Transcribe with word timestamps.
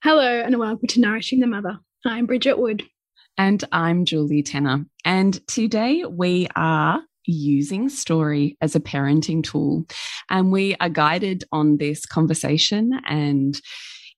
Hello, 0.00 0.22
and 0.22 0.56
welcome 0.60 0.86
to 0.86 1.00
Nourishing 1.00 1.40
the 1.40 1.48
Mother. 1.48 1.80
I'm 2.06 2.26
Bridget 2.26 2.56
Wood. 2.56 2.84
And 3.36 3.64
I'm 3.72 4.04
Julie 4.04 4.44
Tenner. 4.44 4.86
And 5.04 5.44
today 5.48 6.04
we 6.08 6.46
are 6.54 7.02
using 7.26 7.88
story 7.88 8.56
as 8.60 8.76
a 8.76 8.80
parenting 8.80 9.42
tool. 9.42 9.86
And 10.30 10.52
we 10.52 10.76
are 10.76 10.88
guided 10.88 11.42
on 11.50 11.78
this 11.78 12.06
conversation 12.06 12.92
and 13.08 13.60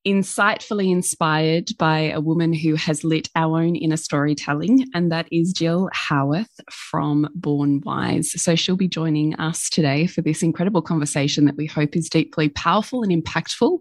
insightfully 0.07 0.91
inspired 0.91 1.71
by 1.79 2.11
a 2.11 2.21
woman 2.21 2.53
who 2.53 2.75
has 2.75 3.05
lit 3.05 3.29
our 3.35 3.61
own 3.61 3.77
inner 3.77 3.97
storytelling, 3.97 4.87
and 4.95 5.13
that 5.13 5.27
is 5.31 5.53
Gill 5.53 5.91
Howarth 5.93 6.61
from 6.71 7.29
Born 7.35 7.83
Wise. 7.85 8.41
So 8.41 8.55
she'll 8.55 8.77
be 8.77 8.89
joining 8.89 9.35
us 9.37 9.69
today 9.69 10.07
for 10.07 10.23
this 10.23 10.43
incredible 10.43 10.83
conversation 10.83 11.45
that 11.45 11.57
we 11.57 11.67
hope 11.67 11.97
is 11.97 12.09
deeply 12.09 12.49
powerful 12.49 13.03
and 13.03 13.13
impactful 13.13 13.79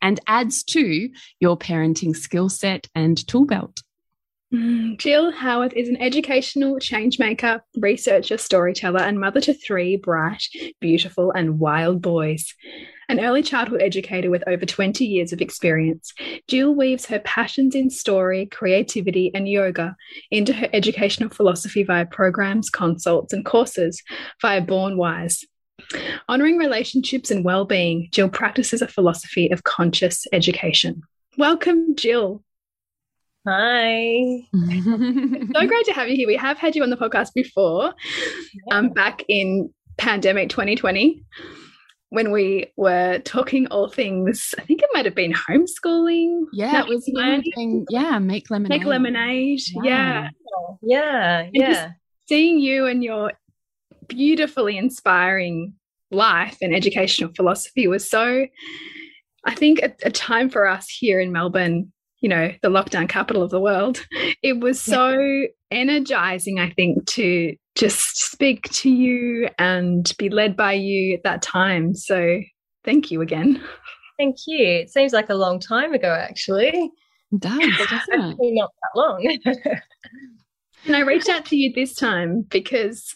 and 0.00 0.20
adds 0.26 0.62
to 0.64 1.08
your 1.40 1.58
parenting 1.58 2.16
skill 2.16 2.48
set 2.48 2.86
and 2.94 3.26
tool 3.26 3.44
belt. 3.44 3.82
Mm, 4.52 4.98
Gill 4.98 5.30
Howarth 5.30 5.74
is 5.74 5.90
an 5.90 6.00
educational 6.00 6.76
changemaker, 6.76 7.60
researcher, 7.76 8.38
storyteller, 8.38 9.00
and 9.00 9.20
mother 9.20 9.42
to 9.42 9.52
three 9.52 9.96
bright, 9.96 10.42
beautiful, 10.80 11.30
and 11.32 11.58
wild 11.58 12.00
boys. 12.00 12.54
An 13.10 13.20
early 13.20 13.42
childhood 13.42 13.80
educator 13.80 14.28
with 14.30 14.44
over 14.46 14.66
20 14.66 15.02
years 15.02 15.32
of 15.32 15.40
experience, 15.40 16.12
Gill 16.46 16.74
weaves 16.74 17.06
her 17.06 17.20
passions 17.20 17.74
in 17.74 17.88
story, 17.88 18.44
creativity, 18.44 19.30
and 19.34 19.48
yoga 19.48 19.96
into 20.30 20.52
her 20.52 20.68
educational 20.74 21.30
philosophy 21.30 21.82
via 21.82 22.04
programs, 22.04 22.68
consults, 22.68 23.32
and 23.32 23.46
courses 23.46 24.02
via 24.42 24.60
Born 24.60 24.98
Wise. 24.98 25.42
Honoring 26.28 26.58
relationships 26.58 27.30
and 27.30 27.46
well 27.46 27.64
being, 27.64 28.08
Gill 28.12 28.28
practices 28.28 28.82
a 28.82 28.88
philosophy 28.88 29.48
of 29.50 29.64
conscious 29.64 30.26
education. 30.34 31.00
Welcome, 31.38 31.94
Gill. 31.94 32.44
Hi. 33.46 34.42
so 34.52 35.66
great 35.66 35.86
to 35.86 35.92
have 35.94 36.08
you 36.08 36.16
here. 36.16 36.26
We 36.26 36.36
have 36.36 36.58
had 36.58 36.76
you 36.76 36.82
on 36.82 36.90
the 36.90 36.96
podcast 36.98 37.32
before, 37.34 37.94
um, 38.70 38.90
back 38.90 39.24
in 39.28 39.72
pandemic 39.96 40.50
2020 40.50 41.24
when 42.10 42.30
we 42.30 42.72
were 42.76 43.18
talking 43.20 43.66
all 43.66 43.88
things, 43.88 44.54
I 44.58 44.62
think 44.62 44.82
it 44.82 44.88
might 44.94 45.04
have 45.04 45.14
been 45.14 45.32
homeschooling. 45.32 46.44
Yeah, 46.52 46.80
it 46.80 46.88
was 46.88 47.08
learning. 47.12 47.86
Yeah, 47.90 48.18
make 48.18 48.50
lemonade. 48.50 48.80
Make 48.80 48.86
lemonade. 48.86 49.60
Yeah. 49.84 50.30
Yeah. 50.82 51.48
Yeah. 51.50 51.50
yeah. 51.52 51.90
Seeing 52.28 52.58
you 52.58 52.86
and 52.86 53.04
your 53.04 53.32
beautifully 54.06 54.78
inspiring 54.78 55.74
life 56.10 56.56
and 56.62 56.74
educational 56.74 57.32
philosophy 57.34 57.86
was 57.86 58.08
so, 58.08 58.46
I 59.44 59.54
think, 59.54 59.80
a, 59.80 59.92
a 60.04 60.10
time 60.10 60.48
for 60.48 60.66
us 60.66 60.88
here 60.88 61.20
in 61.20 61.32
Melbourne 61.32 61.92
you 62.20 62.28
know 62.28 62.52
the 62.62 62.68
lockdown 62.68 63.08
capital 63.08 63.42
of 63.42 63.50
the 63.50 63.60
world 63.60 64.04
it 64.42 64.58
was 64.58 64.80
so 64.80 65.10
yeah. 65.10 65.46
energizing 65.70 66.58
i 66.58 66.68
think 66.70 67.06
to 67.06 67.54
just 67.78 68.18
speak 68.18 68.68
to 68.70 68.90
you 68.90 69.48
and 69.58 70.12
be 70.18 70.28
led 70.28 70.56
by 70.56 70.72
you 70.72 71.14
at 71.14 71.22
that 71.22 71.42
time. 71.42 71.94
So 71.94 72.40
thank 72.84 73.10
you 73.10 73.20
again. 73.22 73.62
Thank 74.18 74.36
you. 74.48 74.66
It 74.66 74.90
seems 74.90 75.12
like 75.12 75.30
a 75.30 75.34
long 75.34 75.60
time 75.60 75.94
ago, 75.94 76.12
actually. 76.12 76.90
It 77.32 77.40
does, 77.40 77.58
doesn't 77.58 78.36
it? 78.40 78.54
Not 78.54 78.70
that 78.82 78.98
long. 78.98 79.38
and 80.86 80.96
I 80.96 81.00
reached 81.00 81.28
out 81.28 81.46
to 81.46 81.56
you 81.56 81.72
this 81.72 81.94
time 81.94 82.42
because 82.48 83.14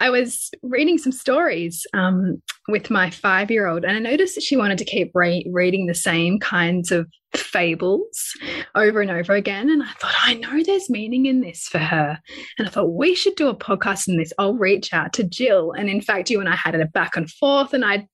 I 0.00 0.10
was 0.10 0.50
reading 0.62 0.98
some 0.98 1.12
stories 1.12 1.86
um, 1.94 2.42
with 2.68 2.90
my 2.90 3.10
five 3.10 3.50
year 3.50 3.66
old, 3.66 3.84
and 3.84 3.96
I 3.96 4.00
noticed 4.00 4.34
that 4.34 4.42
she 4.42 4.56
wanted 4.56 4.78
to 4.78 4.84
keep 4.84 5.10
re 5.14 5.48
reading 5.52 5.86
the 5.86 5.94
same 5.94 6.38
kinds 6.38 6.90
of 6.90 7.06
fables 7.36 8.32
over 8.74 9.00
and 9.00 9.10
over 9.10 9.34
again. 9.34 9.70
And 9.70 9.82
I 9.82 9.90
thought, 9.92 10.14
I 10.20 10.34
know 10.34 10.62
there's 10.62 10.90
meaning 10.90 11.26
in 11.26 11.40
this 11.40 11.64
for 11.64 11.78
her. 11.78 12.18
And 12.58 12.66
I 12.66 12.70
thought, 12.70 12.94
we 12.94 13.14
should 13.14 13.34
do 13.36 13.48
a 13.48 13.56
podcast 13.56 14.08
on 14.08 14.16
this. 14.16 14.32
I'll 14.38 14.54
reach 14.54 14.92
out 14.92 15.12
to 15.14 15.24
Gill. 15.24 15.72
And 15.72 15.88
in 15.88 16.00
fact, 16.00 16.30
you 16.30 16.40
and 16.40 16.48
I 16.48 16.56
had 16.56 16.74
a 16.74 16.86
back 16.86 17.16
and 17.16 17.30
forth, 17.30 17.72
and 17.72 17.84
I 17.84 18.06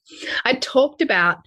I 0.45 0.55
talked 0.55 1.03
about 1.03 1.39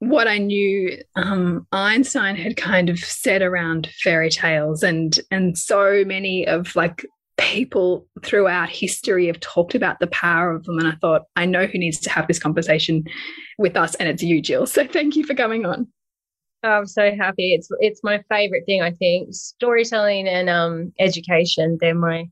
what 0.00 0.26
I 0.26 0.38
knew 0.38 0.96
um, 1.14 1.66
Einstein 1.72 2.34
had 2.34 2.56
kind 2.56 2.88
of 2.88 2.98
said 2.98 3.42
around 3.42 3.88
fairy 4.02 4.30
tales 4.30 4.82
and 4.82 5.18
and 5.30 5.56
so 5.56 6.04
many 6.06 6.46
of 6.46 6.74
like 6.74 7.04
people 7.40 8.06
throughout 8.22 8.68
history 8.68 9.26
have 9.26 9.40
talked 9.40 9.74
about 9.74 9.98
the 9.98 10.06
power 10.08 10.52
of 10.52 10.64
them. 10.64 10.78
And 10.78 10.86
I 10.86 10.92
thought, 11.00 11.22
I 11.36 11.46
know 11.46 11.66
who 11.66 11.78
needs 11.78 11.98
to 12.00 12.10
have 12.10 12.28
this 12.28 12.38
conversation 12.38 13.04
with 13.58 13.76
us, 13.76 13.94
and 13.96 14.08
it's 14.08 14.22
you, 14.22 14.40
Gill. 14.40 14.66
So 14.66 14.86
thank 14.86 15.16
you 15.16 15.24
for 15.24 15.34
coming 15.34 15.64
on. 15.66 15.88
I'm 16.62 16.86
so 16.86 17.14
happy. 17.16 17.54
It's 17.54 17.68
it's 17.80 18.00
my 18.04 18.22
favorite 18.28 18.64
thing. 18.66 18.82
I 18.82 18.90
think 18.92 19.32
storytelling 19.32 20.28
and 20.28 20.50
um, 20.50 20.92
education. 20.98 21.78
They're 21.80 21.94
my 21.94 22.28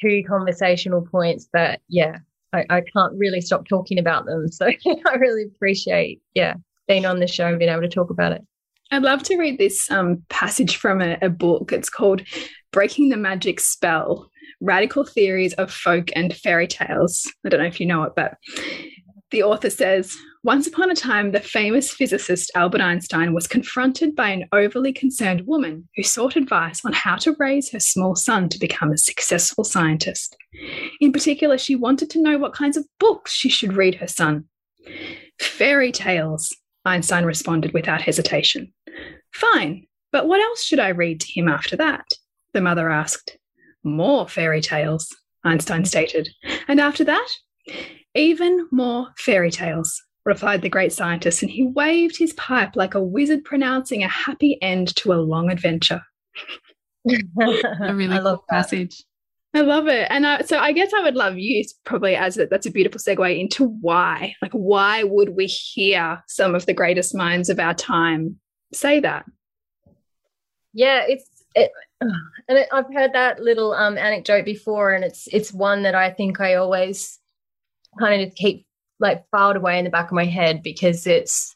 two 0.00 0.22
conversational 0.28 1.04
points 1.04 1.48
that 1.52 1.80
yeah, 1.88 2.18
I, 2.52 2.64
I 2.70 2.80
can't 2.80 3.14
really 3.16 3.40
stop 3.40 3.66
talking 3.66 3.98
about 3.98 4.26
them. 4.26 4.48
So 4.48 4.66
I 5.06 5.14
really 5.16 5.44
appreciate 5.44 6.22
yeah 6.34 6.54
being 6.86 7.06
on 7.06 7.18
the 7.18 7.26
show 7.26 7.46
and 7.46 7.58
being 7.58 7.70
able 7.70 7.82
to 7.82 7.88
talk 7.88 8.10
about 8.10 8.32
it. 8.32 8.42
I'd 8.90 9.02
love 9.02 9.22
to 9.24 9.36
read 9.36 9.58
this 9.58 9.90
um, 9.90 10.22
passage 10.28 10.76
from 10.76 11.00
a, 11.00 11.18
a 11.22 11.28
book. 11.28 11.72
It's 11.72 11.90
called 11.90 12.22
Breaking 12.72 13.08
the 13.08 13.16
Magic 13.16 13.60
Spell 13.60 14.30
Radical 14.60 15.04
Theories 15.04 15.54
of 15.54 15.70
Folk 15.70 16.08
and 16.14 16.34
Fairy 16.34 16.66
Tales. 16.66 17.30
I 17.44 17.48
don't 17.48 17.60
know 17.60 17.66
if 17.66 17.80
you 17.80 17.86
know 17.86 18.04
it, 18.04 18.12
but 18.14 18.36
the 19.30 19.42
author 19.42 19.68
says 19.68 20.16
Once 20.44 20.66
upon 20.66 20.90
a 20.90 20.94
time, 20.94 21.32
the 21.32 21.40
famous 21.40 21.90
physicist 21.90 22.50
Albert 22.54 22.80
Einstein 22.80 23.34
was 23.34 23.46
confronted 23.46 24.14
by 24.14 24.28
an 24.28 24.44
overly 24.52 24.92
concerned 24.92 25.46
woman 25.46 25.88
who 25.96 26.02
sought 26.02 26.36
advice 26.36 26.84
on 26.84 26.92
how 26.92 27.16
to 27.16 27.34
raise 27.38 27.70
her 27.72 27.80
small 27.80 28.14
son 28.14 28.48
to 28.48 28.58
become 28.58 28.92
a 28.92 28.98
successful 28.98 29.64
scientist. 29.64 30.36
In 31.00 31.12
particular, 31.12 31.58
she 31.58 31.74
wanted 31.74 32.10
to 32.10 32.22
know 32.22 32.38
what 32.38 32.54
kinds 32.54 32.76
of 32.76 32.86
books 33.00 33.32
she 33.32 33.48
should 33.48 33.72
read 33.72 33.96
her 33.96 34.06
son. 34.06 34.44
Fairy 35.40 35.90
tales, 35.90 36.54
Einstein 36.84 37.24
responded 37.24 37.72
without 37.72 38.02
hesitation. 38.02 38.72
Fine, 39.32 39.86
but 40.12 40.28
what 40.28 40.40
else 40.40 40.62
should 40.62 40.78
I 40.78 40.88
read 40.88 41.20
to 41.20 41.32
him 41.32 41.48
after 41.48 41.76
that? 41.76 42.14
the 42.52 42.60
mother 42.60 42.88
asked. 42.88 43.36
More 43.82 44.28
fairy 44.28 44.60
tales, 44.60 45.14
Einstein 45.44 45.84
stated. 45.84 46.30
And 46.68 46.80
after 46.80 47.04
that? 47.04 47.28
Even 48.14 48.68
more 48.70 49.08
fairy 49.18 49.50
tales, 49.50 50.00
replied 50.24 50.62
the 50.62 50.68
great 50.68 50.92
scientist, 50.92 51.42
and 51.42 51.50
he 51.50 51.66
waved 51.66 52.16
his 52.16 52.32
pipe 52.34 52.76
like 52.76 52.94
a 52.94 53.02
wizard 53.02 53.44
pronouncing 53.44 54.02
a 54.02 54.08
happy 54.08 54.56
end 54.62 54.94
to 54.96 55.12
a 55.12 55.16
long 55.20 55.50
adventure. 55.50 56.02
a 57.10 57.94
really 57.94 58.18
cool 58.18 58.44
passage. 58.48 59.02
I 59.54 59.60
love 59.60 59.86
it. 59.86 60.08
And 60.10 60.26
I, 60.26 60.42
so 60.42 60.58
I 60.58 60.72
guess 60.72 60.92
I 60.92 61.02
would 61.02 61.14
love 61.14 61.38
you 61.38 61.64
probably 61.84 62.16
as 62.16 62.36
a, 62.36 62.46
that's 62.46 62.66
a 62.66 62.72
beautiful 62.72 63.00
segue 63.00 63.38
into 63.38 63.66
why. 63.66 64.34
Like, 64.42 64.52
why 64.52 65.04
would 65.04 65.30
we 65.30 65.46
hear 65.46 66.22
some 66.26 66.56
of 66.56 66.66
the 66.66 66.74
greatest 66.74 67.14
minds 67.14 67.48
of 67.48 67.60
our 67.60 67.72
time 67.72 68.40
say 68.72 68.98
that? 69.00 69.24
Yeah, 70.72 71.04
it's 71.06 71.28
it, 71.54 71.70
and 72.00 72.58
it, 72.58 72.68
I've 72.72 72.92
heard 72.92 73.12
that 73.12 73.40
little 73.40 73.72
um, 73.74 73.96
anecdote 73.96 74.44
before, 74.44 74.92
and 74.92 75.04
it's 75.04 75.28
it's 75.28 75.52
one 75.52 75.84
that 75.84 75.94
I 75.94 76.10
think 76.10 76.40
I 76.40 76.56
always 76.56 77.20
kind 77.96 78.22
of 78.22 78.34
keep 78.34 78.66
like 78.98 79.24
filed 79.30 79.54
away 79.54 79.78
in 79.78 79.84
the 79.84 79.90
back 79.90 80.06
of 80.06 80.14
my 80.14 80.24
head 80.24 80.64
because 80.64 81.06
it's 81.06 81.54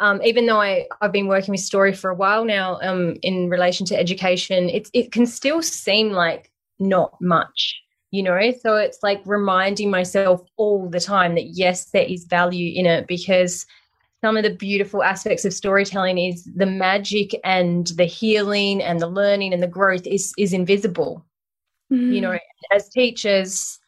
um, 0.00 0.20
even 0.22 0.44
though 0.44 0.60
I, 0.60 0.86
I've 1.00 1.12
been 1.12 1.28
working 1.28 1.52
with 1.52 1.60
story 1.60 1.94
for 1.94 2.10
a 2.10 2.14
while 2.14 2.44
now 2.44 2.78
um, 2.82 3.16
in 3.22 3.48
relation 3.48 3.86
to 3.86 3.98
education, 3.98 4.68
it, 4.68 4.90
it 4.92 5.12
can 5.12 5.24
still 5.24 5.62
seem 5.62 6.10
like 6.10 6.51
not 6.82 7.14
much, 7.20 7.80
you 8.10 8.22
know? 8.22 8.38
So 8.60 8.76
it's 8.76 8.98
like 9.02 9.22
reminding 9.24 9.90
myself 9.90 10.42
all 10.56 10.88
the 10.88 11.00
time 11.00 11.34
that 11.34 11.48
yes, 11.52 11.86
there 11.90 12.04
is 12.04 12.24
value 12.24 12.78
in 12.78 12.86
it 12.86 13.06
because 13.06 13.66
some 14.22 14.36
of 14.36 14.44
the 14.44 14.54
beautiful 14.54 15.02
aspects 15.02 15.44
of 15.44 15.52
storytelling 15.52 16.18
is 16.18 16.48
the 16.54 16.66
magic 16.66 17.34
and 17.44 17.88
the 17.88 18.04
healing 18.04 18.80
and 18.82 19.00
the 19.00 19.08
learning 19.08 19.52
and 19.52 19.62
the 19.62 19.66
growth 19.68 20.06
is 20.06 20.32
is 20.38 20.52
invisible. 20.52 21.26
Mm. 21.92 22.14
You 22.14 22.20
know, 22.20 22.38
as 22.72 22.88
teachers, 22.88 23.78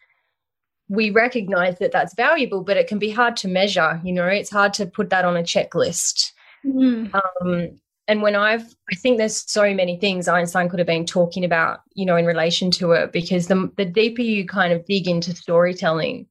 we 0.89 1.11
recognize 1.11 1.79
that 1.79 1.93
that's 1.93 2.15
valuable, 2.15 2.63
but 2.63 2.77
it 2.77 2.89
can 2.89 2.99
be 2.99 3.11
hard 3.11 3.37
to 3.39 3.49
measure. 3.49 4.01
You 4.05 4.13
know, 4.13 4.27
it's 4.27 4.51
hard 4.51 4.75
to 4.75 4.87
put 4.87 5.11
that 5.11 5.25
on 5.25 5.37
a 5.37 5.43
checklist. 5.43 6.33
Mm. 6.67 7.15
Um, 7.15 7.81
and 8.07 8.21
when 8.21 8.37
I've, 8.37 8.75
I 8.91 8.95
think 8.97 9.19
there's 9.19 9.51
so 9.51 9.73
many 9.73 9.99
things 9.99 10.29
Einstein 10.29 10.69
could 10.69 10.79
have 10.79 10.87
been 10.87 11.07
talking 11.07 11.45
about, 11.45 11.81
you 11.95 12.05
know, 12.05 12.17
in 12.17 12.27
relation 12.27 12.71
to 12.73 12.93
it, 12.93 13.13
because 13.13 13.47
the 13.47 13.71
the 13.77 13.85
deeper 13.85 14.23
you 14.23 14.47
kind 14.47 14.73
of 14.73 14.85
dig 14.87 15.09
into 15.09 15.35
storytelling, 15.35 16.27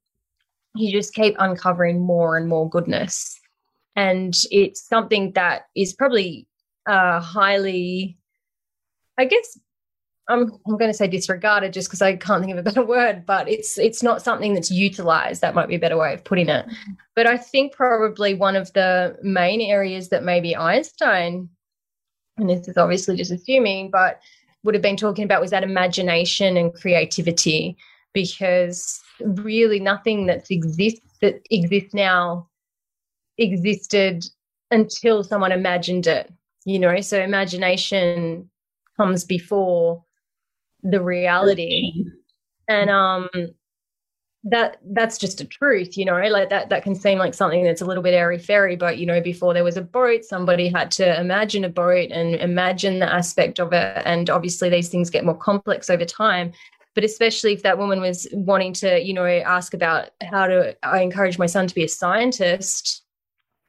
you 0.76 0.92
just 0.92 1.14
keep 1.14 1.36
uncovering 1.40 2.00
more 2.00 2.38
and 2.38 2.48
more 2.48 2.70
goodness, 2.70 3.40
and 3.96 4.36
it's 4.52 4.88
something 4.88 5.32
that 5.34 5.64
is 5.76 5.94
probably 5.94 6.48
uh, 6.86 7.20
highly, 7.20 8.18
I 9.18 9.26
guess, 9.26 9.58
I'm 10.30 10.52
I'm 10.66 10.78
going 10.78 10.92
to 10.92 10.98
say 10.98 11.08
disregarded 11.08 11.74
just 11.74 11.90
because 11.90 12.02
I 12.02 12.16
can't 12.16 12.44
think 12.44 12.58
of 12.58 12.60
a 12.60 12.64
better 12.70 12.86
word, 12.86 13.26
but 13.26 13.50
it's 13.50 13.78
it's 13.78 14.04
not 14.04 14.22
something 14.22 14.54
that's 14.54 14.72
utilized. 14.72 15.42
That 15.42 15.56
might 15.56 15.68
be 15.68 15.76
a 15.76 15.80
better 15.80 15.98
way 15.98 16.14
of 16.14 16.24
putting 16.24 16.50
it. 16.50 16.66
Mm-hmm. 16.66 16.92
But 17.16 17.28
I 17.28 17.38
think 17.38 17.74
probably 17.74 18.34
one 18.34 18.56
of 18.56 18.72
the 18.74 19.18
main 19.22 19.62
areas 19.62 20.10
that 20.10 20.24
maybe 20.24 20.56
Einstein, 20.56 21.50
and 22.38 22.50
this 22.50 22.68
is 22.68 22.78
obviously 22.78 23.16
just 23.16 23.32
assuming, 23.32 23.90
but 23.90 24.20
would 24.64 24.76
have 24.76 24.82
been 24.82 24.98
talking 24.98 25.26
about 25.26 25.42
was 25.42 25.52
that 25.52 25.64
imagination 25.64 26.58
and 26.58 26.74
creativity, 26.74 27.78
because 28.14 29.02
really 29.20 29.80
nothing 29.80 30.26
that 30.28 30.50
exists 30.50 31.02
that 31.22 31.42
exists 31.52 31.94
now 31.94 32.48
existed 33.38 34.24
until 34.72 35.24
someone 35.24 35.52
imagined 35.52 36.08
it. 36.08 36.32
You 36.66 36.80
know, 36.80 37.02
so 37.02 37.22
imagination 37.22 38.50
comes 38.98 39.26
before 39.26 40.04
the 40.82 41.02
reality 41.02 42.06
and 42.68 42.90
um 42.90 43.30
that 44.46 44.78
that's 44.92 45.18
just 45.18 45.40
a 45.40 45.46
truth 45.46 45.98
you 45.98 46.04
know 46.04 46.20
like 46.28 46.50
that 46.50 46.68
that 46.70 46.84
can 46.84 46.94
seem 46.94 47.18
like 47.18 47.34
something 47.34 47.64
that's 47.64 47.82
a 47.82 47.86
little 47.86 48.04
bit 48.04 48.14
airy 48.14 48.38
fairy 48.38 48.76
but 48.76 48.98
you 48.98 49.06
know 49.06 49.22
before 49.22 49.54
there 49.54 49.64
was 49.64 49.78
a 49.78 49.82
boat 49.82 50.26
somebody 50.26 50.68
had 50.68 50.92
to 50.92 51.20
imagine 51.20 51.64
a 51.64 51.70
boat 51.70 52.12
and 52.12 52.36
imagine 52.36 53.00
the 53.00 53.12
aspect 53.12 53.60
of 53.60 53.72
it 53.72 54.02
and 54.06 54.30
obviously 54.30 54.70
these 54.70 54.90
things 54.90 55.10
get 55.10 55.24
more 55.24 55.38
complex 55.38 55.90
over 55.90 56.04
time 56.04 56.52
but 56.94 57.06
especially 57.06 57.54
if 57.54 57.64
that 57.64 57.78
woman 57.78 58.02
was 58.02 58.28
wanting 58.34 58.74
to 58.74 59.02
you 59.02 59.14
know 59.14 59.26
ask 59.26 59.74
about 59.74 60.10
how 60.22 60.46
to 60.46 60.76
i 60.84 61.00
encourage 61.00 61.40
my 61.40 61.46
son 61.46 61.66
to 61.66 61.76
be 61.76 61.86
a 61.86 61.90
scientist 61.90 63.02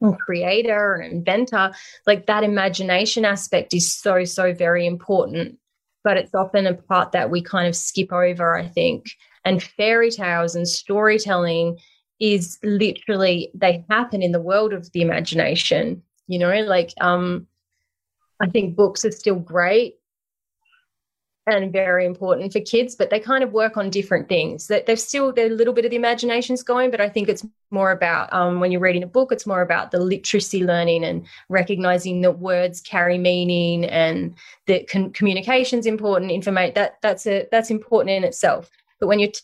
and 0.01 0.19
creator 0.19 0.97
and 0.97 1.13
inventor 1.13 1.73
like 2.05 2.27
that 2.27 2.43
imagination 2.43 3.25
aspect 3.25 3.73
is 3.73 3.93
so 3.93 4.25
so 4.25 4.53
very 4.53 4.87
important 4.87 5.57
but 6.05 6.19
it's 6.19 6.35
often 6.35 6.67
a 6.67 6.75
part 6.75 7.13
that 7.13 7.31
we 7.31 7.43
kind 7.43 7.67
of 7.67 7.75
skip 7.75 8.13
over, 8.13 8.57
I 8.57 8.69
think. 8.69 9.07
And 9.45 9.63
fairy 9.63 10.11
tales 10.11 10.55
and 10.55 10.67
storytelling 10.67 11.79
is 12.21 12.59
literally 12.63 13.51
they 13.55 13.85
happen 13.91 14.23
in 14.23 14.33
the 14.33 14.41
world 14.41 14.73
of 14.73 14.91
the 14.93 15.03
imagination. 15.03 16.03
You 16.27 16.39
know, 16.39 16.61
like 16.63 16.93
um 17.01 17.47
I 18.41 18.49
think 18.49 18.77
books 18.77 19.05
are 19.05 19.13
still 19.13 19.37
great 19.37 19.97
and 21.47 21.73
very 21.73 22.07
important 22.07 22.53
for 22.53 22.61
kids, 22.61 22.95
but 22.95 23.11
they 23.11 23.21
kind 23.21 23.45
of 23.45 23.53
work 23.53 23.77
on 23.77 23.91
different 23.91 24.29
things. 24.29 24.67
That 24.69 24.87
they've 24.87 24.99
still 24.99 25.33
they're 25.33 25.47
a 25.47 25.51
little 25.51 25.75
bit 25.75 25.85
of 25.85 25.91
the 25.91 25.97
imagination's 25.97 26.63
going, 26.63 26.91
but 26.91 27.01
I 27.01 27.09
think 27.09 27.29
it's 27.29 27.47
more 27.71 27.91
about 27.91 28.33
um, 28.33 28.61
when 28.61 28.73
you're 28.73 28.81
reading 28.81 29.03
a 29.03 29.09
book, 29.09 29.31
it's 29.31 29.47
more 29.47 29.61
about 29.61 29.91
the 29.91 30.01
literacy 30.01 30.65
learning 30.65 31.05
and 31.05 31.27
recognizing 31.49 32.23
that 32.23 32.39
words 32.39 32.81
carry 32.81 33.19
meaning 33.19 33.85
and 33.85 34.35
that 34.67 34.89
con- 34.89 35.13
communication's 35.13 35.87
important. 35.87 36.31
Information 36.31 36.75
that 36.75 36.95
that's 37.03 37.27
a 37.27 37.47
that's 37.51 37.71
important 37.71 38.17
in 38.17 38.25
itself. 38.25 38.71
But 39.01 39.09
when 39.09 39.19
you're 39.19 39.31
t- 39.31 39.41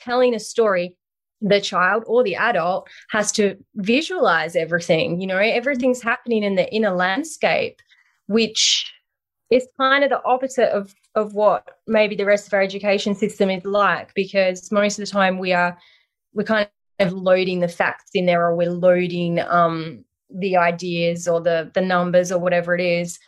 telling 0.00 0.34
a 0.34 0.40
story, 0.40 0.96
the 1.40 1.60
child 1.60 2.04
or 2.06 2.22
the 2.22 2.36
adult 2.36 2.88
has 3.10 3.32
to 3.32 3.56
visualize 3.76 4.56
everything. 4.56 5.20
You 5.20 5.26
know, 5.26 5.38
everything's 5.38 6.02
happening 6.02 6.42
in 6.42 6.54
the 6.54 6.70
inner 6.72 6.90
landscape, 6.90 7.80
which 8.26 8.92
is 9.50 9.66
kind 9.78 10.04
of 10.04 10.10
the 10.10 10.22
opposite 10.24 10.70
of 10.70 10.94
of 11.14 11.34
what 11.34 11.68
maybe 11.86 12.14
the 12.14 12.24
rest 12.24 12.46
of 12.46 12.54
our 12.54 12.62
education 12.62 13.14
system 13.14 13.50
is 13.50 13.64
like 13.64 14.14
because 14.14 14.70
most 14.70 14.98
of 14.98 15.04
the 15.04 15.10
time 15.10 15.38
we 15.38 15.52
are 15.52 15.76
we're 16.34 16.44
kind 16.44 16.68
of 17.00 17.12
loading 17.12 17.60
the 17.60 17.68
facts 17.68 18.10
in 18.14 18.26
there 18.26 18.46
or 18.46 18.54
we're 18.54 18.70
loading 18.70 19.40
um, 19.40 20.04
the 20.30 20.56
ideas 20.56 21.26
or 21.26 21.40
the 21.40 21.70
the 21.74 21.80
numbers 21.80 22.30
or 22.30 22.38
whatever 22.38 22.74
it 22.74 22.80
is 22.80 23.18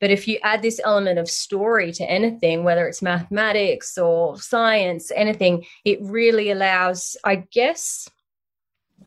but 0.00 0.10
if 0.10 0.26
you 0.26 0.38
add 0.42 0.62
this 0.62 0.80
element 0.84 1.18
of 1.18 1.28
story 1.28 1.92
to 1.92 2.04
anything 2.10 2.64
whether 2.64 2.86
it's 2.86 3.02
mathematics 3.02 3.96
or 3.98 4.38
science 4.38 5.12
anything 5.14 5.64
it 5.84 5.98
really 6.02 6.50
allows 6.50 7.16
i 7.24 7.36
guess 7.36 8.08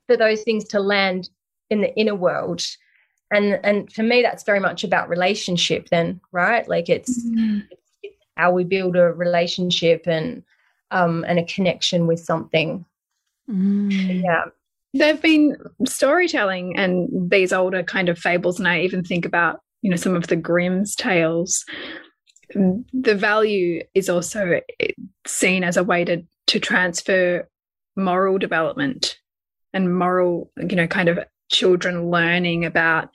for 0.07 0.17
those 0.17 0.43
things 0.43 0.65
to 0.65 0.79
land 0.79 1.29
in 1.69 1.81
the 1.81 1.95
inner 1.95 2.15
world 2.15 2.65
and 3.31 3.59
and 3.63 3.91
for 3.91 4.03
me 4.03 4.21
that's 4.21 4.43
very 4.43 4.59
much 4.59 4.83
about 4.83 5.09
relationship 5.09 5.89
then 5.89 6.19
right 6.31 6.67
like 6.67 6.89
it's, 6.89 7.25
mm-hmm. 7.25 7.59
it's 8.01 8.15
how 8.37 8.51
we 8.51 8.63
build 8.63 8.95
a 8.95 9.11
relationship 9.11 10.03
and 10.07 10.43
um 10.91 11.25
and 11.27 11.39
a 11.39 11.45
connection 11.45 12.07
with 12.07 12.19
something 12.19 12.85
mm. 13.49 14.23
yeah 14.23 14.45
there've 14.93 15.21
been 15.21 15.57
storytelling 15.85 16.77
and 16.77 17.09
these 17.31 17.51
older 17.51 17.83
kind 17.83 18.09
of 18.09 18.19
fables 18.19 18.59
and 18.59 18.67
i 18.67 18.79
even 18.81 19.03
think 19.03 19.25
about 19.25 19.62
you 19.83 19.91
know 19.91 19.95
some 19.95 20.15
of 20.15 20.27
the 20.27 20.35
grimm's 20.35 20.95
tales 20.95 21.63
the 22.55 23.15
value 23.15 23.83
is 23.93 24.09
also 24.09 24.59
seen 25.27 25.63
as 25.63 25.77
a 25.77 25.83
way 25.83 26.03
to 26.03 26.23
to 26.47 26.59
transfer 26.59 27.47
moral 27.95 28.37
development 28.39 29.17
and 29.73 29.95
moral 29.95 30.51
you 30.57 30.75
know 30.75 30.87
kind 30.87 31.09
of 31.09 31.19
children 31.51 32.09
learning 32.09 32.65
about 32.65 33.09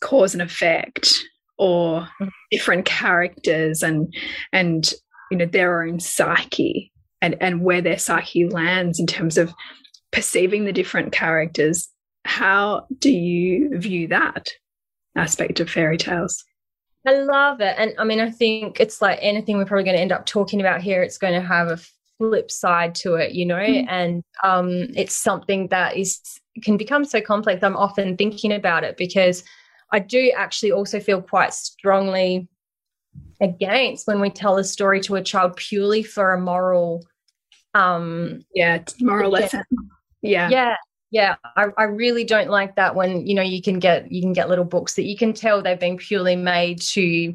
cause 0.00 0.34
and 0.34 0.42
effect 0.42 1.10
or 1.58 2.08
mm. 2.20 2.30
different 2.50 2.84
characters 2.84 3.82
and 3.82 4.14
and 4.52 4.94
you 5.30 5.36
know 5.36 5.46
their 5.46 5.82
own 5.82 6.00
psyche 6.00 6.92
and 7.20 7.36
and 7.40 7.62
where 7.62 7.82
their 7.82 7.98
psyche 7.98 8.48
lands 8.48 8.98
in 9.00 9.06
terms 9.06 9.36
of 9.36 9.52
perceiving 10.12 10.64
the 10.64 10.72
different 10.72 11.12
characters 11.12 11.88
how 12.24 12.86
do 12.98 13.10
you 13.10 13.76
view 13.78 14.08
that 14.08 14.50
aspect 15.16 15.60
of 15.60 15.70
fairy 15.70 15.96
tales. 15.96 16.44
I 17.06 17.12
love 17.12 17.60
it. 17.60 17.74
And 17.78 17.94
i 17.98 18.04
mean 18.04 18.20
i 18.20 18.30
think 18.30 18.80
it's 18.80 19.00
like 19.00 19.18
anything 19.22 19.56
we're 19.56 19.64
probably 19.64 19.84
going 19.84 19.96
to 19.96 20.02
end 20.02 20.12
up 20.12 20.26
talking 20.26 20.60
about 20.60 20.82
here 20.82 21.02
it's 21.02 21.18
going 21.18 21.34
to 21.34 21.46
have 21.46 21.68
a 21.68 21.78
flip 22.18 22.50
side 22.50 22.94
to 22.96 23.14
it 23.14 23.32
you 23.32 23.46
know? 23.46 23.56
Mm. 23.56 23.86
and 23.88 24.24
um 24.42 24.68
it's 24.96 25.14
something 25.14 25.68
that 25.68 25.96
is 25.96 26.20
can 26.62 26.76
become 26.76 27.04
so 27.04 27.20
complex. 27.20 27.62
I'm 27.62 27.76
often 27.76 28.16
thinking 28.16 28.52
about 28.52 28.84
it 28.84 28.96
because 28.96 29.44
I 29.92 30.00
do 30.00 30.32
actually 30.36 30.72
also 30.72 31.00
feel 31.00 31.22
quite 31.22 31.54
strongly 31.54 32.48
against 33.40 34.06
when 34.06 34.20
we 34.20 34.28
tell 34.30 34.58
a 34.58 34.64
story 34.64 35.00
to 35.02 35.14
a 35.14 35.22
child 35.22 35.56
purely 35.56 36.02
for 36.02 36.34
a 36.34 36.40
moral 36.40 37.06
um 37.74 38.42
yeah 38.54 38.82
moral 39.00 39.30
lesson. 39.30 39.62
Yeah. 40.20 40.48
Yeah 40.50 40.76
yeah 41.10 41.36
I, 41.56 41.66
I 41.76 41.84
really 41.84 42.24
don't 42.24 42.50
like 42.50 42.76
that 42.76 42.94
when 42.94 43.26
you 43.26 43.34
know 43.34 43.42
you 43.42 43.62
can 43.62 43.78
get 43.78 44.10
you 44.10 44.20
can 44.20 44.32
get 44.32 44.48
little 44.48 44.64
books 44.64 44.94
that 44.94 45.04
you 45.04 45.16
can 45.16 45.32
tell 45.32 45.62
they've 45.62 45.78
been 45.78 45.96
purely 45.96 46.36
made 46.36 46.80
to 46.82 47.34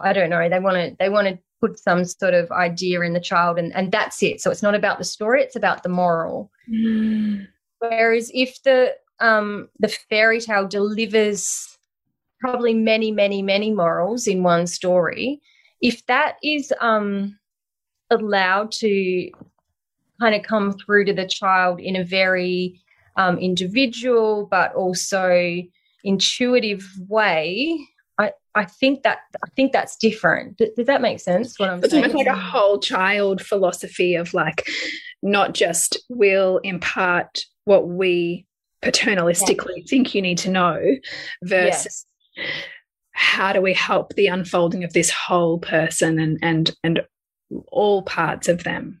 i 0.00 0.12
don't 0.12 0.30
know 0.30 0.48
they 0.48 0.60
want 0.60 0.76
to 0.76 0.96
they 0.98 1.08
want 1.08 1.28
to 1.28 1.38
put 1.60 1.78
some 1.78 2.04
sort 2.04 2.34
of 2.34 2.50
idea 2.50 3.00
in 3.00 3.12
the 3.12 3.20
child 3.20 3.58
and 3.58 3.74
and 3.74 3.92
that's 3.92 4.22
it 4.22 4.40
so 4.40 4.50
it's 4.50 4.62
not 4.62 4.74
about 4.74 4.98
the 4.98 5.04
story 5.04 5.42
it's 5.42 5.56
about 5.56 5.82
the 5.82 5.88
moral 5.88 6.50
mm. 6.70 7.46
Whereas 7.88 8.30
if 8.34 8.62
the 8.62 8.94
um, 9.20 9.68
the 9.78 9.88
fairy 9.88 10.40
tale 10.40 10.66
delivers 10.66 11.78
probably 12.40 12.74
many, 12.74 13.10
many, 13.10 13.42
many 13.42 13.72
morals 13.72 14.26
in 14.26 14.42
one 14.42 14.66
story, 14.66 15.40
if 15.80 16.04
that 16.06 16.36
is 16.42 16.72
um, 16.80 17.38
allowed 18.10 18.72
to 18.72 19.30
kind 20.24 20.34
of 20.34 20.42
come 20.42 20.72
through 20.72 21.04
to 21.04 21.12
the 21.12 21.26
child 21.26 21.78
in 21.80 21.96
a 21.96 22.04
very 22.04 22.80
um, 23.16 23.36
individual 23.38 24.48
but 24.50 24.74
also 24.74 25.60
intuitive 26.02 26.82
way 27.08 27.78
I, 28.18 28.32
I 28.54 28.64
think 28.64 29.02
that 29.02 29.18
I 29.44 29.48
think 29.56 29.72
that's 29.72 29.96
different. 29.96 30.58
Does, 30.58 30.70
does 30.76 30.86
that 30.86 31.02
make 31.02 31.18
sense? 31.18 31.58
What 31.58 31.70
I'm 31.70 31.82
it's 31.82 31.90
saying? 31.90 32.12
like 32.12 32.26
a 32.26 32.36
whole 32.36 32.78
child 32.78 33.42
philosophy 33.42 34.14
of 34.14 34.32
like 34.32 34.68
not 35.22 35.52
just 35.52 35.98
we'll 36.08 36.58
impart 36.58 37.44
what 37.64 37.88
we 37.88 38.46
paternalistically 38.82 39.78
yeah. 39.78 39.84
think 39.88 40.14
you 40.14 40.22
need 40.22 40.38
to 40.38 40.50
know 40.50 40.80
versus 41.42 42.06
yes. 42.36 42.46
how 43.10 43.52
do 43.52 43.60
we 43.60 43.74
help 43.74 44.14
the 44.14 44.28
unfolding 44.28 44.84
of 44.84 44.92
this 44.92 45.10
whole 45.10 45.58
person 45.58 46.20
and 46.20 46.38
and 46.40 46.70
and 46.84 47.02
all 47.68 48.02
parts 48.02 48.48
of 48.48 48.64
them. 48.64 49.00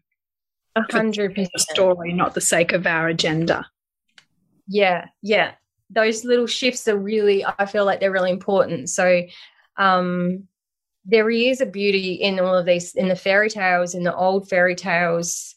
A 0.76 0.82
hundred 0.92 1.34
percent. 1.34 1.60
story, 1.60 2.12
not 2.12 2.34
the 2.34 2.40
sake 2.40 2.72
of 2.72 2.86
our 2.86 3.08
agenda. 3.08 3.66
Yeah, 4.66 5.06
yeah. 5.22 5.52
Those 5.90 6.24
little 6.24 6.46
shifts 6.46 6.88
are 6.88 6.96
really 6.96 7.44
i 7.58 7.66
feel 7.66 7.84
like 7.84 8.00
they're 8.00 8.10
really 8.10 8.30
important. 8.30 8.90
So 8.90 9.22
um 9.76 10.48
there 11.04 11.30
is 11.30 11.60
a 11.60 11.66
beauty 11.66 12.14
in 12.14 12.40
all 12.40 12.56
of 12.56 12.64
these 12.66 12.94
in 12.94 13.08
the 13.08 13.16
fairy 13.16 13.50
tales 13.50 13.94
in 13.94 14.02
the 14.02 14.14
old 14.14 14.48
fairy 14.48 14.74
tales. 14.74 15.54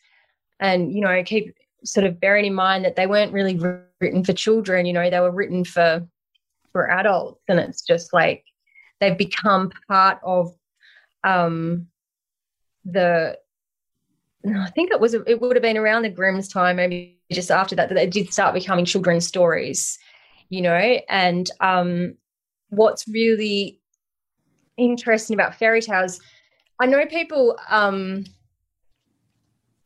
And 0.60 0.94
you 0.94 1.02
know 1.02 1.24
keep 1.24 1.56
sort 1.84 2.06
of 2.06 2.20
bearing 2.20 2.46
in 2.46 2.54
mind 2.54 2.86
that 2.86 2.96
they 2.96 3.08
weren't 3.08 3.34
really 3.34 3.58
written 4.02 4.24
for 4.24 4.34
children 4.34 4.86
you 4.86 4.94
know 4.94 5.10
they 5.10 5.20
were 5.20 5.32
written 5.32 5.64
for 5.64 6.06
for 6.72 6.92
adults. 6.92 7.42
And 7.48 7.60
it's 7.60 7.82
just 7.82 8.14
like 8.14 8.44
they've 9.00 9.18
become 9.18 9.72
part 9.88 10.20
of 10.24 10.54
um 11.24 11.88
the 12.86 13.38
I 14.46 14.70
think 14.70 14.92
it 14.92 15.00
was 15.00 15.14
it 15.14 15.42
would 15.42 15.56
have 15.56 15.64
been 15.64 15.78
around 15.78 16.04
the 16.04 16.10
Grimm's 16.10 16.48
time, 16.48 16.78
maybe 16.78 17.20
just 17.32 17.52
after 17.52 17.76
that, 17.76 17.90
that 17.90 17.96
they 17.96 18.08
did 18.08 18.32
start 18.32 18.54
becoming 18.54 18.86
children's 18.86 19.28
stories 19.28 19.98
you 20.50 20.62
know, 20.62 21.00
and 21.10 21.50
um, 21.60 22.16
what's 22.70 23.08
really 23.08 23.82
interesting 24.78 25.34
about 25.34 25.56
fairy 25.56 25.82
tales, 25.82 26.20
I 26.80 26.86
know 26.86 27.06
people, 27.06 27.58
um, 27.70 28.26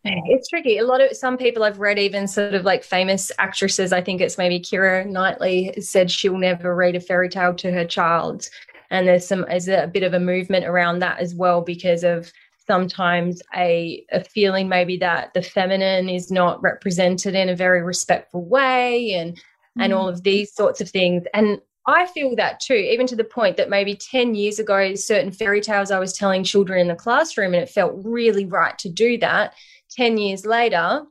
it's 0.03 0.49
tricky. 0.49 0.77
A 0.77 0.83
lot 0.83 1.01
of 1.01 1.15
some 1.15 1.37
people 1.37 1.63
I've 1.63 1.79
read, 1.79 1.99
even 1.99 2.27
sort 2.27 2.55
of 2.55 2.65
like 2.65 2.83
famous 2.83 3.31
actresses, 3.37 3.93
I 3.93 4.01
think 4.01 4.19
it's 4.19 4.37
maybe 4.37 4.59
Keira 4.59 5.07
Knightley 5.07 5.73
said 5.79 6.09
she'll 6.09 6.37
never 6.37 6.75
read 6.75 6.95
a 6.95 6.99
fairy 6.99 7.29
tale 7.29 7.53
to 7.55 7.71
her 7.71 7.85
child. 7.85 8.49
And 8.89 9.07
there's 9.07 9.27
some, 9.27 9.45
is 9.45 9.67
a 9.67 9.87
bit 9.87 10.03
of 10.03 10.13
a 10.13 10.19
movement 10.19 10.65
around 10.65 10.99
that 10.99 11.19
as 11.19 11.33
well 11.35 11.61
because 11.61 12.03
of 12.03 12.33
sometimes 12.67 13.41
a, 13.55 14.05
a 14.11 14.23
feeling 14.23 14.69
maybe 14.69 14.97
that 14.97 15.33
the 15.33 15.41
feminine 15.41 16.09
is 16.09 16.31
not 16.31 16.61
represented 16.61 17.35
in 17.35 17.49
a 17.49 17.55
very 17.55 17.81
respectful 17.81 18.43
way 18.45 19.13
and 19.13 19.39
and 19.79 19.93
all 19.93 20.07
mm. 20.07 20.13
of 20.13 20.23
these 20.23 20.53
sorts 20.53 20.81
of 20.81 20.89
things. 20.89 21.23
And 21.33 21.61
I 21.87 22.05
feel 22.07 22.35
that 22.35 22.59
too, 22.59 22.73
even 22.73 23.07
to 23.07 23.15
the 23.15 23.23
point 23.23 23.57
that 23.57 23.69
maybe 23.69 23.95
10 23.95 24.35
years 24.35 24.59
ago, 24.59 24.95
certain 24.95 25.31
fairy 25.31 25.61
tales 25.61 25.91
I 25.91 25.99
was 25.99 26.13
telling 26.13 26.43
children 26.43 26.79
in 26.79 26.87
the 26.87 26.95
classroom, 26.95 27.53
and 27.53 27.63
it 27.63 27.69
felt 27.69 27.93
really 28.03 28.45
right 28.45 28.77
to 28.79 28.89
do 28.89 29.17
that. 29.19 29.53
10 29.91 30.17
years 30.17 30.45
later, 30.45 31.03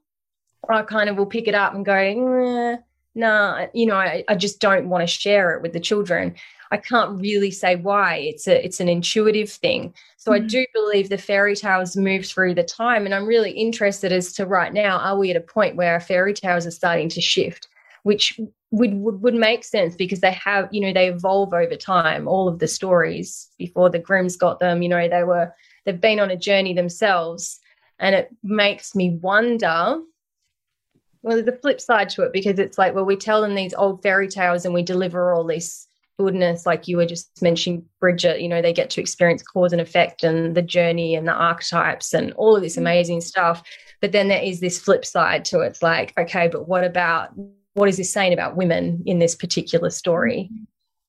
I 0.69 0.83
kind 0.83 1.09
of 1.11 1.17
will 1.17 1.27
pick 1.27 1.49
it 1.49 1.55
up 1.55 1.75
and 1.75 1.85
go, 1.85 2.79
nah, 3.15 3.67
you 3.75 3.87
know, 3.87 3.97
I, 3.97 4.25
I 4.29 4.35
just 4.37 4.61
don't 4.61 4.89
want 4.89 5.03
to 5.03 5.07
share 5.07 5.57
it 5.57 5.63
with 5.63 5.73
the 5.73 5.81
children. 5.81 6.37
I 6.71 6.77
can't 6.77 7.21
really 7.21 7.51
say 7.51 7.77
why. 7.77 8.17
It's 8.17 8.47
a 8.47 8.65
it's 8.65 8.81
an 8.81 8.89
intuitive 8.89 9.51
thing. 9.51 9.93
So 10.17 10.31
mm. 10.31 10.37
I 10.37 10.39
do 10.41 10.65
believe 10.73 11.09
the 11.09 11.19
fairy 11.19 11.57
tales 11.57 11.97
move 11.97 12.27
through 12.27 12.55
the 12.55 12.63
time, 12.63 13.05
and 13.07 13.15
I'm 13.15 13.27
really 13.27 13.51
interested 13.53 14.13
as 14.13 14.33
to 14.35 14.47
right 14.47 14.73
now, 14.73 14.99
are 14.99 15.19
we 15.19 15.31
at 15.31 15.37
a 15.37 15.41
point 15.41 15.77
where 15.77 15.93
our 15.93 16.01
fairy 16.01 16.35
tales 16.35 16.67
are 16.67 16.71
starting 16.71 17.09
to 17.11 17.21
shift? 17.21 17.69
which 18.03 18.41
would, 18.71 18.95
would 18.95 19.23
would 19.23 19.35
make 19.35 19.65
sense 19.65 19.95
because 19.97 20.21
they 20.21 20.33
have 20.33 20.69
you 20.73 20.81
know 20.81 20.93
they 20.93 21.09
evolve 21.09 21.53
over 21.53 21.77
time 21.77 22.29
all 22.29 22.49
of 22.49 22.59
the 22.59 22.69
stories 22.69 23.49
before 23.59 23.91
the 23.91 23.99
grimms 23.99 24.37
got 24.37 24.59
them 24.59 24.83
you 24.83 24.89
know 24.89 25.09
they 25.09 25.25
were 25.25 25.53
they've 25.85 26.01
been 26.01 26.21
on 26.21 26.31
a 26.31 26.37
journey 26.37 26.73
themselves 26.73 27.61
and 27.99 28.15
it 28.15 28.31
makes 28.43 28.95
me 28.95 29.19
wonder 29.23 30.01
well 31.23 31.37
there's 31.37 31.49
a 31.49 31.61
flip 31.61 31.81
side 31.81 32.09
to 32.09 32.23
it 32.23 32.33
because 32.33 32.59
it's 32.59 32.79
like 32.79 32.95
well 32.95 33.05
we 33.05 33.17
tell 33.17 33.43
them 33.43 33.55
these 33.55 33.75
old 33.75 34.03
fairy 34.03 34.29
tales 34.29 34.65
and 34.65 34.73
we 34.73 34.83
deliver 34.83 35.33
all 35.33 35.45
this 35.45 35.87
goodness 36.21 36.67
like 36.67 36.87
you 36.87 36.97
were 36.97 37.07
just 37.07 37.31
mentioning 37.41 37.85
bridget 37.99 38.41
you 38.41 38.49
know 38.49 38.61
they 38.61 38.73
get 38.73 38.91
to 38.91 39.01
experience 39.01 39.43
cause 39.43 39.73
and 39.73 39.81
effect 39.81 40.23
and 40.23 40.55
the 40.55 40.63
journey 40.63 41.15
and 41.15 41.27
the 41.27 41.33
archetypes 41.33 42.13
and 42.13 42.33
all 42.35 42.55
of 42.55 42.63
this 42.63 42.77
mm. 42.77 42.81
amazing 42.81 43.21
stuff 43.21 43.63
but 44.01 44.13
then 44.13 44.29
there 44.29 44.43
is 44.43 44.61
this 44.61 44.79
flip 44.79 45.05
side 45.05 45.45
to 45.45 45.61
it 45.61 45.69
it's 45.69 45.83
like 45.83 46.13
okay 46.19 46.49
but 46.49 46.69
what 46.69 46.85
about 46.85 47.33
what 47.75 47.89
is 47.89 47.97
this 47.97 48.13
saying 48.13 48.33
about 48.33 48.57
women 48.57 49.03
in 49.07 49.19
this 49.19 49.35
particular 49.35 49.91
story? 49.91 50.51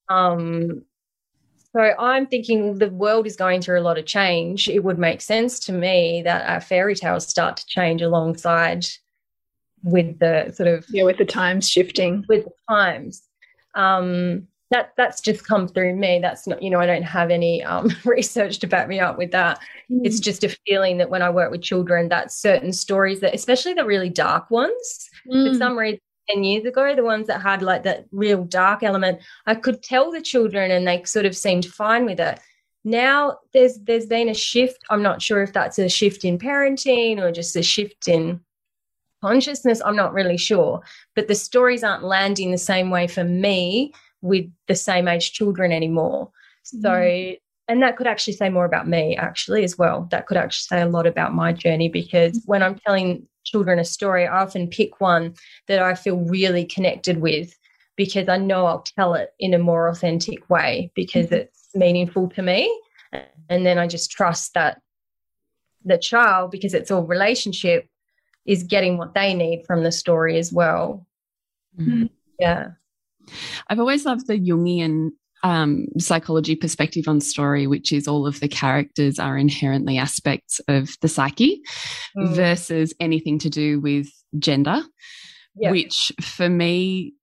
Um, 0.10 0.84
so 1.74 1.94
I'm 1.98 2.28
thinking 2.28 2.78
the 2.78 2.90
world 2.90 3.26
is 3.26 3.36
going 3.36 3.62
through 3.62 3.80
a 3.80 3.82
lot 3.82 3.98
of 3.98 4.06
change. 4.06 4.68
It 4.68 4.84
would 4.84 5.00
make 5.00 5.22
sense 5.22 5.60
to 5.62 5.74
me 5.74 6.22
that 6.24 6.50
our 6.50 6.60
fairy 6.60 6.96
tales 6.96 7.28
start 7.28 7.58
to 7.58 7.66
change 7.66 8.02
alongside 8.02 8.86
with 9.84 10.20
the 10.20 10.52
sort 10.54 10.68
of 10.68 10.86
yeah 10.90 11.04
with 11.04 11.18
the 11.18 11.26
times 11.26 11.70
shifting 11.70 12.24
with 12.28 12.46
the 12.46 12.52
times. 12.70 13.24
Um, 13.74 14.48
that 14.72 14.94
that's 14.98 15.22
just 15.22 15.46
come 15.46 15.68
through 15.68 15.96
me. 15.96 16.20
That's 16.20 16.48
not 16.48 16.64
you 16.64 16.70
know 16.70 16.80
I 16.80 16.88
don't 16.88 17.04
have 17.04 17.30
any 17.30 17.64
um, 17.64 17.92
research 18.06 18.60
to 18.60 18.68
back 18.68 18.88
me 18.88 19.00
up 19.00 19.18
with 19.18 19.32
that. 19.32 19.60
Mm. 19.92 20.02
It's 20.04 20.20
just 20.20 20.44
a 20.44 20.58
feeling 20.66 20.98
that 20.98 21.10
when 21.10 21.22
I 21.22 21.30
work 21.30 21.52
with 21.52 21.62
children, 21.62 22.10
that 22.10 22.32
certain 22.32 22.74
stories 22.74 23.20
that 23.20 23.36
especially 23.36 23.74
the 23.74 23.86
really 23.86 24.10
dark 24.10 24.50
ones, 24.50 25.10
mm. 25.28 25.52
for 25.52 25.58
some 25.58 25.78
reason 25.78 26.00
10 26.30 26.44
years 26.44 26.66
ago, 26.66 26.96
the 26.96 27.04
ones 27.04 27.28
that 27.28 27.42
had 27.42 27.62
like 27.62 27.84
that 27.84 28.06
real 28.12 28.44
dark 28.46 28.84
element, 28.84 29.20
I 29.46 29.56
could 29.56 29.84
tell 29.84 30.12
the 30.12 30.22
children 30.22 30.72
and 30.72 30.88
they 30.88 31.04
sort 31.04 31.26
of 31.26 31.36
seemed 31.36 31.66
fine 31.66 32.06
with 32.06 32.20
it. 32.20 32.40
Now 32.84 33.40
there's 33.54 33.78
there's 33.80 34.08
been 34.08 34.30
a 34.30 34.34
shift. 34.34 34.80
I'm 34.90 35.04
not 35.04 35.22
sure 35.22 35.44
if 35.44 35.54
that's 35.54 35.78
a 35.78 35.90
shift 35.90 36.24
in 36.24 36.40
parenting 36.40 37.20
or 37.20 37.32
just 37.32 37.56
a 37.56 37.62
shift 37.62 38.08
in 38.08 38.40
consciousness. 39.22 39.82
I'm 39.84 39.98
not 39.98 40.14
really 40.14 40.38
sure. 40.38 40.82
But 41.14 41.28
the 41.28 41.36
stories 41.36 41.84
aren't 41.84 42.04
landing 42.04 42.52
the 42.52 42.58
same 42.58 42.90
way 42.90 43.08
for 43.08 43.24
me 43.24 43.94
with 44.22 44.46
the 44.68 44.76
same 44.76 45.08
age 45.08 45.34
children 45.34 45.72
anymore. 45.72 46.32
So 46.64 46.90
mm. 46.90 47.40
and 47.68 47.82
that 47.82 47.98
could 47.98 48.08
actually 48.08 48.34
say 48.34 48.50
more 48.50 48.66
about 48.66 48.88
me 48.88 49.16
actually 49.16 49.64
as 49.64 49.78
well. 49.78 50.08
That 50.12 50.28
could 50.28 50.38
actually 50.38 50.78
say 50.78 50.82
a 50.82 50.90
lot 50.90 51.08
about 51.08 51.34
my 51.34 51.54
journey 51.54 51.90
because 51.90 52.42
when 52.46 52.64
I'm 52.64 52.80
telling 52.86 53.28
children 53.44 53.80
a 53.80 53.86
story, 53.86 54.28
I 54.28 54.42
often 54.42 54.68
pick 54.68 55.02
one 55.02 55.34
that 55.68 55.80
I 55.80 55.96
feel 55.96 56.18
really 56.18 56.66
connected 56.66 57.22
with 57.22 57.58
because 57.96 58.30
I 58.30 58.38
know 58.38 58.66
I'll 58.66 58.82
tell 58.98 59.14
it 59.14 59.34
in 59.40 59.54
a 59.54 59.60
more 59.60 59.88
authentic 59.88 60.50
way 60.50 60.92
because 60.96 61.28
mm-hmm. 61.28 61.36
it's 61.36 61.70
meaningful 61.74 62.30
to 62.30 62.42
me. 62.42 62.82
And 63.50 63.66
then 63.66 63.78
I 63.78 63.88
just 63.88 64.12
trust 64.12 64.54
that 64.54 64.82
the 65.84 65.98
child, 65.98 66.52
because 66.52 66.74
it's 66.74 66.92
all 66.92 67.04
relationship, 67.04 67.88
is 68.46 68.64
getting 68.64 68.98
what 68.98 69.14
they 69.14 69.34
need 69.34 69.66
from 69.66 69.84
the 69.84 69.92
story 69.92 70.38
as 70.38 70.52
well. 70.52 71.06
Mm-hmm. 71.80 72.06
Yeah. 72.40 72.72
I've 73.68 73.80
always 73.80 74.06
loved 74.06 74.28
the 74.28 74.40
Jungian 74.40 75.12
um, 75.44 75.88
psychology 75.98 76.56
perspective 76.56 77.08
on 77.08 77.20
story, 77.20 77.68
which 77.68 77.92
is 77.92 78.08
all 78.08 78.28
of 78.28 78.40
the 78.40 78.48
characters 78.48 79.20
are 79.20 79.38
inherently 79.38 79.98
aspects 79.98 80.60
of 80.68 80.96
the 81.02 81.08
psyche 81.08 81.62
mm. 82.18 82.36
versus 82.36 82.94
anything 83.00 83.40
to 83.40 83.50
do 83.50 83.80
with 83.80 84.08
gender, 84.38 84.84
yeah. 85.56 85.72
which 85.72 86.12
for 86.22 86.48
me, 86.48 87.14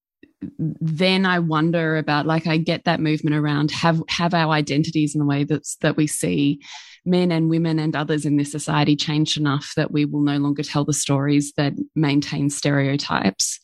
then 0.80 1.26
I 1.26 1.38
wonder 1.38 1.96
about 1.96 2.26
like 2.26 2.46
I 2.46 2.58
get 2.58 2.84
that 2.84 3.00
movement 3.00 3.34
around 3.34 3.72
have 3.72 4.00
have 4.08 4.34
our 4.34 4.52
identities 4.52 5.14
in 5.14 5.18
the 5.18 5.26
way 5.26 5.42
that's 5.42 5.76
that 5.76 5.96
we 5.96 6.06
see 6.06 6.60
men 7.04 7.32
and 7.32 7.50
women 7.50 7.80
and 7.80 7.96
others 7.96 8.24
in 8.24 8.36
this 8.36 8.52
society 8.52 8.94
changed 8.94 9.36
enough 9.36 9.72
that 9.74 9.90
we 9.90 10.04
will 10.04 10.20
no 10.20 10.36
longer 10.36 10.62
tell 10.62 10.84
the 10.84 10.92
stories 10.92 11.52
that 11.56 11.72
maintain 11.96 12.50
stereotypes 12.50 13.58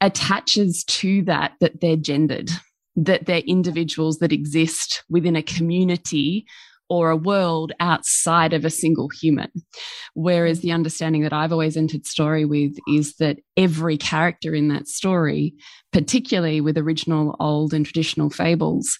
attaches 0.00 0.84
to 0.84 1.22
that 1.24 1.52
that 1.60 1.80
they're 1.80 1.96
gendered 1.96 2.50
that 2.98 3.26
they're 3.26 3.38
individuals 3.40 4.18
that 4.18 4.32
exist 4.32 5.04
within 5.08 5.36
a 5.36 5.42
community 5.42 6.44
or 6.90 7.10
a 7.10 7.16
world 7.16 7.72
outside 7.80 8.52
of 8.52 8.64
a 8.64 8.70
single 8.70 9.08
human. 9.08 9.50
Whereas 10.14 10.60
the 10.60 10.72
understanding 10.72 11.22
that 11.22 11.32
I've 11.32 11.52
always 11.52 11.76
entered 11.76 12.06
story 12.06 12.44
with 12.44 12.76
is 12.88 13.14
that 13.16 13.38
every 13.56 13.98
character 13.98 14.54
in 14.54 14.68
that 14.68 14.88
story, 14.88 15.54
particularly 15.92 16.60
with 16.60 16.78
original 16.78 17.36
old 17.38 17.74
and 17.74 17.84
traditional 17.84 18.30
fables, 18.30 18.98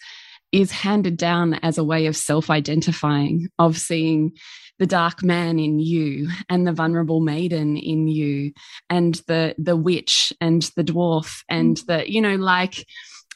is 0.52 0.70
handed 0.70 1.16
down 1.16 1.54
as 1.54 1.76
a 1.76 1.84
way 1.84 2.06
of 2.06 2.16
self 2.16 2.50
identifying, 2.50 3.48
of 3.58 3.78
seeing 3.78 4.32
the 4.78 4.86
dark 4.86 5.22
man 5.22 5.58
in 5.58 5.78
you 5.78 6.28
and 6.48 6.66
the 6.66 6.72
vulnerable 6.72 7.20
maiden 7.20 7.76
in 7.76 8.08
you 8.08 8.52
and 8.88 9.16
the 9.26 9.54
the 9.58 9.76
witch 9.76 10.32
and 10.40 10.70
the 10.76 10.84
dwarf 10.84 11.42
and 11.48 11.78
the 11.88 12.10
you 12.10 12.20
know 12.20 12.36
like 12.36 12.86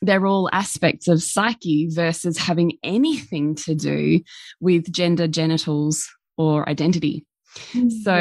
they're 0.03 0.27
all 0.27 0.51
aspects 0.53 1.07
of 1.09 1.23
psyche 1.23 1.89
versus 1.89 2.37
having 2.37 2.77
anything 2.83 3.55
to 3.55 3.75
do 3.75 4.21
with 4.61 4.93
gender, 4.93 5.29
genitals, 5.29 6.11
or 6.37 6.69
identity. 6.69 7.25
Mm, 7.73 7.91
so, 8.03 8.17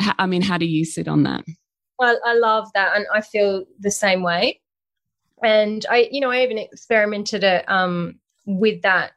yeah. 0.00 0.12
I 0.18 0.26
mean, 0.26 0.40
how 0.40 0.56
do 0.56 0.64
you 0.64 0.84
sit 0.84 1.06
on 1.06 1.22
that? 1.24 1.44
Well, 1.98 2.18
I 2.24 2.34
love 2.34 2.68
that. 2.74 2.96
And 2.96 3.06
I 3.12 3.20
feel 3.20 3.64
the 3.78 3.90
same 3.90 4.22
way. 4.22 4.60
And 5.42 5.84
I, 5.90 6.08
you 6.10 6.20
know, 6.20 6.30
I 6.30 6.42
even 6.42 6.58
experimented 6.58 7.44
it 7.44 7.70
um, 7.70 8.18
with 8.46 8.80
that 8.82 9.12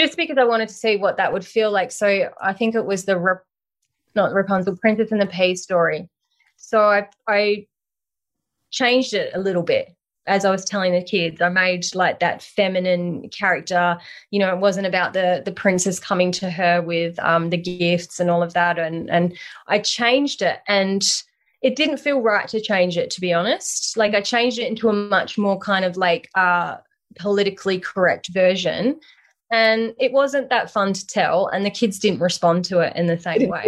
just 0.00 0.16
because 0.16 0.38
I 0.38 0.44
wanted 0.44 0.68
to 0.68 0.74
see 0.74 0.96
what 0.96 1.18
that 1.18 1.32
would 1.32 1.44
feel 1.44 1.70
like. 1.70 1.92
So 1.92 2.30
I 2.40 2.52
think 2.54 2.74
it 2.74 2.86
was 2.86 3.04
the, 3.04 3.40
not 4.14 4.32
Rapunzel, 4.32 4.76
Princess 4.76 5.12
and 5.12 5.20
the 5.20 5.26
Pea 5.26 5.54
story. 5.54 6.08
So 6.56 6.80
I, 6.80 7.08
I 7.28 7.66
changed 8.70 9.12
it 9.12 9.30
a 9.34 9.40
little 9.40 9.62
bit 9.62 9.94
as 10.26 10.44
I 10.44 10.50
was 10.50 10.64
telling 10.64 10.92
the 10.92 11.02
kids, 11.02 11.40
I 11.40 11.48
made 11.48 11.92
like 11.94 12.20
that 12.20 12.42
feminine 12.42 13.28
character. 13.30 13.98
You 14.30 14.38
know, 14.38 14.54
it 14.54 14.58
wasn't 14.60 14.86
about 14.86 15.12
the 15.12 15.42
the 15.44 15.52
princess 15.52 15.98
coming 15.98 16.30
to 16.32 16.50
her 16.50 16.80
with 16.80 17.18
um, 17.18 17.50
the 17.50 17.56
gifts 17.56 18.20
and 18.20 18.30
all 18.30 18.42
of 18.42 18.52
that, 18.54 18.78
and 18.78 19.10
and 19.10 19.36
I 19.66 19.80
changed 19.80 20.40
it, 20.40 20.60
and 20.68 21.02
it 21.62 21.74
didn't 21.74 21.98
feel 21.98 22.20
right 22.20 22.46
to 22.48 22.60
change 22.60 22.96
it. 22.96 23.10
To 23.10 23.20
be 23.20 23.32
honest, 23.32 23.96
like 23.96 24.14
I 24.14 24.20
changed 24.20 24.58
it 24.58 24.68
into 24.68 24.88
a 24.88 24.92
much 24.92 25.36
more 25.36 25.58
kind 25.58 25.84
of 25.84 25.96
like 25.96 26.30
uh, 26.34 26.76
politically 27.18 27.80
correct 27.80 28.28
version, 28.28 29.00
and 29.50 29.94
it 29.98 30.12
wasn't 30.12 30.48
that 30.48 30.70
fun 30.70 30.92
to 30.92 31.06
tell 31.06 31.48
and 31.48 31.64
the 31.64 31.70
kids 31.70 31.98
didn't 31.98 32.20
respond 32.20 32.64
to 32.64 32.78
it 32.80 32.94
in 32.94 33.06
the 33.06 33.18
same 33.18 33.48
way. 33.48 33.62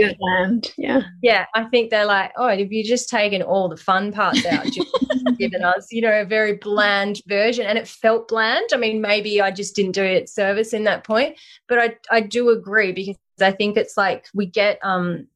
yeah. 0.78 1.02
Yeah 1.22 1.46
i 1.54 1.64
think 1.64 1.90
they're 1.90 2.06
like 2.06 2.32
oh 2.36 2.48
have 2.48 2.72
you 2.72 2.84
just 2.84 3.08
taken 3.08 3.42
all 3.42 3.68
the 3.68 3.76
fun 3.76 4.12
parts 4.12 4.44
out? 4.46 4.66
Given 5.38 5.64
us 5.64 5.88
you 5.90 6.02
know 6.02 6.20
a 6.20 6.24
very 6.24 6.56
bland 6.56 7.20
version. 7.26 7.66
And 7.66 7.78
it 7.78 7.88
felt 7.88 8.28
bland. 8.28 8.70
I 8.72 8.76
mean 8.76 9.00
maybe 9.00 9.40
i 9.40 9.50
just 9.50 9.74
didn't 9.74 9.92
do 9.92 10.04
it 10.04 10.28
service 10.28 10.72
in 10.72 10.84
that 10.84 11.04
point 11.04 11.36
but 11.68 11.78
i 11.78 11.96
i 12.10 12.20
do 12.20 12.50
agree 12.50 12.92
because 12.92 13.16
i 13.40 13.50
think 13.50 13.76
it's 13.76 13.96
like 13.96 14.26
we 14.34 14.46
get 14.46 14.78
um 14.82 15.26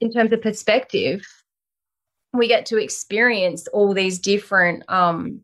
in 0.00 0.12
terms 0.12 0.32
of 0.32 0.42
perspective 0.42 1.26
we 2.32 2.46
get 2.46 2.66
to 2.66 2.76
experience 2.76 3.66
all 3.68 3.94
these 3.94 4.18
different 4.18 4.84
um 4.90 5.40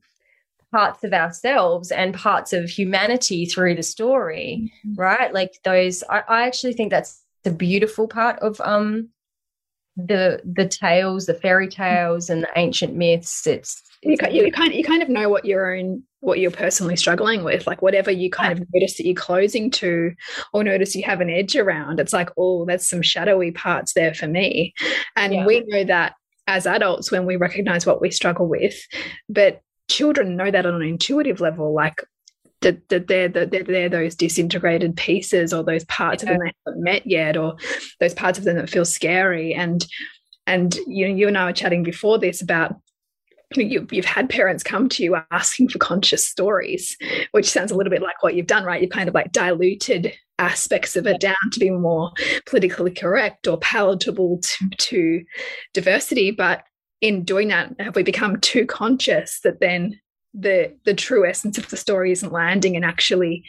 parts 0.75 1.04
of 1.04 1.12
ourselves 1.12 1.93
and 1.93 2.14
parts 2.14 2.52
of 2.52 2.69
humanity 2.69 3.47
through 3.47 3.76
the 3.76 3.83
story 3.83 4.73
mm-hmm. 4.85 5.00
right 5.00 5.33
like 5.33 5.52
those 5.62 6.02
I, 6.11 6.25
I, 6.28 6.47
actually 6.49 6.73
think 6.73 6.90
that's 6.90 7.23
the 7.45 7.52
beautiful 7.52 8.09
part 8.09 8.40
of 8.40 8.61
um 8.61 9.11
the 9.97 10.40
the 10.45 10.66
tales 10.66 11.26
the 11.26 11.35
fairy 11.35 11.69
tales 11.69 12.28
and 12.28 12.43
the 12.43 12.49
ancient 12.57 12.97
myths 12.97 13.47
it's, 13.47 13.81
it's 14.02 14.21
you, 14.35 14.47
you 14.47 14.50
kind 14.50 14.73
of 14.73 14.76
you 14.76 14.83
kind 14.83 15.00
of 15.00 15.09
know 15.09 15.28
what 15.28 15.45
your 15.45 15.76
own 15.76 16.02
what 16.19 16.40
you're 16.40 16.50
personally 16.50 16.97
struggling 16.97 17.45
with 17.45 17.69
like 17.69 17.81
whatever 17.81 18.11
you 18.11 18.28
kind 18.28 18.52
of 18.52 18.66
notice 18.75 18.97
that 18.97 19.07
you're 19.07 19.14
closing 19.14 19.71
to 19.71 20.12
or 20.52 20.64
notice 20.64 20.97
you 20.97 21.04
have 21.04 21.21
an 21.21 21.31
edge 21.31 21.54
around 21.54 22.00
it's 22.00 22.12
like 22.12 22.31
oh 22.37 22.64
there's 22.64 22.88
some 22.88 23.02
shadowy 23.02 23.52
parts 23.52 23.93
there 23.95 24.12
for 24.12 24.26
me 24.26 24.75
and 25.14 25.33
yeah. 25.33 25.47
we 25.47 25.61
know 25.69 25.85
that 25.85 26.14
as 26.49 26.66
adults 26.66 27.12
when 27.12 27.26
we 27.26 27.37
recognize 27.37 27.87
what 27.87 28.00
we 28.00 28.11
struggle 28.11 28.49
with 28.49 28.75
but 29.28 29.61
children 29.88 30.36
know 30.36 30.50
that 30.50 30.66
on 30.66 30.74
an 30.74 30.82
intuitive 30.82 31.40
level, 31.40 31.74
like 31.74 32.02
that, 32.60 32.88
that 32.88 33.06
they're, 33.06 33.28
that 33.28 33.50
they're 33.50 33.88
those 33.88 34.14
disintegrated 34.14 34.96
pieces 34.96 35.52
or 35.52 35.62
those 35.62 35.84
parts 35.84 36.22
yeah. 36.22 36.30
of 36.30 36.38
them 36.38 36.46
they 36.46 36.52
haven't 36.66 36.82
met 36.82 37.06
yet 37.06 37.36
or 37.36 37.56
those 38.00 38.14
parts 38.14 38.38
of 38.38 38.44
them 38.44 38.56
that 38.56 38.70
feel 38.70 38.84
scary. 38.84 39.54
And 39.54 39.86
and 40.46 40.74
you 40.86 41.08
know, 41.08 41.14
you 41.14 41.28
and 41.28 41.38
I 41.38 41.46
were 41.46 41.52
chatting 41.52 41.82
before 41.82 42.18
this 42.18 42.42
about 42.42 42.76
you, 43.56 43.86
have 43.94 44.04
had 44.04 44.28
parents 44.28 44.62
come 44.62 44.88
to 44.90 45.02
you 45.02 45.16
asking 45.30 45.68
for 45.68 45.78
conscious 45.78 46.26
stories, 46.26 46.96
which 47.32 47.48
sounds 47.48 47.70
a 47.70 47.76
little 47.76 47.90
bit 47.90 48.02
like 48.02 48.22
what 48.22 48.34
you've 48.34 48.46
done, 48.46 48.64
right? 48.64 48.80
You've 48.80 48.90
kind 48.90 49.08
of 49.08 49.14
like 49.14 49.32
diluted 49.32 50.12
aspects 50.38 50.96
of 50.96 51.06
it 51.06 51.20
down 51.20 51.36
to 51.52 51.60
be 51.60 51.70
more 51.70 52.10
politically 52.46 52.90
correct 52.90 53.46
or 53.46 53.58
palatable 53.58 54.40
to, 54.42 54.68
to 54.76 55.24
diversity. 55.72 56.30
But 56.30 56.64
in 57.00 57.24
doing 57.24 57.48
that 57.48 57.74
have 57.78 57.96
we 57.96 58.02
become 58.02 58.40
too 58.40 58.66
conscious 58.66 59.40
that 59.40 59.60
then 59.60 60.00
the 60.32 60.75
the 60.84 60.95
true 60.95 61.26
essence 61.26 61.58
of 61.58 61.69
the 61.71 61.76
story 61.76 62.10
isn't 62.12 62.32
landing 62.32 62.76
and 62.76 62.84
actually 62.84 63.45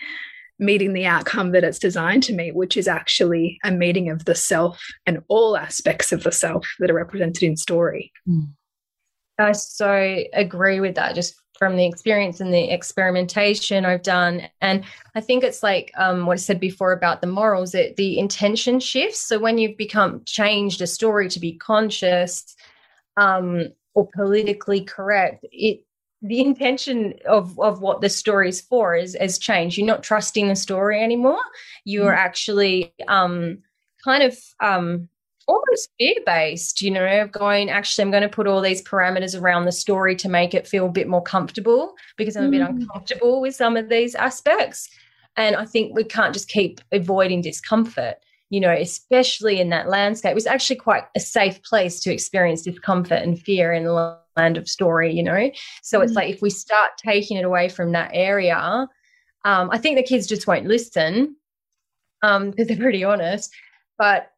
meeting 0.58 0.94
the 0.94 1.06
outcome 1.06 1.52
that 1.52 1.64
it's 1.64 1.80
designed 1.80 2.24
to 2.24 2.34
meet 2.34 2.56
which 2.56 2.78
is 2.78 2.88
actually 2.88 3.60
a 3.64 3.72
meeting 3.72 4.10
of 4.10 4.26
the 4.26 4.36
self 4.36 4.82
and 5.06 5.22
all 5.28 5.58
aspects 5.58 6.12
of 6.12 6.24
the 6.24 6.32
self 6.32 6.68
that 6.80 6.90
are 6.90 6.96
represented 6.96 7.44
in 7.44 7.58
story 7.58 8.12
hmm. 8.26 8.42
i 9.40 9.52
so 9.52 10.24
agree 10.34 10.80
with 10.80 10.96
that 10.96 11.16
just 11.16 11.36
from 11.58 11.78
the 11.78 11.86
experience 11.86 12.42
and 12.42 12.54
the 12.54 12.72
experimentation 12.72 13.86
I've 13.86 14.04
done. 14.04 14.44
And 14.62 14.84
I 15.16 15.22
think 15.22 15.44
it's 15.44 15.64
like 15.64 15.92
um, 15.98 16.26
what 16.26 16.34
I 16.34 16.38
said 16.38 16.60
before 16.60 16.92
about 16.92 17.22
the 17.22 17.28
morals, 17.28 17.72
that 17.72 17.96
the 17.96 18.20
intention 18.20 18.80
shifts. 18.80 19.22
So 19.22 19.40
when 19.40 19.58
you've 19.58 19.78
become 19.78 20.22
changed 20.26 20.82
a 20.82 20.88
story 20.88 21.30
to 21.30 21.40
be 21.40 21.54
conscious, 21.54 22.56
um, 23.18 23.70
or 23.94 24.08
politically 24.14 24.82
correct, 24.82 25.46
it 25.52 25.82
the 26.22 26.42
intention 26.42 27.14
of 27.28 27.58
of 27.60 27.82
what 27.82 28.02
the 28.02 28.10
story 28.10 28.50
is 28.50 28.62
for 28.62 28.96
is 28.96 29.16
has 29.20 29.38
changed. 29.38 29.78
You're 29.78 29.88
not 29.88 30.04
trusting 30.04 30.48
the 30.48 30.56
story 30.56 31.02
anymore. 31.02 31.40
You 31.84 32.06
are 32.06 32.14
mm. 32.14 32.18
actually 32.18 32.94
um, 33.08 33.60
kind 34.04 34.24
of 34.24 34.38
um, 34.60 35.08
almost 35.48 35.90
fear 36.00 36.16
based. 36.26 36.82
You 36.82 36.92
know, 36.92 37.22
of 37.22 37.32
going 37.32 37.70
actually, 37.70 38.04
I'm 38.04 38.12
going 38.12 38.24
to 38.24 38.30
put 38.30 38.48
all 38.48 38.62
these 38.62 38.82
parameters 38.82 39.40
around 39.40 39.66
the 39.66 39.72
story 39.72 40.16
to 40.18 40.30
make 40.30 40.54
it 40.54 40.68
feel 40.68 40.88
a 40.88 40.92
bit 40.92 41.08
more 41.08 41.24
comfortable 41.24 41.96
because 42.18 42.36
I'm 42.36 42.46
a 42.46 42.50
bit 42.50 42.62
mm. 42.62 42.70
uncomfortable 42.70 43.42
with 43.42 43.56
some 43.56 43.78
of 43.78 43.90
these 43.90 44.16
aspects. 44.16 44.90
And 45.38 45.56
I 45.56 45.66
think 45.66 45.96
we 45.96 46.06
can't 46.06 46.34
just 46.34 46.48
keep 46.48 46.80
avoiding 46.92 47.42
discomfort 47.42 48.16
you 48.56 48.62
know, 48.62 48.72
especially 48.72 49.60
in 49.60 49.68
that 49.68 49.90
landscape, 49.90 50.32
it 50.32 50.34
was 50.34 50.48
actually 50.48 50.78
quite 50.78 51.04
a 51.14 51.20
safe 51.20 51.62
place 51.64 52.00
to 52.00 52.14
experience 52.14 52.62
discomfort 52.62 53.22
and 53.22 53.38
fear 53.38 53.74
in 53.74 53.84
the 53.84 54.18
land 54.38 54.56
of 54.56 54.70
story, 54.70 55.14
you 55.14 55.22
know. 55.22 55.52
So 55.84 56.00
mm 56.00 56.06
it's 56.06 56.14
like 56.14 56.34
if 56.34 56.42
we 56.42 56.50
start 56.50 56.92
taking 56.98 57.36
it 57.36 57.44
away 57.44 57.68
from 57.68 57.92
that 57.92 58.12
area, 58.14 58.88
um, 59.44 59.70
I 59.74 59.78
think 59.78 59.98
the 59.98 60.04
kids 60.04 60.26
just 60.26 60.48
won't 60.48 60.68
listen 60.68 61.36
um, 62.22 62.52
because 62.52 62.68
they're 62.68 62.78
pretty 62.78 63.04
honest. 63.04 63.54
But 63.98 64.32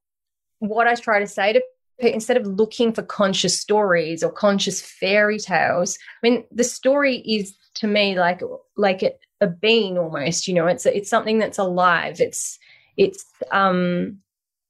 what 0.57 0.87
I 0.87 0.95
try 0.95 1.19
to 1.19 1.27
say 1.27 1.53
to 1.53 1.61
instead 1.99 2.37
of 2.37 2.47
looking 2.47 2.93
for 2.93 3.03
conscious 3.03 3.61
stories 3.61 4.23
or 4.23 4.31
conscious 4.31 4.81
fairy 4.81 5.37
tales, 5.37 5.95
I 6.23 6.27
mean, 6.27 6.43
the 6.51 6.63
story 6.63 7.17
is 7.17 7.55
to 7.75 7.87
me 7.87 8.17
like 8.17 8.41
like 8.77 9.03
a, 9.03 9.11
a 9.41 9.47
being 9.47 9.99
almost. 9.99 10.47
You 10.47 10.55
know, 10.55 10.65
it's 10.65 10.87
it's 10.87 11.09
something 11.11 11.37
that's 11.37 11.59
alive. 11.59 12.19
It's 12.19 12.57
it's 12.97 13.25
um, 13.51 14.19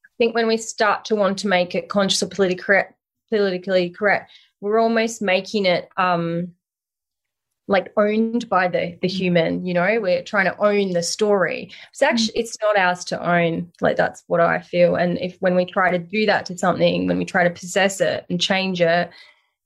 I 0.05 0.15
think 0.17 0.35
when 0.35 0.47
we 0.47 0.57
start 0.57 1.05
to 1.05 1.15
want 1.15 1.39
to 1.39 1.47
make 1.47 1.75
it 1.75 1.89
conscious 1.89 2.21
or 2.21 2.27
politically 2.27 2.63
correct, 2.63 2.93
politically 3.29 3.89
correct, 3.89 4.31
we're 4.61 4.79
almost 4.79 5.21
making 5.21 5.65
it 5.65 5.89
um, 5.97 6.53
like 7.67 7.91
owned 7.97 8.47
by 8.49 8.67
the 8.67 8.97
the 9.01 9.07
human. 9.07 9.65
You 9.65 9.73
know, 9.73 9.99
we're 10.01 10.23
trying 10.23 10.45
to 10.45 10.57
own 10.59 10.91
the 10.91 11.03
story. 11.03 11.71
It's 11.91 12.01
mm. 12.01 12.07
actually 12.07 12.39
it's 12.39 12.57
not 12.61 12.77
ours 12.77 13.05
to 13.05 13.29
own. 13.29 13.71
Like 13.81 13.97
that's 13.97 14.23
what 14.27 14.41
I 14.41 14.59
feel. 14.59 14.95
And 14.95 15.17
if 15.19 15.37
when 15.39 15.55
we 15.55 15.65
try 15.65 15.91
to 15.91 15.99
do 15.99 16.25
that 16.25 16.45
to 16.47 16.57
something, 16.57 17.07
when 17.07 17.17
we 17.17 17.25
try 17.25 17.43
to 17.43 17.49
possess 17.49 18.01
it 18.01 18.25
and 18.29 18.41
change 18.41 18.81
it, 18.81 19.09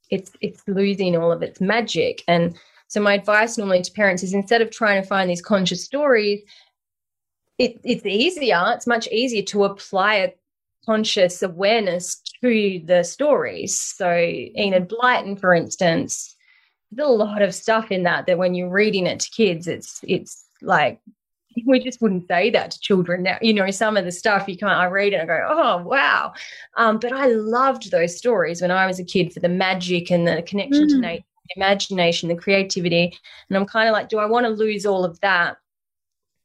it's 0.09 0.31
it's 0.41 0.63
losing 0.67 1.15
all 1.15 1.31
of 1.31 1.41
its 1.41 1.61
magic. 1.61 2.23
And 2.27 2.57
so 2.87 2.99
my 2.99 3.13
advice 3.13 3.57
normally 3.57 3.81
to 3.81 3.91
parents 3.93 4.21
is 4.21 4.33
instead 4.33 4.61
of 4.61 4.69
trying 4.69 5.01
to 5.01 5.07
find 5.07 5.29
these 5.29 5.41
conscious 5.41 5.83
stories, 5.83 6.41
it, 7.57 7.79
it's 7.83 8.05
easier, 8.05 8.63
it's 8.67 8.87
much 8.87 9.07
easier 9.07 9.43
to 9.43 9.65
apply 9.65 10.15
a 10.15 10.31
conscious 10.85 11.43
awareness 11.43 12.21
to 12.41 12.81
the 12.85 13.03
stories. 13.03 13.79
So, 13.79 14.11
Enid 14.11 14.89
Blyton, 14.89 15.39
for 15.39 15.53
instance, 15.53 16.35
there's 16.91 17.07
a 17.07 17.11
lot 17.11 17.41
of 17.41 17.53
stuff 17.55 17.91
in 17.91 18.03
that 18.03 18.25
that 18.25 18.37
when 18.37 18.53
you're 18.55 18.69
reading 18.69 19.07
it 19.07 19.19
to 19.21 19.29
kids, 19.29 19.67
it's 19.67 19.99
it's 20.03 20.45
like 20.61 20.99
we 21.65 21.79
just 21.79 22.01
wouldn't 22.01 22.27
say 22.27 22.49
that 22.49 22.71
to 22.71 22.79
children 22.79 23.23
now. 23.23 23.37
You 23.41 23.53
know, 23.53 23.69
some 23.71 23.97
of 23.97 24.05
the 24.05 24.11
stuff 24.11 24.47
you 24.47 24.57
can't. 24.57 24.71
I 24.71 24.85
read 24.85 25.13
it 25.13 25.17
and 25.17 25.29
I 25.29 25.37
go, 25.37 25.47
oh 25.49 25.77
wow. 25.83 26.33
Um, 26.77 26.99
but 26.99 27.13
I 27.13 27.27
loved 27.27 27.91
those 27.91 28.17
stories 28.17 28.61
when 28.61 28.71
I 28.71 28.85
was 28.85 28.99
a 28.99 29.05
kid 29.05 29.33
for 29.33 29.39
the 29.39 29.49
magic 29.49 30.11
and 30.11 30.27
the 30.27 30.41
connection 30.43 30.85
mm. 30.85 30.89
to 30.89 30.99
nature, 30.99 31.23
the 31.49 31.61
imagination, 31.61 32.29
the 32.29 32.35
creativity. 32.35 33.17
And 33.49 33.57
I'm 33.57 33.65
kind 33.65 33.87
of 33.87 33.93
like, 33.93 34.09
do 34.09 34.19
I 34.19 34.25
want 34.25 34.45
to 34.45 34.51
lose 34.51 34.85
all 34.85 35.03
of 35.03 35.19
that 35.21 35.57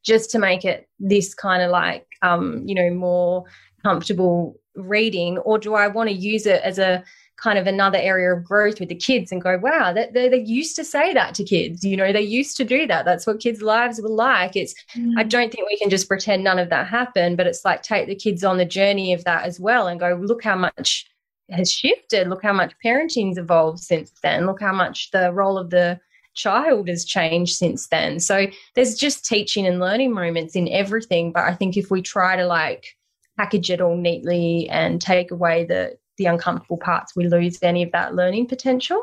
just 0.06 0.30
to 0.30 0.38
make 0.38 0.64
it 0.64 0.88
this 0.98 1.34
kind 1.34 1.62
of 1.62 1.70
like 1.70 2.06
um, 2.22 2.62
you 2.66 2.74
know 2.74 2.90
more 2.90 3.44
comfortable 3.82 4.58
reading? 4.74 5.38
Or 5.38 5.58
do 5.58 5.74
i 5.74 5.86
want 5.88 6.08
to 6.08 6.14
use 6.14 6.46
it 6.46 6.62
as 6.62 6.78
a 6.78 7.04
kind 7.36 7.58
of 7.58 7.66
another 7.66 7.98
area 7.98 8.34
of 8.34 8.42
growth 8.42 8.80
with 8.80 8.88
the 8.88 8.94
kids 8.94 9.30
and 9.30 9.42
go 9.42 9.58
wow 9.58 9.92
they, 9.92 10.08
they, 10.14 10.26
they 10.26 10.40
used 10.40 10.74
to 10.74 10.82
say 10.82 11.12
that 11.12 11.34
to 11.34 11.44
kids 11.44 11.84
you 11.84 11.94
know 11.94 12.10
they 12.10 12.22
used 12.22 12.56
to 12.56 12.64
do 12.64 12.86
that. 12.86 13.04
That's 13.04 13.26
what 13.26 13.40
kids 13.40 13.60
lives 13.60 14.00
were 14.00 14.08
like. 14.08 14.56
It's 14.56 14.74
mm. 14.94 15.12
i 15.18 15.22
don't 15.22 15.52
think 15.52 15.68
we 15.68 15.78
can 15.78 15.90
just 15.90 16.08
pretend 16.08 16.44
none 16.44 16.58
of 16.58 16.70
that 16.70 16.86
happened 16.86 17.36
but 17.36 17.46
it's 17.46 17.64
like 17.64 17.82
take 17.82 18.06
the 18.06 18.14
kids 18.14 18.42
on 18.44 18.56
the 18.56 18.64
journey 18.64 19.12
of 19.12 19.24
that 19.24 19.44
as 19.44 19.60
well 19.60 19.86
and 19.88 20.00
go 20.00 20.18
look 20.22 20.42
how 20.42 20.56
much 20.56 21.06
has 21.50 21.70
shifted. 21.70 22.28
Look 22.28 22.42
how 22.42 22.52
much 22.52 22.74
parenting's 22.82 23.38
evolved 23.38 23.80
since 23.80 24.12
then. 24.22 24.46
Look 24.46 24.60
how 24.60 24.72
much 24.72 25.10
the 25.10 25.32
role 25.32 25.58
of 25.58 25.70
the 25.70 25.98
child 26.36 26.88
has 26.88 27.04
changed 27.04 27.56
since 27.56 27.88
then. 27.88 28.20
So 28.20 28.46
there's 28.74 28.94
just 28.94 29.24
teaching 29.24 29.66
and 29.66 29.80
learning 29.80 30.12
moments 30.12 30.54
in 30.54 30.68
everything. 30.68 31.32
But 31.32 31.44
I 31.44 31.54
think 31.54 31.76
if 31.76 31.90
we 31.90 32.02
try 32.02 32.36
to 32.36 32.46
like 32.46 32.96
package 33.36 33.70
it 33.70 33.80
all 33.80 33.96
neatly 33.96 34.68
and 34.68 35.00
take 35.00 35.30
away 35.30 35.64
the 35.64 35.96
the 36.18 36.26
uncomfortable 36.26 36.78
parts, 36.78 37.14
we 37.14 37.28
lose 37.28 37.58
any 37.62 37.82
of 37.82 37.92
that 37.92 38.14
learning 38.14 38.46
potential. 38.46 39.02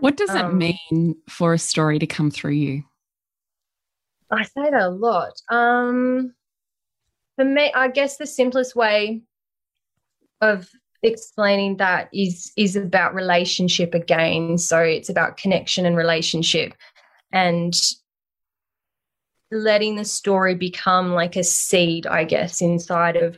What 0.00 0.16
does 0.16 0.30
um, 0.30 0.62
it 0.62 0.78
mean 0.90 1.16
for 1.28 1.52
a 1.52 1.58
story 1.58 1.98
to 1.98 2.06
come 2.06 2.30
through 2.30 2.52
you? 2.52 2.84
I 4.30 4.44
say 4.44 4.70
that 4.70 4.74
a 4.74 4.88
lot. 4.88 5.40
Um, 5.50 6.34
for 7.36 7.44
me, 7.44 7.72
I 7.74 7.88
guess 7.88 8.16
the 8.16 8.26
simplest 8.26 8.74
way 8.74 9.22
of 10.40 10.68
explaining 11.04 11.76
that 11.78 12.08
is 12.12 12.52
is 12.56 12.76
about 12.76 13.14
relationship 13.14 13.94
again. 13.94 14.58
So 14.58 14.78
it's 14.78 15.08
about 15.08 15.36
connection 15.36 15.86
and 15.86 15.96
relationship, 15.96 16.74
and 17.32 17.74
letting 19.50 19.96
the 19.96 20.04
story 20.04 20.54
become 20.54 21.12
like 21.12 21.36
a 21.36 21.44
seed, 21.44 22.06
I 22.06 22.24
guess, 22.24 22.60
inside 22.60 23.16
of 23.16 23.36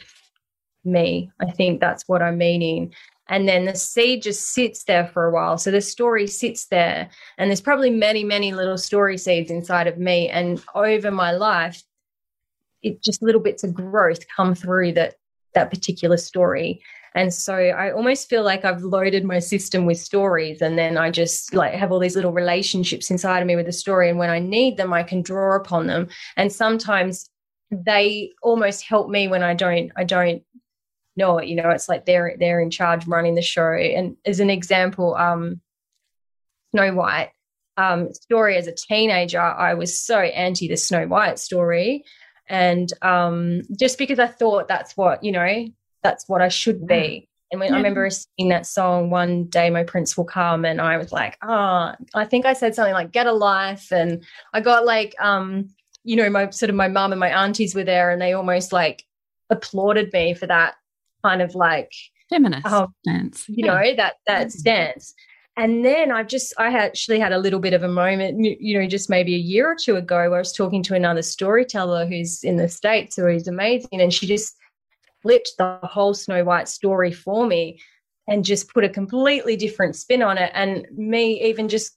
me. 0.85 1.31
I 1.40 1.50
think 1.50 1.81
that's 1.81 2.05
what 2.07 2.22
I'm 2.22 2.38
meaning. 2.38 2.94
And 3.29 3.48
then 3.48 3.64
the 3.64 3.74
seed 3.74 4.22
just 4.22 4.52
sits 4.52 4.85
there 4.85 5.09
for 5.09 5.26
a 5.26 5.33
while. 5.33 5.59
So 5.59 5.72
the 5.72 5.81
story 5.81 6.29
sits 6.29 6.66
there, 6.66 7.11
and 7.38 7.50
there's 7.50 7.61
probably 7.61 7.90
many, 7.90 8.22
many 8.22 8.52
little 8.52 8.79
story 8.79 9.18
seeds 9.18 9.50
inside 9.50 9.88
of 9.88 9.98
me. 9.98 10.29
And 10.29 10.62
over 10.74 11.11
my 11.11 11.33
life, 11.33 11.83
it 12.83 13.02
just 13.02 13.22
little 13.22 13.40
bits 13.40 13.64
of 13.64 13.74
growth 13.74 14.20
come 14.37 14.55
through 14.55 14.92
that 14.92 15.16
that 15.57 15.71
particular 15.71 16.16
story. 16.16 16.81
And 17.16 17.33
so 17.33 17.55
I 17.55 17.92
almost 17.92 18.29
feel 18.29 18.45
like 18.45 18.64
I've 18.64 18.83
loaded 18.83 19.25
my 19.25 19.38
system 19.38 19.87
with 19.87 19.99
stories 19.99 20.61
and 20.61 20.79
then 20.79 20.99
I 20.99 21.11
just 21.11 21.55
like 21.55 21.73
have 21.73 21.90
all 21.90 21.99
these 21.99 22.14
little 22.14 22.33
relationships 22.33 23.11
inside 23.11 23.40
of 23.40 23.47
me 23.47 23.57
with 23.57 23.66
the 23.66 23.73
story. 23.73 24.11
And 24.11 24.19
when 24.19 24.31
I 24.31 24.38
need 24.38 24.77
them, 24.77 24.92
I 24.92 25.03
can 25.03 25.23
draw 25.23 25.57
upon 25.57 25.87
them. 25.87 26.09
And 26.37 26.53
sometimes 26.53 27.29
they 27.71 28.33
almost 28.42 28.85
help 28.85 29.09
me 29.09 29.29
when 29.29 29.42
I 29.42 29.55
don't, 29.55 29.90
I 29.97 30.05
don't 30.05 30.42
know 31.16 31.38
it. 31.38 31.49
You 31.49 31.57
know, 31.57 31.71
it's 31.71 31.88
like 31.88 32.05
they're 32.05 32.37
they're 32.38 32.61
in 32.61 32.71
charge 32.71 33.07
running 33.07 33.35
the 33.35 33.42
show. 33.42 33.73
And 33.73 34.16
as 34.25 34.40
an 34.40 34.51
example, 34.51 35.14
um 35.16 35.61
Snow 36.73 36.95
White 36.95 37.31
um 37.77 38.12
story 38.12 38.57
as 38.57 38.66
a 38.66 38.75
teenager, 38.75 39.40
I 39.40 39.75
was 39.75 39.99
so 39.99 40.19
anti 40.19 40.69
the 40.69 40.77
Snow 40.77 41.07
White 41.07 41.38
story. 41.38 42.05
And 42.48 42.92
um 43.02 43.62
just 43.78 43.98
because 43.98 44.18
I 44.18 44.26
thought 44.26 44.68
that's 44.68 44.96
what, 44.96 45.22
you 45.22 45.32
know, 45.32 45.66
that's 46.02 46.28
what 46.28 46.42
I 46.42 46.48
should 46.48 46.87
be. 46.87 47.28
And 47.52 47.61
when 47.61 47.68
yeah. 47.70 47.74
I 47.74 47.78
remember 47.78 48.09
singing 48.11 48.50
that 48.50 48.66
song, 48.66 49.11
one 49.11 49.44
day 49.44 49.70
my 49.70 49.85
prince 49.85 50.16
will 50.16 50.24
come, 50.24 50.64
and 50.64 50.80
I 50.80 50.96
was 50.96 51.12
like, 51.12 51.38
oh, 51.42 51.92
I 52.14 52.24
think 52.24 52.44
I 52.44 52.54
said 52.54 52.74
something 52.74 52.92
like 52.92 53.12
"get 53.12 53.26
a 53.26 53.32
life," 53.32 53.92
and 53.92 54.24
I 54.52 54.61
got 54.61 54.85
like, 54.85 55.14
um, 55.20 55.68
you 56.02 56.16
know, 56.16 56.28
my 56.28 56.50
sort 56.50 56.70
of 56.70 56.76
my 56.76 56.88
mum 56.88 57.12
and 57.12 57.20
my 57.20 57.30
aunties 57.30 57.74
were 57.74 57.85
there, 57.85 58.11
and 58.11 58.20
they 58.20 58.32
almost 58.32 58.72
like 58.72 59.04
applauded 59.48 60.12
me 60.12 60.35
for 60.35 60.46
that 60.48 60.74
kind 61.24 61.40
of 61.40 61.54
like 61.54 61.92
feminist 62.28 62.66
um, 62.66 62.92
stance, 63.06 63.48
you 63.48 63.64
yeah. 63.64 63.74
know, 63.74 63.96
that 63.96 64.14
that 64.26 64.50
stance. 64.50 65.14
And 65.59 65.85
then 65.85 66.12
I 66.12 66.23
just, 66.23 66.53
I 66.59 66.66
actually 66.66 67.19
had 67.19 67.33
a 67.33 67.38
little 67.38 67.61
bit 67.61 67.73
of 67.73 67.83
a 67.83 67.88
moment, 67.88 68.38
you 68.61 68.79
know, 68.79 68.87
just 68.87 69.09
maybe 69.09 69.35
a 69.35 69.38
year 69.38 69.71
or 69.71 69.75
two 69.75 69.97
ago, 69.97 70.29
where 70.29 70.37
I 70.37 70.38
was 70.38 70.53
talking 70.53 70.83
to 70.85 70.95
another 70.95 71.23
storyteller 71.23 72.07
who's 72.07 72.45
in 72.45 72.57
the 72.57 72.69
States 72.69 73.16
who 73.16 73.27
is 73.27 73.49
amazing. 73.49 74.01
And 74.03 74.12
she 74.12 74.27
just 74.27 74.55
flipped 75.23 75.53
the 75.57 75.79
whole 75.83 76.12
Snow 76.12 76.45
White 76.45 76.69
story 76.69 77.11
for 77.11 77.47
me 77.47 77.81
and 78.29 78.45
just 78.45 78.73
put 78.73 78.85
a 78.85 78.88
completely 78.88 79.57
different 79.57 79.97
spin 79.97 80.23
on 80.23 80.37
it. 80.37 80.51
And 80.53 80.87
me 80.95 81.42
even 81.49 81.69
just 81.69 81.97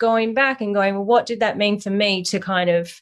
going 0.00 0.34
back 0.34 0.60
and 0.60 0.74
going, 0.74 0.94
well, 0.94 1.04
what 1.04 1.26
did 1.26 1.40
that 1.40 1.56
mean 1.56 1.78
for 1.78 1.90
me 1.90 2.22
to 2.24 2.40
kind 2.40 2.68
of 2.68 3.00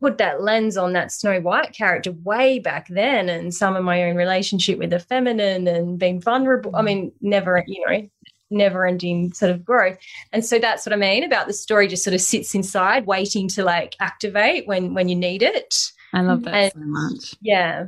put 0.00 0.18
that 0.18 0.42
lens 0.42 0.76
on 0.76 0.92
that 0.92 1.10
Snow 1.10 1.40
White 1.40 1.72
character 1.72 2.12
way 2.12 2.58
back 2.58 2.86
then 2.88 3.28
and 3.28 3.54
some 3.54 3.76
of 3.76 3.84
my 3.84 4.04
own 4.04 4.16
relationship 4.16 4.78
with 4.78 4.90
the 4.90 4.98
feminine 4.98 5.66
and 5.66 5.98
being 5.98 6.20
vulnerable. 6.20 6.74
I 6.76 6.82
mm. 6.82 6.84
mean, 6.84 7.12
never, 7.20 7.64
you 7.66 7.84
know, 7.86 8.08
never 8.50 8.86
ending 8.86 9.32
sort 9.32 9.50
of 9.50 9.64
growth. 9.64 9.98
And 10.32 10.44
so 10.44 10.58
that's 10.58 10.86
what 10.86 10.92
I 10.92 10.96
mean 10.96 11.24
about 11.24 11.46
the 11.46 11.52
story 11.52 11.88
just 11.88 12.04
sort 12.04 12.14
of 12.14 12.20
sits 12.20 12.54
inside 12.54 13.06
waiting 13.06 13.48
to 13.48 13.64
like 13.64 13.96
activate 14.00 14.66
when 14.66 14.94
when 14.94 15.08
you 15.08 15.16
need 15.16 15.42
it. 15.42 15.74
I 16.12 16.22
love 16.22 16.44
that 16.44 16.54
and, 16.54 16.72
so 16.72 16.80
much. 16.80 17.34
Yeah. 17.40 17.86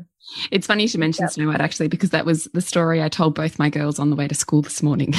It's 0.50 0.66
funny 0.66 0.86
to 0.88 0.98
mention 0.98 1.24
yep. 1.24 1.32
Snow 1.32 1.48
White 1.48 1.60
actually, 1.60 1.88
because 1.88 2.10
that 2.10 2.26
was 2.26 2.44
the 2.52 2.60
story 2.60 3.02
I 3.02 3.08
told 3.08 3.34
both 3.34 3.58
my 3.58 3.70
girls 3.70 3.98
on 3.98 4.10
the 4.10 4.16
way 4.16 4.28
to 4.28 4.34
school 4.34 4.62
this 4.62 4.82
morning. 4.82 5.14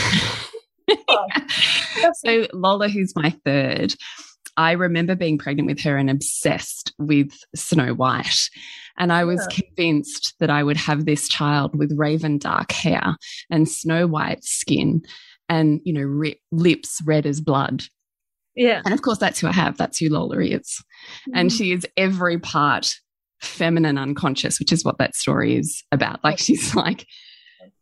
oh. 0.90 1.28
so 2.14 2.48
Lola, 2.54 2.88
who's 2.88 3.16
my 3.16 3.32
third, 3.44 3.96
I 4.58 4.74
remember 4.74 5.16
being 5.16 5.38
pregnant 5.38 5.68
with 5.68 5.80
her 5.82 5.98
and 5.98 6.10
obsessed 6.10 6.94
with 6.98 7.32
Snow 7.56 7.94
White. 7.94 8.50
And 8.98 9.12
I 9.12 9.24
was 9.24 9.46
yeah. 9.50 9.64
convinced 9.64 10.36
that 10.40 10.50
I 10.50 10.64
would 10.64 10.78
have 10.78 11.06
this 11.06 11.28
child 11.28 11.76
with 11.76 11.98
raven 11.98 12.38
dark 12.38 12.72
hair 12.72 13.16
and 13.50 13.68
snow 13.68 14.06
white 14.08 14.44
skin 14.44 15.02
and, 15.52 15.82
you 15.84 15.94
know, 15.94 16.32
lips 16.54 17.02
red 17.06 17.26
as 17.26 17.42
blood. 17.42 17.84
Yeah. 18.56 18.82
And 18.86 18.94
of 18.94 19.02
course, 19.02 19.18
that's 19.18 19.40
who 19.40 19.48
I 19.48 19.52
have. 19.52 19.78
That's 19.78 20.00
who 20.00 20.08
Lola 20.08 20.40
is. 20.40 20.82
Mm. 21.30 21.32
And 21.36 21.52
she 21.52 21.74
is 21.74 21.86
every 21.98 22.40
part 22.40 22.90
feminine 23.42 23.98
unconscious, 23.98 24.60
which 24.60 24.72
is 24.72 24.86
what 24.86 24.98
that 25.00 25.14
story 25.14 25.58
is 25.58 25.84
about. 25.92 26.24
Like 26.24 26.40
she's 26.40 26.74
like 26.74 27.06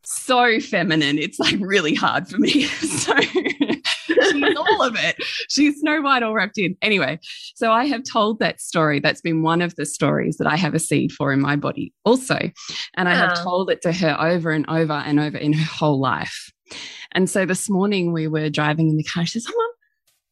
so 0.04 0.60
feminine. 0.60 1.20
It's 1.20 1.38
like 1.40 1.58
really 1.60 1.94
hard 1.94 2.28
for 2.28 2.40
me. 2.40 2.64
so 2.64 3.16
she's 3.20 4.58
all 4.58 4.82
of 4.82 4.96
it. 4.96 5.16
She's 5.50 5.80
Snow 5.80 6.02
White 6.02 6.24
all 6.24 6.34
wrapped 6.34 6.58
in. 6.58 6.76
Anyway, 6.82 7.20
so 7.56 7.72
I 7.72 7.86
have 7.86 8.02
told 8.04 8.40
that 8.40 8.62
story. 8.62 9.00
That's 9.00 9.22
been 9.22 9.44
one 9.44 9.62
of 9.62 9.76
the 9.76 9.86
stories 9.86 10.38
that 10.38 10.48
I 10.48 10.56
have 10.56 10.74
a 10.74 10.80
seed 10.80 11.12
for 11.12 11.32
in 11.32 11.40
my 11.40 11.56
body 11.56 11.94
also. 12.04 12.40
And 12.98 13.08
I 13.08 13.14
have 13.14 13.34
ah. 13.36 13.44
told 13.44 13.70
it 13.70 13.84
to 13.84 13.92
her 13.92 14.18
over 14.20 14.50
and 14.50 14.68
over 14.70 14.94
and 14.94 15.20
over 15.20 15.38
in 15.38 15.54
her 15.54 15.66
whole 15.66 16.00
life. 16.00 16.52
And 17.12 17.30
so 17.30 17.46
this 17.46 17.70
morning 17.70 18.14
we 18.14 18.28
were 18.28 18.50
driving 18.50 18.90
in 18.90 18.98
the 18.98 19.04
car. 19.04 19.26
She 19.26 19.40
says, 19.40 19.48
oh, 19.50 19.56
Mom, 19.58 19.72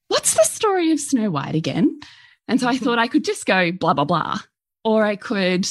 what's 0.09 0.33
the 0.33 0.43
story 0.43 0.91
of 0.91 0.99
Snow 0.99 1.29
White 1.29 1.55
again? 1.55 1.99
And 2.47 2.59
so 2.59 2.67
I 2.67 2.77
thought 2.77 2.99
I 2.99 3.07
could 3.07 3.23
just 3.23 3.45
go 3.45 3.71
blah, 3.71 3.93
blah, 3.93 4.05
blah 4.05 4.39
or 4.87 5.03
I 5.03 5.17
could 5.17 5.67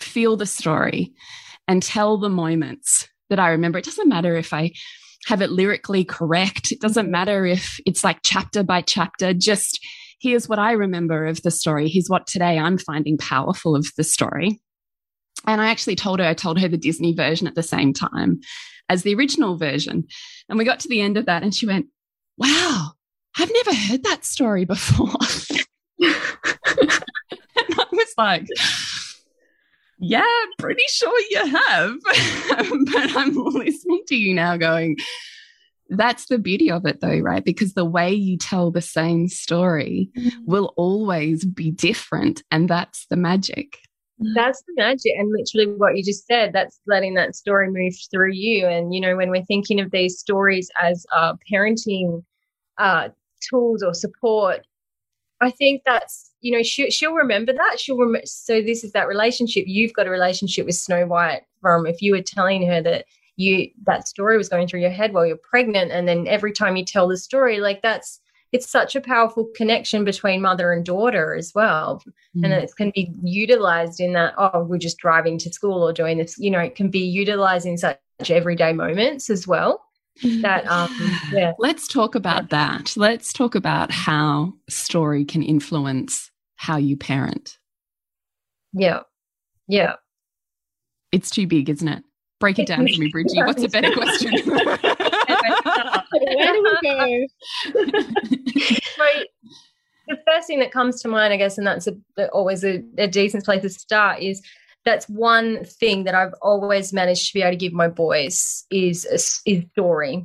feel 0.00 0.36
the 0.36 0.44
story 0.44 1.12
and 1.68 1.80
tell 1.80 2.18
the 2.18 2.28
moments 2.28 3.08
that 3.30 3.38
I 3.38 3.50
remember. 3.50 3.78
It 3.78 3.84
doesn't 3.84 4.08
matter 4.08 4.36
if 4.36 4.52
I 4.52 4.72
have 5.26 5.40
it 5.40 5.52
lyrically 5.52 6.04
correct. 6.04 6.72
It 6.72 6.80
doesn't 6.80 7.12
matter 7.12 7.46
if 7.46 7.78
it's 7.86 8.02
like 8.02 8.18
chapter 8.24 8.64
by 8.64 8.80
chapter. 8.80 9.32
Just 9.32 9.78
here's 10.20 10.48
what 10.48 10.58
I 10.58 10.72
remember 10.72 11.26
of 11.26 11.42
the 11.42 11.52
story. 11.52 11.88
Here's 11.88 12.08
what 12.08 12.26
today 12.26 12.58
I'm 12.58 12.76
finding 12.76 13.18
powerful 13.18 13.76
of 13.76 13.86
the 13.96 14.02
story. 14.02 14.60
And 15.46 15.60
I 15.60 15.68
actually 15.68 15.94
told 15.94 16.18
her, 16.18 16.26
I 16.26 16.34
told 16.34 16.58
her 16.58 16.66
the 16.66 16.76
Disney 16.76 17.14
version 17.14 17.46
at 17.46 17.54
the 17.54 17.62
same 17.62 17.92
time 17.92 18.40
as 18.88 19.02
the 19.02 19.14
original 19.14 19.56
version. 19.56 20.06
And 20.48 20.58
we 20.58 20.64
got 20.64 20.80
to 20.80 20.88
the 20.88 21.00
end 21.00 21.16
of 21.16 21.26
that 21.26 21.42
and 21.42 21.54
she 21.54 21.66
went, 21.66 21.86
Wow, 22.36 22.92
I've 23.36 23.52
never 23.52 23.74
heard 23.74 24.02
that 24.04 24.24
story 24.24 24.64
before. 24.64 25.08
and 26.00 26.14
I 27.70 27.84
was 27.92 28.14
like, 28.16 28.46
yeah, 30.00 30.24
pretty 30.58 30.82
sure 30.88 31.20
you 31.30 31.46
have. 31.46 31.96
but 32.04 33.16
I'm 33.16 33.34
listening 33.34 34.02
to 34.08 34.16
you 34.16 34.34
now 34.34 34.56
going, 34.56 34.96
that's 35.90 36.26
the 36.26 36.38
beauty 36.38 36.70
of 36.70 36.84
it, 36.86 37.00
though, 37.00 37.18
right? 37.18 37.44
Because 37.44 37.74
the 37.74 37.84
way 37.84 38.12
you 38.12 38.36
tell 38.36 38.70
the 38.70 38.82
same 38.82 39.28
story 39.28 40.10
mm 40.16 40.22
-hmm. 40.22 40.44
will 40.46 40.72
always 40.76 41.44
be 41.44 41.70
different. 41.70 42.42
And 42.50 42.68
that's 42.68 43.06
the 43.06 43.16
magic. 43.16 43.78
That's 44.34 44.62
the 44.66 44.74
magic. 44.76 45.12
And 45.16 45.32
literally 45.32 45.76
what 45.76 45.96
you 45.96 46.02
just 46.02 46.26
said, 46.26 46.52
that's 46.52 46.80
letting 46.86 47.14
that 47.14 47.36
story 47.36 47.70
move 47.70 47.94
through 48.10 48.32
you. 48.32 48.66
And, 48.66 48.92
you 48.92 49.00
know, 49.00 49.16
when 49.16 49.30
we're 49.30 49.44
thinking 49.44 49.80
of 49.80 49.90
these 49.90 50.18
stories 50.18 50.70
as 50.82 51.06
uh, 51.14 51.34
parenting 51.50 52.24
uh, 52.78 53.10
tools 53.48 53.82
or 53.82 53.94
support, 53.94 54.66
I 55.40 55.50
think 55.50 55.82
that's 55.84 56.32
you 56.40 56.56
know 56.56 56.62
she, 56.62 56.90
she'll 56.90 57.12
remember 57.12 57.52
that 57.52 57.76
she'll 57.78 57.98
rem- 57.98 58.24
so 58.24 58.60
this 58.60 58.84
is 58.84 58.92
that 58.92 59.08
relationship 59.08 59.64
you've 59.66 59.92
got 59.92 60.06
a 60.06 60.10
relationship 60.10 60.66
with 60.66 60.74
Snow 60.74 61.06
White 61.06 61.42
from 61.60 61.86
if 61.86 62.02
you 62.02 62.12
were 62.12 62.22
telling 62.22 62.66
her 62.66 62.82
that 62.82 63.04
you 63.36 63.70
that 63.86 64.08
story 64.08 64.36
was 64.36 64.48
going 64.48 64.66
through 64.66 64.80
your 64.80 64.90
head 64.90 65.12
while 65.12 65.24
you're 65.24 65.36
pregnant 65.36 65.92
and 65.92 66.08
then 66.08 66.26
every 66.26 66.52
time 66.52 66.76
you 66.76 66.84
tell 66.84 67.06
the 67.06 67.16
story 67.16 67.60
like 67.60 67.82
that's 67.82 68.20
it's 68.52 68.68
such 68.68 68.96
a 68.96 69.00
powerful 69.00 69.48
connection 69.54 70.04
between 70.04 70.40
mother 70.40 70.72
and 70.72 70.84
daughter 70.84 71.34
as 71.34 71.52
well. 71.54 72.02
Mm. 72.36 72.44
and 72.44 72.52
it 72.52 72.70
can 72.76 72.92
be 72.94 73.12
utilized 73.22 74.00
in 74.00 74.12
that 74.12 74.34
oh 74.38 74.62
we're 74.64 74.78
just 74.78 74.98
driving 74.98 75.38
to 75.38 75.52
school 75.52 75.82
or 75.82 75.92
doing 75.92 76.18
this 76.18 76.38
you 76.38 76.50
know 76.50 76.60
it 76.60 76.74
can 76.74 76.90
be 76.90 77.00
utilized 77.00 77.66
in 77.66 77.78
such 77.78 77.98
everyday 78.28 78.72
moments 78.72 79.30
as 79.30 79.46
well 79.46 79.82
that 80.22 80.66
um 80.66 80.90
yeah. 81.32 81.52
Let's 81.58 81.88
talk 81.88 82.14
about 82.14 82.50
that. 82.50 82.96
Let's 82.96 83.32
talk 83.32 83.54
about 83.54 83.90
how 83.90 84.54
story 84.68 85.24
can 85.24 85.42
influence 85.42 86.30
how 86.56 86.76
you 86.76 86.96
parent. 86.96 87.58
Yeah. 88.72 89.00
Yeah. 89.68 89.94
It's 91.12 91.30
too 91.30 91.46
big 91.46 91.68
isn't 91.68 91.88
it? 91.88 92.02
Break 92.40 92.58
it 92.58 92.66
down 92.66 92.86
for 92.88 93.00
me 93.00 93.10
bridgie. 93.10 93.42
What's 93.42 93.62
a 93.62 93.68
better 93.68 93.92
question 93.92 94.32
where 96.20 96.52
do 96.52 96.62
we 96.62 96.88
go 96.88 97.26
so 98.96 99.04
the 100.08 100.18
first 100.26 100.46
thing 100.46 100.58
that 100.58 100.72
comes 100.72 101.00
to 101.02 101.08
mind 101.08 101.32
i 101.32 101.36
guess 101.36 101.58
and 101.58 101.66
that's 101.66 101.86
a, 101.86 102.28
always 102.28 102.64
a, 102.64 102.82
a 102.96 103.06
decent 103.06 103.44
place 103.44 103.62
to 103.62 103.68
start 103.68 104.20
is 104.20 104.42
that's 104.88 105.08
one 105.08 105.64
thing 105.64 106.04
that 106.04 106.14
I've 106.14 106.34
always 106.40 106.94
managed 106.94 107.28
to 107.28 107.34
be 107.34 107.42
able 107.42 107.52
to 107.52 107.56
give 107.56 107.74
my 107.74 107.88
boys 107.88 108.64
is 108.70 109.04
is 109.44 109.64
story. 109.72 110.24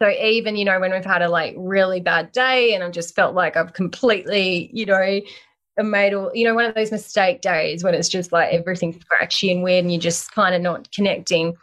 So 0.00 0.08
even 0.10 0.56
you 0.56 0.64
know 0.64 0.78
when 0.78 0.92
we've 0.92 1.04
had 1.04 1.22
a 1.22 1.28
like 1.28 1.54
really 1.58 2.00
bad 2.00 2.30
day 2.30 2.74
and 2.74 2.84
I've 2.84 2.92
just 2.92 3.16
felt 3.16 3.34
like 3.34 3.56
I've 3.56 3.72
completely 3.72 4.70
you 4.72 4.86
know 4.86 5.20
made 5.78 6.14
all 6.14 6.30
you 6.34 6.44
know 6.44 6.54
one 6.54 6.66
of 6.66 6.74
those 6.76 6.92
mistake 6.92 7.40
days 7.40 7.82
when 7.82 7.94
it's 7.94 8.08
just 8.08 8.30
like 8.30 8.52
everything's 8.52 9.00
scratchy 9.00 9.50
and 9.50 9.64
weird 9.64 9.84
and 9.84 9.92
you're 9.92 10.00
just 10.00 10.30
kind 10.32 10.54
of 10.54 10.62
not 10.62 10.90
connecting. 10.92 11.54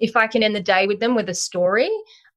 If 0.00 0.16
I 0.16 0.26
can 0.26 0.42
end 0.42 0.56
the 0.56 0.60
day 0.60 0.88
with 0.88 0.98
them 0.98 1.14
with 1.14 1.28
a 1.28 1.34
story, 1.34 1.90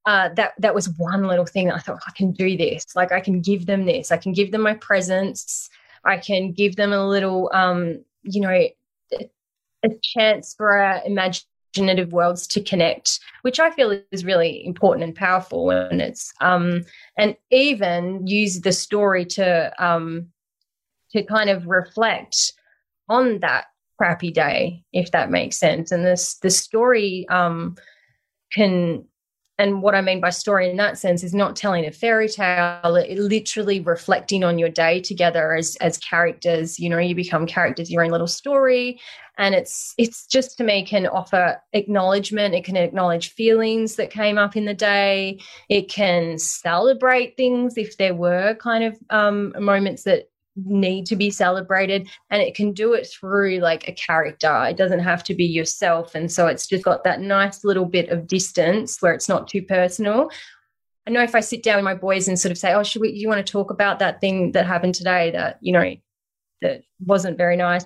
uh, 0.06 0.30
that 0.36 0.54
that 0.58 0.74
was 0.74 0.90
one 0.98 1.28
little 1.28 1.46
thing 1.46 1.68
that 1.68 1.76
I 1.76 1.80
thought 1.80 2.02
I 2.08 2.12
can 2.12 2.32
do 2.32 2.58
this. 2.58 2.96
Like 2.96 3.12
I 3.12 3.20
can 3.20 3.42
give 3.42 3.66
them 3.66 3.86
this. 3.86 4.12
I 4.12 4.18
can 4.18 4.34
give 4.34 4.52
them 4.52 4.62
my 4.62 4.74
presence. 4.76 5.70
I 6.04 6.18
can 6.18 6.52
give 6.52 6.76
them 6.76 6.92
a 6.94 7.08
little, 7.08 7.52
um, 7.54 8.04
you 8.24 8.42
know, 8.42 8.50
a 8.50 9.90
chance 10.02 10.56
for 10.56 10.78
our 10.78 11.02
imaginative 11.06 12.12
worlds 12.12 12.48
to 12.48 12.62
connect, 12.62 13.20
which 13.44 13.60
I 13.60 13.72
feel 13.72 14.00
is 14.12 14.26
really 14.26 14.66
important 14.66 15.04
and 15.04 15.16
powerful. 15.16 15.70
And 15.70 16.02
it's 16.02 16.34
um, 16.42 16.84
and 17.18 17.36
even 17.52 18.26
use 18.26 18.62
the 18.62 18.72
story 18.72 19.26
to 19.26 19.72
um, 19.84 20.30
to 21.12 21.24
kind 21.24 21.50
of 21.50 21.68
reflect 21.68 22.54
on 23.08 23.40
that 23.40 23.66
crappy 23.98 24.32
day, 24.32 24.84
if 24.94 25.12
that 25.12 25.30
makes 25.30 25.58
sense. 25.58 25.92
And 25.92 26.04
this 26.04 26.36
the 26.36 26.50
story 26.50 27.28
um, 27.30 27.76
can 28.52 29.06
and 29.58 29.84
what 29.84 29.94
I 29.94 30.02
mean 30.02 30.20
by 30.20 30.32
story 30.32 30.70
in 30.70 30.78
that 30.78 30.98
sense 30.98 31.24
is 31.24 31.36
not 31.36 31.56
telling 31.56 31.86
a 31.86 31.92
fairy 31.92 32.28
tale, 32.28 32.96
it, 32.96 33.20
literally 33.20 33.80
reflecting 33.80 34.44
on 34.44 34.58
your 34.58 34.70
day 34.70 35.00
together 35.02 35.54
as 35.54 35.76
as 35.82 35.98
characters. 36.00 36.80
You 36.80 36.90
know, 36.90 36.98
you 36.98 37.14
become 37.14 37.46
characters, 37.46 37.92
your 37.92 38.04
own 38.04 38.10
little 38.10 38.28
story. 38.28 39.00
And 39.38 39.54
it's 39.54 39.94
it's 40.00 40.26
just 40.26 40.58
to 40.58 40.64
me 40.64 40.84
can 40.84 41.06
offer 41.06 41.62
acknowledgement. 41.74 42.56
It 42.56 42.66
can 42.66 42.76
acknowledge 42.76 43.34
feelings 43.34 43.98
that 43.98 44.10
came 44.10 44.40
up 44.40 44.56
in 44.56 44.66
the 44.66 44.74
day. 44.74 45.40
It 45.70 45.92
can 45.92 46.40
celebrate 46.40 47.38
things 47.38 47.78
if 47.78 47.98
there 47.98 48.16
were 48.16 48.56
kind 48.56 48.84
of 48.84 48.98
um, 49.12 49.54
moments 49.60 50.04
that 50.04 50.31
need 50.56 51.06
to 51.06 51.16
be 51.16 51.30
celebrated 51.30 52.10
and 52.30 52.42
it 52.42 52.56
can 52.56 52.74
do 52.74 52.94
it 52.94 53.08
through 53.08 53.60
like 53.60 53.88
a 53.88 53.94
character. 53.94 54.66
It 54.66 54.78
doesn't 54.78 55.00
have 55.00 55.24
to 55.26 55.34
be 55.34 55.46
yourself 55.46 56.14
and 56.16 56.32
so 56.32 56.48
it's 56.48 56.68
just 56.68 56.84
got 56.84 57.04
that 57.04 57.22
nice 57.22 57.64
little 57.64 57.86
bit 57.86 58.10
of 58.10 58.28
distance 58.28 59.02
where 59.02 59.14
it's 59.14 59.30
not 59.30 59.48
too 59.48 59.62
personal. 59.62 60.30
I 61.08 61.10
know 61.10 61.24
if 61.24 61.34
i 61.34 61.40
sit 61.40 61.64
down 61.64 61.78
with 61.78 61.86
my 61.86 61.96
boys 61.96 62.28
and 62.28 62.40
sort 62.40 62.52
of 62.52 62.58
say 62.58 62.74
oh 62.74 62.84
should 62.84 63.02
we 63.02 63.12
you 63.12 63.28
want 63.28 63.46
to 63.46 63.52
talk 63.52 63.72
about 63.72 64.00
that 64.00 64.22
thing 64.22 64.52
that 64.52 64.68
happened 64.68 64.94
today 64.94 65.32
that 65.32 65.58
you 65.62 65.74
know 65.74 65.96
that 66.62 66.84
wasn't 67.00 67.38
very 67.38 67.56
nice? 67.56 67.86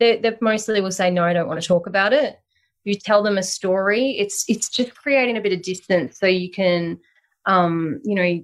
They, 0.00 0.18
they 0.18 0.36
mostly 0.40 0.80
will 0.80 0.90
say 0.90 1.10
no 1.10 1.22
i 1.24 1.32
don't 1.32 1.48
want 1.48 1.60
to 1.60 1.68
talk 1.68 1.86
about 1.86 2.12
it. 2.12 2.38
You 2.84 2.94
tell 2.94 3.22
them 3.22 3.36
a 3.36 3.42
story 3.42 4.12
it's 4.12 4.44
it's 4.48 4.68
just 4.68 4.94
creating 4.94 5.36
a 5.36 5.40
bit 5.40 5.52
of 5.52 5.62
distance 5.62 6.18
so 6.18 6.26
you 6.26 6.50
can 6.50 6.98
um 7.44 8.00
you 8.04 8.14
know 8.14 8.42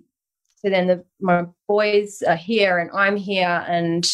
so 0.65 0.71
then 0.71 0.87
the, 0.87 1.05
my 1.21 1.45
boys 1.67 2.23
are 2.23 2.37
here 2.37 2.79
and 2.79 2.91
I'm 2.93 3.17
here 3.17 3.65
and 3.69 4.09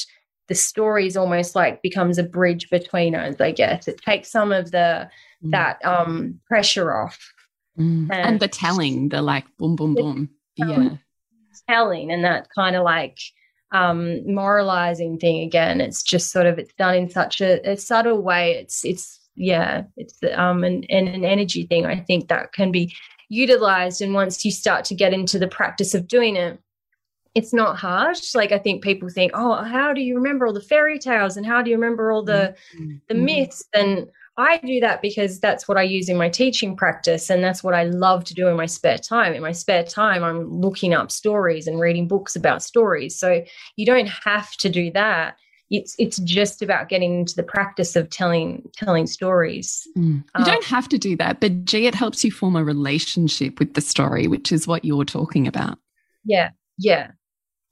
the 0.48 0.54
story 0.54 1.06
is 1.06 1.16
almost 1.16 1.54
like 1.54 1.82
becomes 1.82 2.16
a 2.16 2.22
bridge 2.22 2.70
between 2.70 3.14
us, 3.14 3.38
I 3.40 3.52
guess. 3.52 3.86
It 3.86 4.00
takes 4.00 4.30
some 4.30 4.50
of 4.50 4.70
the 4.70 5.10
mm. 5.44 5.50
that 5.50 5.84
um 5.84 6.40
pressure 6.46 6.96
off. 6.96 7.32
Mm. 7.78 8.08
And, 8.10 8.12
and, 8.12 8.40
the 8.40 8.48
telling, 8.48 9.10
the 9.10 9.20
like 9.20 9.44
boom 9.58 9.76
boom 9.76 9.94
boom. 9.94 10.30
Yeah. 10.56 10.96
Telling 11.68 12.10
and 12.10 12.24
that 12.24 12.48
kind 12.54 12.76
of 12.76 12.82
like 12.82 13.18
um 13.72 14.26
moralizing 14.26 15.18
thing 15.18 15.42
again. 15.42 15.82
It's 15.82 16.02
just 16.02 16.32
sort 16.32 16.46
of 16.46 16.58
it's 16.58 16.72
done 16.78 16.94
in 16.94 17.10
such 17.10 17.42
a, 17.42 17.72
a 17.72 17.76
subtle 17.76 18.22
way. 18.22 18.52
It's 18.52 18.86
it's 18.86 19.20
yeah, 19.34 19.82
it's 19.98 20.18
um 20.34 20.64
an, 20.64 20.84
and 20.84 21.08
an 21.08 21.26
energy 21.26 21.66
thing. 21.66 21.84
I 21.84 22.00
think 22.00 22.28
that 22.28 22.54
can 22.54 22.72
be 22.72 22.94
utilized. 23.28 24.02
And 24.02 24.14
once 24.14 24.44
you 24.44 24.50
start 24.50 24.84
to 24.86 24.94
get 24.94 25.12
into 25.12 25.38
the 25.38 25.48
practice 25.48 25.94
of 25.94 26.08
doing 26.08 26.36
it, 26.36 26.60
it's 27.34 27.52
not 27.52 27.76
hard. 27.76 28.16
Like 28.34 28.52
I 28.52 28.58
think 28.58 28.82
people 28.82 29.08
think, 29.08 29.32
oh, 29.34 29.62
how 29.62 29.92
do 29.92 30.00
you 30.00 30.16
remember 30.16 30.46
all 30.46 30.52
the 30.52 30.60
fairy 30.60 30.98
tales 30.98 31.36
and 31.36 31.46
how 31.46 31.62
do 31.62 31.70
you 31.70 31.76
remember 31.76 32.10
all 32.10 32.24
the 32.24 32.54
mm-hmm. 32.76 32.96
the 33.08 33.14
myths? 33.14 33.64
And 33.74 34.08
I 34.36 34.58
do 34.58 34.80
that 34.80 35.02
because 35.02 35.40
that's 35.40 35.66
what 35.66 35.76
I 35.76 35.82
use 35.82 36.08
in 36.08 36.16
my 36.16 36.28
teaching 36.28 36.76
practice, 36.76 37.28
and 37.28 37.42
that's 37.42 37.64
what 37.64 37.74
I 37.74 37.84
love 37.84 38.24
to 38.24 38.34
do 38.34 38.46
in 38.46 38.56
my 38.56 38.66
spare 38.66 38.98
time. 38.98 39.34
In 39.34 39.42
my 39.42 39.52
spare 39.52 39.82
time, 39.82 40.22
I'm 40.22 40.60
looking 40.60 40.94
up 40.94 41.10
stories 41.10 41.66
and 41.66 41.80
reading 41.80 42.06
books 42.06 42.36
about 42.36 42.62
stories. 42.62 43.18
So 43.18 43.44
you 43.76 43.84
don't 43.84 44.08
have 44.08 44.52
to 44.58 44.68
do 44.68 44.92
that 44.92 45.36
it's 45.70 45.94
it's 45.98 46.18
just 46.18 46.62
about 46.62 46.88
getting 46.88 47.20
into 47.20 47.34
the 47.34 47.42
practice 47.42 47.94
of 47.96 48.08
telling 48.10 48.68
telling 48.76 49.06
stories. 49.06 49.86
Mm. 49.96 50.14
You 50.16 50.24
um, 50.34 50.44
don't 50.44 50.64
have 50.64 50.88
to 50.88 50.98
do 50.98 51.16
that, 51.16 51.40
but 51.40 51.64
gee, 51.64 51.86
it 51.86 51.94
helps 51.94 52.24
you 52.24 52.32
form 52.32 52.56
a 52.56 52.64
relationship 52.64 53.58
with 53.58 53.74
the 53.74 53.80
story, 53.80 54.26
which 54.28 54.50
is 54.50 54.66
what 54.66 54.84
you're 54.84 55.04
talking 55.04 55.46
about. 55.46 55.78
Yeah, 56.24 56.50
yeah. 56.78 57.12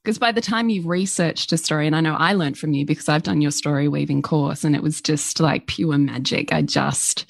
Because 0.05 0.19
by 0.19 0.31
the 0.31 0.41
time 0.41 0.69
you've 0.69 0.87
researched 0.87 1.53
a 1.53 1.59
story, 1.59 1.87
and 1.87 1.97
I 1.97 2.01
know 2.01 2.15
I 2.15 2.35
learned 2.35 2.59
from 2.59 2.73
you 2.73 2.87
because 2.87 3.09
I've 3.09 3.25
done 3.25 3.41
your 3.41 3.51
story 3.51 3.89
weaving 3.89 4.23
course, 4.23 4.63
and 4.63 4.77
it 4.77 4.83
was 4.83 5.01
just 5.01 5.41
like 5.41 5.67
pure 5.67 5.99
magic. 5.99 6.53
I 6.53 6.63
just 6.63 7.25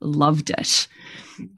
loved 0.00 0.50
it. 0.50 0.86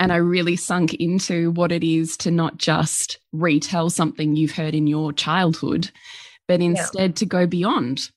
And 0.01 0.13
I 0.13 0.17
really 0.17 0.57
sunk 0.57 0.95
into 0.95 1.53
what 1.53 1.71
it 1.71 1.85
is 1.85 2.17
to 2.19 2.31
not 2.31 2.59
just 2.59 3.19
retell 3.33 3.91
something 3.91 4.35
you've 4.35 4.53
heard 4.53 4.75
in 4.75 4.89
your 4.89 5.13
childhood, 5.13 5.91
but 6.49 6.61
instead 6.61 7.11
yeah. 7.11 7.15
to 7.15 7.27
go 7.27 7.47
beyond 7.47 8.11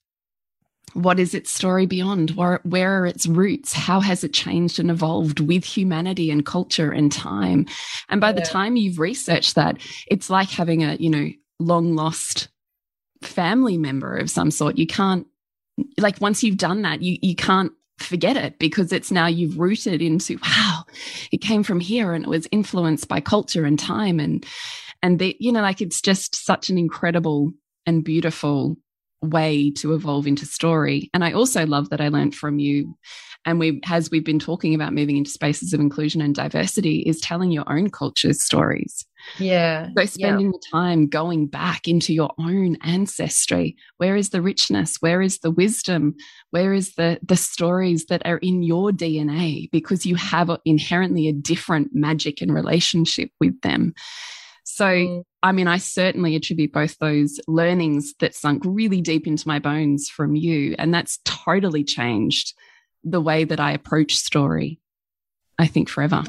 what 0.93 1.19
is 1.19 1.33
its 1.33 1.51
story 1.51 1.85
beyond? 1.85 2.31
Where, 2.31 2.59
where 2.63 3.01
are 3.01 3.05
its 3.05 3.27
roots? 3.27 3.73
How 3.73 3.99
has 3.99 4.23
it 4.23 4.33
changed 4.33 4.79
and 4.79 4.91
evolved 4.91 5.39
with 5.39 5.63
humanity 5.63 6.31
and 6.31 6.45
culture 6.45 6.91
and 6.91 7.11
time? 7.11 7.65
And 8.09 8.19
by 8.19 8.29
yeah. 8.29 8.33
the 8.33 8.41
time 8.41 8.75
you've 8.75 8.99
researched 8.99 9.55
that, 9.55 9.77
it's 10.07 10.29
like 10.29 10.49
having 10.49 10.83
a, 10.83 10.95
you 10.95 11.09
know, 11.09 11.29
long 11.59 11.95
lost 11.95 12.49
family 13.21 13.77
member 13.77 14.17
of 14.17 14.29
some 14.29 14.51
sort. 14.51 14.77
You 14.77 14.87
can't, 14.87 15.27
like, 15.97 16.19
once 16.19 16.43
you've 16.43 16.57
done 16.57 16.81
that, 16.81 17.01
you, 17.01 17.17
you 17.21 17.35
can't 17.35 17.71
forget 17.99 18.35
it 18.35 18.57
because 18.59 18.91
it's 18.91 19.11
now 19.11 19.27
you've 19.27 19.59
rooted 19.59 20.01
into, 20.01 20.37
wow, 20.43 20.83
it 21.31 21.37
came 21.37 21.63
from 21.63 21.79
here 21.79 22.13
and 22.13 22.25
it 22.25 22.29
was 22.29 22.47
influenced 22.51 23.07
by 23.07 23.19
culture 23.19 23.63
and 23.63 23.77
time. 23.77 24.19
And, 24.19 24.45
and 25.03 25.19
the, 25.19 25.35
you 25.39 25.51
know, 25.51 25.61
like, 25.61 25.81
it's 25.81 26.01
just 26.01 26.35
such 26.35 26.69
an 26.69 26.77
incredible 26.77 27.51
and 27.85 28.03
beautiful 28.03 28.75
way 29.21 29.71
to 29.71 29.93
evolve 29.93 30.27
into 30.27 30.45
story. 30.45 31.09
And 31.13 31.23
I 31.23 31.31
also 31.31 31.65
love 31.65 31.89
that 31.89 32.01
I 32.01 32.07
learned 32.07 32.35
from 32.35 32.59
you. 32.59 32.97
And 33.45 33.59
we, 33.59 33.81
as 33.87 34.11
we've 34.11 34.25
been 34.25 34.39
talking 34.39 34.75
about 34.75 34.93
moving 34.93 35.17
into 35.17 35.31
spaces 35.31 35.73
of 35.73 35.79
inclusion 35.79 36.21
and 36.21 36.35
diversity, 36.35 36.99
is 36.99 37.19
telling 37.19 37.51
your 37.51 37.71
own 37.71 37.89
culture's 37.89 38.43
stories. 38.43 39.05
Yeah. 39.39 39.89
So 39.97 40.05
spending 40.05 40.47
yeah. 40.47 40.51
the 40.51 40.61
time 40.71 41.07
going 41.07 41.47
back 41.47 41.87
into 41.87 42.13
your 42.13 42.31
own 42.39 42.77
ancestry. 42.83 43.75
Where 43.97 44.15
is 44.15 44.29
the 44.29 44.41
richness? 44.41 44.97
Where 44.99 45.21
is 45.21 45.39
the 45.39 45.51
wisdom? 45.51 46.15
Where 46.51 46.73
is 46.73 46.95
the 46.95 47.19
the 47.23 47.35
stories 47.35 48.05
that 48.05 48.21
are 48.25 48.37
in 48.37 48.63
your 48.63 48.91
DNA? 48.91 49.69
Because 49.71 50.05
you 50.05 50.15
have 50.15 50.51
inherently 50.65 51.27
a 51.27 51.33
different 51.33 51.89
magic 51.93 52.41
and 52.41 52.53
relationship 52.53 53.31
with 53.39 53.59
them. 53.61 53.93
So, 54.73 54.85
mm. 54.85 55.23
I 55.43 55.51
mean, 55.51 55.67
I 55.67 55.77
certainly 55.77 56.35
attribute 56.37 56.71
both 56.71 56.97
those 56.99 57.41
learnings 57.45 58.13
that 58.19 58.33
sunk 58.33 58.63
really 58.65 59.01
deep 59.01 59.27
into 59.27 59.45
my 59.45 59.59
bones 59.59 60.07
from 60.07 60.33
you. 60.33 60.75
And 60.79 60.93
that's 60.93 61.19
totally 61.25 61.83
changed 61.83 62.53
the 63.03 63.19
way 63.19 63.43
that 63.43 63.59
I 63.59 63.73
approach 63.73 64.15
story, 64.15 64.79
I 65.59 65.67
think, 65.67 65.89
forever. 65.89 66.23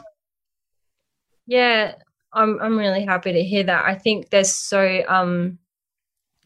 Yeah, 1.47 1.95
I'm, 2.33 2.59
I'm 2.61 2.77
really 2.77 3.05
happy 3.05 3.33
to 3.33 3.45
hear 3.45 3.63
that. 3.63 3.85
I 3.85 3.95
think 3.95 4.31
there's 4.31 4.53
so, 4.53 5.05
um, 5.07 5.59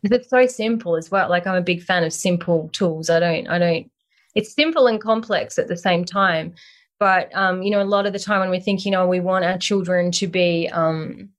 it's 0.03 0.29
so 0.29 0.47
simple 0.47 0.97
as 0.97 1.11
well. 1.11 1.31
Like 1.31 1.47
I'm 1.47 1.57
a 1.57 1.63
big 1.63 1.83
fan 1.83 2.05
of 2.05 2.13
simple 2.13 2.69
tools. 2.75 3.09
I 3.09 3.21
don't, 3.21 3.49
I 3.49 3.59
don't, 3.59 3.91
it's 4.35 4.55
simple 4.55 4.87
and 4.87 5.01
complex 5.01 5.59
at 5.59 5.69
the 5.69 5.79
same 5.79 6.05
time. 6.05 6.57
But, 6.99 7.35
um, 7.35 7.63
you 7.63 7.71
know, 7.71 7.81
a 7.81 7.85
lot 7.85 8.05
of 8.05 8.13
the 8.13 8.19
time 8.19 8.41
when 8.41 8.51
we're 8.51 8.61
thinking, 8.61 8.95
oh, 8.95 9.07
we 9.07 9.21
want 9.21 9.47
our 9.47 9.57
children 9.57 10.11
to 10.13 10.27
be, 10.27 10.69
um, 10.71 11.31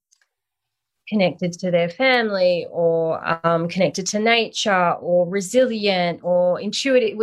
connected 1.08 1.54
to 1.54 1.72
their 1.72 1.90
family 1.90 2.68
or 2.70 3.22
um, 3.46 3.68
connected 3.68 4.06
to 4.06 4.20
nature 4.20 4.94
or 4.94 5.28
resilient 5.28 6.20
or 6.22 6.60
intuitive 6.60 7.18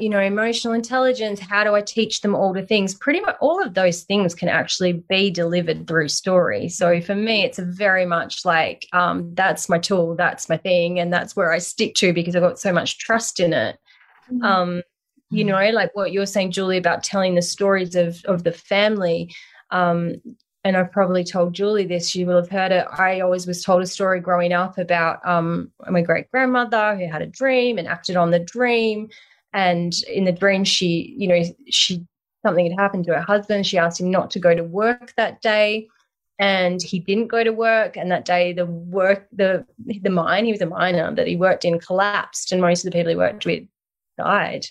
you 0.00 0.08
know 0.08 0.20
emotional 0.20 0.74
intelligence 0.74 1.38
how 1.38 1.62
do 1.62 1.74
i 1.74 1.80
teach 1.80 2.20
them 2.20 2.34
all 2.34 2.52
the 2.52 2.66
things 2.66 2.94
pretty 2.94 3.20
much 3.20 3.36
all 3.40 3.62
of 3.62 3.74
those 3.74 4.02
things 4.02 4.34
can 4.34 4.48
actually 4.48 4.92
be 5.08 5.30
delivered 5.30 5.86
through 5.86 6.08
story 6.08 6.68
so 6.68 7.00
for 7.00 7.14
me 7.14 7.44
it's 7.44 7.58
very 7.58 8.04
much 8.04 8.44
like 8.44 8.86
um, 8.92 9.32
that's 9.34 9.68
my 9.68 9.78
tool 9.78 10.16
that's 10.16 10.48
my 10.48 10.56
thing 10.56 10.98
and 10.98 11.12
that's 11.12 11.36
where 11.36 11.52
i 11.52 11.58
stick 11.58 11.94
to 11.94 12.12
because 12.12 12.34
i've 12.34 12.42
got 12.42 12.58
so 12.58 12.72
much 12.72 12.98
trust 12.98 13.38
in 13.38 13.52
it 13.52 13.78
mm-hmm. 14.30 14.42
um, 14.42 14.82
you 15.30 15.44
mm-hmm. 15.44 15.48
know 15.48 15.70
like 15.70 15.94
what 15.94 16.12
you're 16.12 16.26
saying 16.26 16.50
julie 16.50 16.76
about 16.76 17.04
telling 17.04 17.34
the 17.34 17.42
stories 17.42 17.94
of 17.94 18.20
of 18.24 18.42
the 18.42 18.52
family 18.52 19.32
um, 19.70 20.14
and 20.64 20.76
I've 20.76 20.90
probably 20.90 21.24
told 21.24 21.54
Julie 21.54 21.86
this, 21.86 22.08
she 22.08 22.24
will 22.24 22.36
have 22.36 22.50
heard 22.50 22.72
it. 22.72 22.86
I 22.90 23.20
always 23.20 23.46
was 23.46 23.62
told 23.62 23.82
a 23.82 23.86
story 23.86 24.20
growing 24.20 24.52
up 24.52 24.76
about 24.76 25.26
um, 25.26 25.70
my 25.88 26.02
great 26.02 26.30
grandmother 26.30 26.96
who 26.96 27.06
had 27.06 27.22
a 27.22 27.26
dream 27.26 27.78
and 27.78 27.86
acted 27.86 28.16
on 28.16 28.30
the 28.30 28.40
dream. 28.40 29.08
And 29.52 29.94
in 30.08 30.24
the 30.24 30.32
dream, 30.32 30.64
she, 30.64 31.14
you 31.16 31.28
know, 31.28 31.42
she 31.70 32.04
something 32.44 32.70
had 32.70 32.78
happened 32.78 33.04
to 33.04 33.14
her 33.14 33.20
husband. 33.20 33.66
She 33.66 33.78
asked 33.78 34.00
him 34.00 34.10
not 34.10 34.30
to 34.32 34.38
go 34.38 34.54
to 34.54 34.64
work 34.64 35.14
that 35.16 35.40
day, 35.40 35.88
and 36.38 36.82
he 36.82 36.98
didn't 36.98 37.28
go 37.28 37.42
to 37.42 37.52
work. 37.52 37.96
And 37.96 38.10
that 38.10 38.24
day, 38.24 38.52
the 38.52 38.66
work, 38.66 39.26
the 39.32 39.64
the 39.78 40.10
mine, 40.10 40.44
he 40.44 40.52
was 40.52 40.60
a 40.60 40.66
miner 40.66 41.14
that 41.14 41.26
he 41.26 41.36
worked 41.36 41.64
in, 41.64 41.78
collapsed, 41.78 42.52
and 42.52 42.60
most 42.60 42.84
of 42.84 42.90
the 42.90 42.96
people 42.98 43.10
he 43.10 43.16
worked 43.16 43.46
with 43.46 43.64
died. 44.18 44.66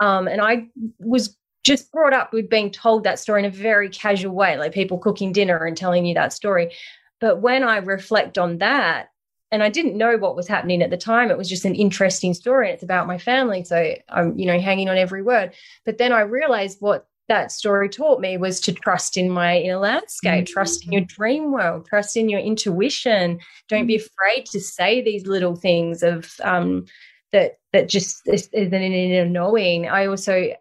Um, 0.00 0.28
and 0.28 0.40
I 0.40 0.68
was 0.98 1.36
just 1.66 1.90
brought 1.90 2.12
up 2.12 2.32
with 2.32 2.48
being 2.48 2.70
told 2.70 3.02
that 3.04 3.18
story 3.18 3.40
in 3.40 3.46
a 3.46 3.50
very 3.50 3.88
casual 3.88 4.34
way, 4.34 4.56
like 4.56 4.72
people 4.72 4.98
cooking 4.98 5.32
dinner 5.32 5.64
and 5.64 5.76
telling 5.76 6.06
you 6.06 6.14
that 6.14 6.32
story. 6.32 6.72
But 7.20 7.40
when 7.40 7.64
I 7.64 7.78
reflect 7.78 8.38
on 8.38 8.58
that, 8.58 9.08
and 9.52 9.62
I 9.62 9.68
didn't 9.68 9.96
know 9.96 10.16
what 10.16 10.34
was 10.34 10.48
happening 10.48 10.82
at 10.82 10.90
the 10.90 10.96
time. 10.96 11.30
It 11.30 11.38
was 11.38 11.48
just 11.48 11.64
an 11.64 11.76
interesting 11.76 12.34
story. 12.34 12.68
It's 12.68 12.82
about 12.82 13.06
my 13.06 13.16
family. 13.16 13.62
So 13.62 13.94
I'm, 14.08 14.36
you 14.36 14.44
know, 14.44 14.58
hanging 14.58 14.88
on 14.88 14.96
every 14.96 15.22
word. 15.22 15.54
But 15.84 15.98
then 15.98 16.12
I 16.12 16.22
realized 16.22 16.78
what 16.80 17.06
that 17.28 17.52
story 17.52 17.88
taught 17.88 18.20
me 18.20 18.36
was 18.36 18.60
to 18.62 18.72
trust 18.72 19.16
in 19.16 19.30
my 19.30 19.58
inner 19.58 19.78
landscape, 19.78 20.46
mm-hmm. 20.46 20.52
trust 20.52 20.84
in 20.84 20.92
your 20.92 21.02
dream 21.02 21.52
world, 21.52 21.86
trust 21.86 22.16
in 22.16 22.28
your 22.28 22.40
intuition. 22.40 23.38
Don't 23.68 23.86
be 23.86 23.96
mm-hmm. 23.96 24.06
afraid 24.06 24.46
to 24.46 24.60
say 24.60 25.00
these 25.00 25.26
little 25.26 25.54
things 25.54 26.02
of 26.02 26.32
um, 26.42 26.84
that 27.30 27.58
that 27.72 27.88
just 27.88 28.22
is, 28.26 28.48
is 28.52 28.72
an 28.72 28.82
inner 28.82 29.26
knowing. 29.26 29.86
I 29.88 30.06
also 30.06 30.54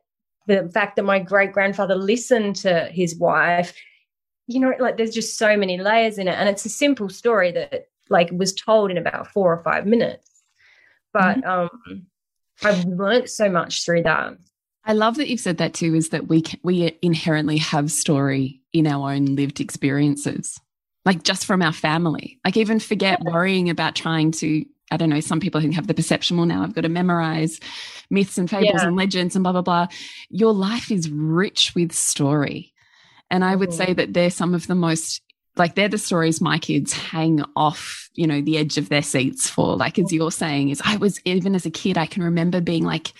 the 0.48 0.70
fact 0.74 0.96
that 0.96 1.04
my 1.04 1.20
great 1.20 1.52
grandfather 1.52 1.96
listened 1.96 2.56
to 2.56 2.90
his 2.92 3.16
wife 3.16 3.74
you 4.48 4.60
know 4.60 4.74
like 4.80 4.98
there's 4.98 5.14
just 5.14 5.38
so 5.38 5.58
many 5.58 5.78
layers 5.78 6.18
in 6.18 6.28
it 6.28 6.36
and 6.38 6.48
it's 6.48 6.66
a 6.66 6.70
simple 6.70 7.10
story 7.10 7.52
that 7.52 7.88
like 8.10 8.30
was 8.32 8.54
told 8.54 8.92
in 8.92 8.98
about 8.98 9.28
four 9.28 9.54
or 9.54 9.64
five 9.64 9.86
minutes. 9.86 10.30
But 11.14 11.38
mm-hmm. 11.38 11.50
um, 11.50 12.06
I've 12.64 12.86
learned 12.86 13.30
so 13.30 13.50
much 13.50 13.86
through 13.86 14.04
that. 14.04 14.34
I 14.84 14.94
love 14.94 15.16
that 15.16 15.30
you've 15.30 15.40
said 15.40 15.58
that 15.58 15.74
too. 15.74 15.96
Is 15.96 16.10
that 16.10 16.28
we 16.28 16.42
can, 16.42 16.60
we 16.64 16.98
inherently 17.02 17.58
have 17.58 17.92
story 17.92 18.62
in 18.74 18.86
our 18.86 19.12
own 19.12 19.36
lived 19.36 19.60
experiences, 19.60 20.60
like 21.06 21.24
just 21.24 21.46
from 21.46 21.62
our 21.62 21.74
family. 21.74 22.40
Like 22.46 22.58
even 22.58 22.80
forget 22.80 23.22
yeah. 23.24 23.32
worrying 23.32 23.70
about 23.70 23.96
trying 23.96 24.32
to. 24.32 24.66
I 24.92 24.98
don't 24.98 25.10
know. 25.10 25.20
Some 25.20 25.40
people 25.40 25.62
who 25.62 25.72
have 25.72 25.88
the 25.88 25.94
perception, 25.94 26.38
well, 26.38 26.46
now 26.46 26.64
I've 26.64 26.76
got 26.76 26.82
to 26.82 26.90
memorize 26.90 27.60
myths 28.10 28.38
and 28.38 28.50
fables 28.50 28.82
yeah. 28.82 28.88
and 28.88 28.96
legends 28.96 29.36
and 29.36 29.44
blah 29.44 29.52
blah 29.52 29.62
blah. 29.62 29.88
Your 30.30 30.54
life 30.54 30.92
is 30.92 31.10
rich 31.10 31.74
with 31.76 31.92
story, 31.92 32.74
and 33.30 33.44
I 33.44 33.56
would 33.56 33.70
mm. 33.70 33.78
say 33.78 33.94
that 33.94 34.14
they're 34.14 34.30
some 34.30 34.54
of 34.54 34.68
the 34.68 34.76
most 34.76 35.22
like 35.58 35.76
they're 35.76 35.90
the 35.90 35.98
stories 35.98 36.42
my 36.42 36.58
kids 36.58 36.94
hang 36.94 37.44
off 37.56 38.10
you 38.14 38.28
know 38.28 38.42
the 38.42 38.58
edge 38.58 38.78
of 38.78 38.90
their 38.90 39.02
seats 39.02 39.50
for 39.50 39.76
like 39.76 39.98
as 39.98 40.12
you're 40.12 40.32
saying 40.32 40.70
is 40.70 40.82
i 40.84 40.98
was 40.98 41.20
even 41.26 41.56
as 41.56 41.66
a 41.66 41.72
kid 41.72 41.98
i 41.98 42.06
can 42.06 42.24
remember 42.24 42.62
being 42.62 42.84
like 42.84 43.14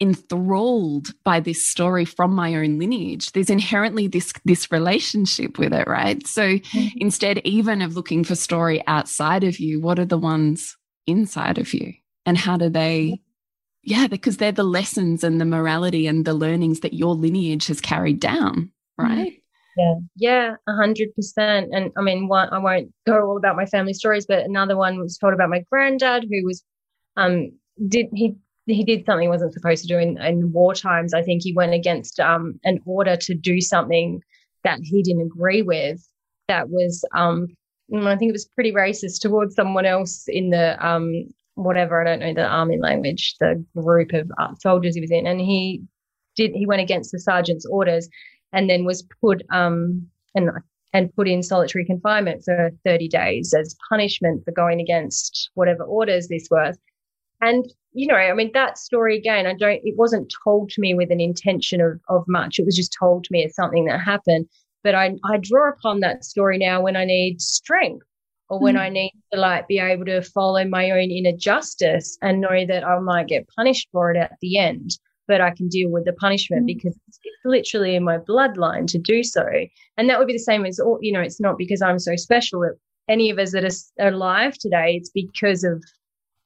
enthralled 0.00 1.08
by 1.24 1.38
this 1.40 1.64
story 1.64 2.04
from 2.04 2.34
my 2.34 2.54
own 2.54 2.78
lineage 2.78 3.32
there's 3.32 3.50
inherently 3.50 4.08
this 4.08 4.32
this 4.44 4.72
relationship 4.72 5.58
with 5.58 5.72
it 5.72 5.86
right 5.86 6.26
so 6.26 6.42
mm 6.42 6.60
-hmm. 6.60 6.90
instead 6.96 7.38
even 7.44 7.82
of 7.82 7.94
looking 7.94 8.24
for 8.24 8.34
story 8.34 8.82
outside 8.86 9.44
of 9.46 9.58
you 9.58 9.80
what 9.80 9.98
are 9.98 10.08
the 10.08 10.18
ones 10.18 10.76
inside 11.06 11.58
of 11.58 11.72
you 11.74 11.94
and 12.26 12.38
how 12.38 12.56
do 12.56 12.68
they 12.68 13.20
yeah 13.82 14.06
because 14.06 14.38
they're 14.38 14.52
the 14.52 14.62
lessons 14.62 15.22
and 15.22 15.40
the 15.40 15.44
morality 15.44 16.06
and 16.06 16.24
the 16.24 16.34
learnings 16.34 16.80
that 16.80 16.94
your 16.94 17.14
lineage 17.14 17.66
has 17.66 17.80
carried 17.80 18.20
down 18.20 18.70
mm-hmm. 19.00 19.12
right. 19.12 19.40
Yeah, 19.76 19.94
yeah, 20.14 20.54
a 20.68 20.72
hundred 20.72 21.12
percent. 21.16 21.70
And 21.72 21.90
I 21.98 22.02
mean, 22.02 22.28
one 22.28 22.48
I 22.50 22.58
won't 22.58 22.92
go 23.06 23.28
all 23.28 23.36
about 23.36 23.56
my 23.56 23.66
family 23.66 23.92
stories, 23.92 24.24
but 24.24 24.44
another 24.44 24.76
one 24.76 25.00
was 25.00 25.18
told 25.18 25.34
about 25.34 25.50
my 25.50 25.64
granddad 25.68 26.22
who 26.30 26.44
was, 26.44 26.62
um, 27.16 27.50
did 27.88 28.06
he 28.14 28.36
he 28.66 28.84
did 28.84 29.04
something 29.04 29.24
he 29.24 29.28
wasn't 29.28 29.52
supposed 29.52 29.82
to 29.82 29.88
do 29.88 29.98
in, 29.98 30.16
in 30.18 30.52
war 30.52 30.74
times. 30.74 31.12
I 31.12 31.22
think 31.22 31.42
he 31.42 31.52
went 31.52 31.74
against 31.74 32.20
um 32.20 32.60
an 32.64 32.78
order 32.86 33.16
to 33.16 33.34
do 33.34 33.60
something 33.60 34.22
that 34.62 34.80
he 34.82 35.02
didn't 35.02 35.22
agree 35.22 35.62
with. 35.62 36.06
That 36.48 36.68
was 36.68 37.04
um, 37.14 37.48
I 37.92 38.16
think 38.16 38.30
it 38.30 38.32
was 38.32 38.46
pretty 38.46 38.72
racist 38.72 39.20
towards 39.20 39.54
someone 39.54 39.86
else 39.86 40.24
in 40.28 40.50
the 40.50 40.84
um 40.84 41.12
whatever 41.54 42.00
I 42.00 42.04
don't 42.04 42.20
know 42.20 42.34
the 42.34 42.46
army 42.46 42.78
language, 42.78 43.36
the 43.40 43.64
group 43.76 44.12
of 44.12 44.30
uh, 44.38 44.54
soldiers 44.60 44.94
he 44.94 45.00
was 45.00 45.10
in, 45.10 45.26
and 45.26 45.40
he 45.40 45.82
did 46.36 46.52
he 46.54 46.66
went 46.66 46.82
against 46.82 47.12
the 47.12 47.20
sergeant's 47.20 47.66
orders 47.66 48.08
and 48.52 48.70
then 48.70 48.84
was 48.84 49.06
put 49.20 49.42
um, 49.52 50.06
and 50.34 50.50
and 50.92 51.14
put 51.14 51.28
in 51.28 51.42
solitary 51.42 51.84
confinement 51.84 52.42
for 52.44 52.70
30 52.84 53.08
days 53.08 53.52
as 53.52 53.76
punishment 53.88 54.44
for 54.44 54.52
going 54.52 54.80
against 54.80 55.50
whatever 55.54 55.82
orders 55.82 56.28
this 56.28 56.46
was. 56.50 56.78
And 57.40 57.64
you 57.92 58.06
know, 58.06 58.14
I 58.14 58.32
mean, 58.32 58.50
that 58.54 58.78
story 58.78 59.16
again, 59.18 59.46
I 59.46 59.54
don't. 59.54 59.80
It 59.84 59.96
wasn't 59.96 60.32
told 60.44 60.70
to 60.70 60.80
me 60.80 60.94
with 60.94 61.10
an 61.10 61.20
intention 61.20 61.80
of 61.80 62.00
of 62.08 62.24
much. 62.26 62.58
It 62.58 62.64
was 62.64 62.76
just 62.76 62.96
told 62.98 63.24
to 63.24 63.32
me 63.32 63.44
as 63.44 63.54
something 63.54 63.84
that 63.86 64.00
happened. 64.00 64.48
But 64.84 64.94
I 64.94 65.16
I 65.24 65.38
draw 65.38 65.70
upon 65.70 66.00
that 66.00 66.24
story 66.24 66.58
now 66.58 66.80
when 66.82 66.96
I 66.96 67.04
need 67.04 67.40
strength 67.40 68.06
or 68.48 68.60
when 68.60 68.76
mm. 68.76 68.80
I 68.80 68.88
need 68.90 69.12
to 69.32 69.40
like 69.40 69.66
be 69.66 69.78
able 69.78 70.04
to 70.04 70.22
follow 70.22 70.64
my 70.64 70.90
own 70.90 71.10
inner 71.10 71.36
justice 71.36 72.16
and 72.22 72.40
know 72.40 72.64
that 72.66 72.86
I 72.86 72.98
might 73.00 73.26
get 73.26 73.48
punished 73.56 73.88
for 73.90 74.12
it 74.12 74.16
at 74.16 74.36
the 74.40 74.58
end 74.58 74.98
but 75.26 75.40
I 75.40 75.50
can 75.50 75.68
deal 75.68 75.90
with 75.90 76.04
the 76.04 76.12
punishment 76.12 76.64
mm. 76.64 76.66
because 76.66 76.98
it's, 77.08 77.18
it's, 77.22 77.36
literally 77.44 77.94
in 77.94 78.04
my 78.04 78.18
bloodline 78.18 78.86
to 78.88 78.98
do 78.98 79.22
so. 79.22 79.46
And 79.96 80.08
that 80.08 80.18
would 80.18 80.26
be 80.26 80.32
the 80.32 80.38
same 80.38 80.64
as 80.64 80.78
all, 80.78 80.98
you 81.00 81.12
know, 81.12 81.20
it's 81.20 81.40
not 81.40 81.58
because 81.58 81.82
I'm 81.82 81.98
so 81.98 82.16
special 82.16 82.60
that 82.60 82.76
any 83.08 83.30
of 83.30 83.38
us 83.38 83.52
that 83.52 83.70
are 83.98 84.08
alive 84.08 84.56
today, 84.58 84.96
it's 84.96 85.10
because 85.10 85.64
of 85.64 85.84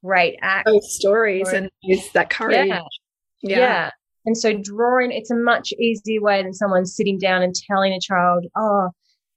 great 0.04 0.36
acts. 0.42 0.70
Those 0.70 0.94
stories 0.94 1.52
or, 1.52 1.56
and 1.56 1.70
that 2.14 2.30
courage. 2.30 2.66
Yeah. 2.66 2.82
yeah. 3.42 3.58
yeah. 3.58 3.90
And 4.28 4.36
so 4.36 4.52
drawing, 4.52 5.10
it's 5.10 5.30
a 5.30 5.34
much 5.34 5.72
easier 5.80 6.20
way 6.20 6.42
than 6.42 6.52
someone 6.52 6.84
sitting 6.84 7.18
down 7.18 7.40
and 7.40 7.54
telling 7.54 7.94
a 7.94 7.98
child, 7.98 8.44
oh, 8.58 8.90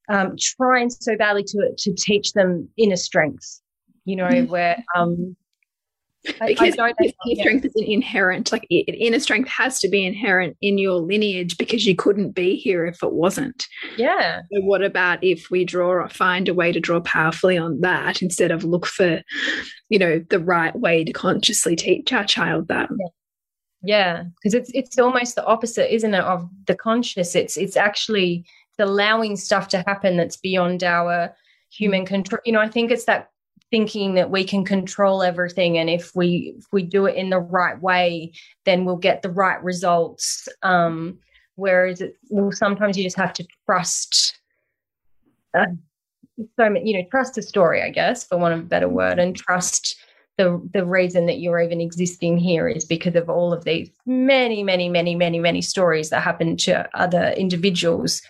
um, 0.10 0.36
trying 0.38 0.90
so 0.90 1.16
badly 1.16 1.46
to 1.46 1.72
to 1.78 1.94
teach 1.94 2.34
them 2.34 2.68
inner 2.78 2.98
strength, 2.98 3.62
you 4.04 4.18
know, 4.18 4.28
mm. 4.28 4.50
where 4.50 4.84
um, 4.94 5.38
because 6.46 6.78
I, 6.78 6.90
I 6.90 7.14
inner 7.26 7.42
strength 7.42 7.66
is 7.68 7.72
inherent 7.78 8.52
like 8.52 8.68
inner 8.70 9.22
strength 9.22 9.48
has 9.48 9.80
to 9.80 9.88
be 9.88 10.06
inherent 10.06 10.58
in 10.62 10.78
your 10.78 10.96
lineage 10.96 11.58
because 11.58 11.86
you 11.86 11.96
couldn't 11.96 12.32
be 12.32 12.58
here 12.58 12.86
if 12.86 13.02
it 13.02 13.14
wasn't. 13.14 13.66
Yeah. 13.96 14.42
So 14.52 14.60
what 14.60 14.84
about 14.84 15.24
if 15.24 15.50
we 15.50 15.64
draw 15.64 15.88
or 15.88 16.10
find 16.10 16.50
a 16.50 16.54
way 16.54 16.74
to 16.74 16.82
draw 16.82 17.00
powerfully 17.00 17.58
on 17.58 17.80
that 17.80 18.22
instead 18.22 18.52
of 18.52 18.66
look 18.66 18.88
for 18.88 19.22
you 19.88 20.00
know 20.00 20.20
the 20.30 20.40
right 20.40 20.76
way 20.76 21.06
to 21.06 21.14
consciously 21.14 21.78
teach 21.78 22.12
our 22.12 22.26
child 22.26 22.68
that? 22.68 22.90
Yeah 22.92 23.08
because 23.82 24.54
yeah. 24.54 24.60
it's 24.60 24.72
it's 24.74 25.00
almost 25.00 25.36
the 25.36 25.46
opposite 25.46 25.94
isn't 25.94 26.14
it 26.14 26.24
of 26.24 26.48
the 26.68 26.76
conscious 26.76 27.36
it's 27.36 27.58
it's 27.58 27.78
actually 27.78 28.46
allowing 28.80 29.36
stuff 29.36 29.68
to 29.68 29.84
happen 29.86 30.18
that's 30.18 30.38
beyond 30.38 30.84
our 30.84 31.32
human 31.70 32.06
control. 32.06 32.40
You 32.46 32.54
know 32.54 32.62
i 32.62 32.68
think 32.68 32.92
it's 32.92 33.06
that 33.06 33.30
thinking 33.70 34.16
that 34.16 34.30
we 34.30 34.44
can 34.44 34.66
control 34.66 35.24
everything 35.24 35.78
and 35.78 35.90
if 35.90 36.16
we 36.16 36.56
if 36.58 36.66
we 36.72 36.84
do 36.84 37.06
it 37.06 37.16
in 37.16 37.30
the 37.30 37.40
right 37.40 37.80
way 37.82 38.34
then 38.66 38.86
we'll 38.86 38.98
get 38.98 39.22
the 39.22 39.30
right 39.30 39.64
results. 39.64 40.48
Um 40.62 41.20
whereas 41.56 42.02
it, 42.02 42.16
well 42.30 42.52
sometimes 42.52 42.98
you 42.98 43.04
just 43.04 43.18
have 43.18 43.34
to 43.34 43.46
trust 43.66 44.40
uh, 45.54 45.66
so 46.58 46.74
you 46.84 46.98
know 46.98 47.08
trust 47.12 47.36
the 47.36 47.42
story 47.42 47.84
i 47.84 47.90
guess 47.90 48.24
for 48.26 48.38
want 48.38 48.54
of 48.54 48.62
a 48.62 48.64
better 48.64 48.90
word 48.90 49.20
and 49.20 49.36
trust 49.36 49.98
the 50.42 50.70
the 50.74 50.86
reason 50.86 51.28
that 51.28 51.40
you're 51.40 51.62
even 51.62 51.80
existing 51.80 52.38
here 52.38 52.68
is 52.68 52.84
because 52.84 53.16
of 53.16 53.30
all 53.30 53.54
of 53.54 53.64
these 53.64 53.90
many 54.06 54.64
many 54.64 54.90
many 54.90 55.16
many 55.16 55.40
many 55.40 55.62
stories 55.62 56.10
that 56.10 56.24
happen 56.24 56.58
to 56.58 56.90
other 56.94 57.34
individuals 57.38 58.22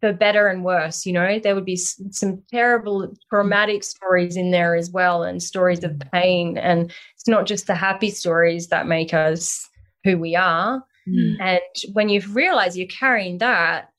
for 0.00 0.12
better 0.12 0.46
and 0.46 0.64
worse. 0.64 1.04
You 1.04 1.12
know, 1.12 1.38
there 1.38 1.54
would 1.54 1.64
be 1.64 1.76
some 1.76 2.42
terrible, 2.50 3.12
traumatic 3.28 3.82
stories 3.82 4.36
in 4.36 4.50
there 4.50 4.74
as 4.76 4.90
well, 4.90 5.24
and 5.24 5.42
stories 5.42 5.82
of 5.82 6.00
pain. 6.12 6.56
And 6.56 6.92
it's 7.14 7.26
not 7.26 7.46
just 7.46 7.66
the 7.66 7.74
happy 7.74 8.10
stories 8.10 8.68
that 8.68 8.86
make 8.86 9.12
us 9.12 9.68
who 10.04 10.16
we 10.16 10.36
are. 10.36 10.84
Mm. 11.08 11.36
And 11.40 11.94
when 11.94 12.08
you 12.08 12.22
realize 12.30 12.78
you're 12.78 12.86
carrying 12.86 13.38
that, 13.38 13.90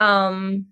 um, 0.00 0.66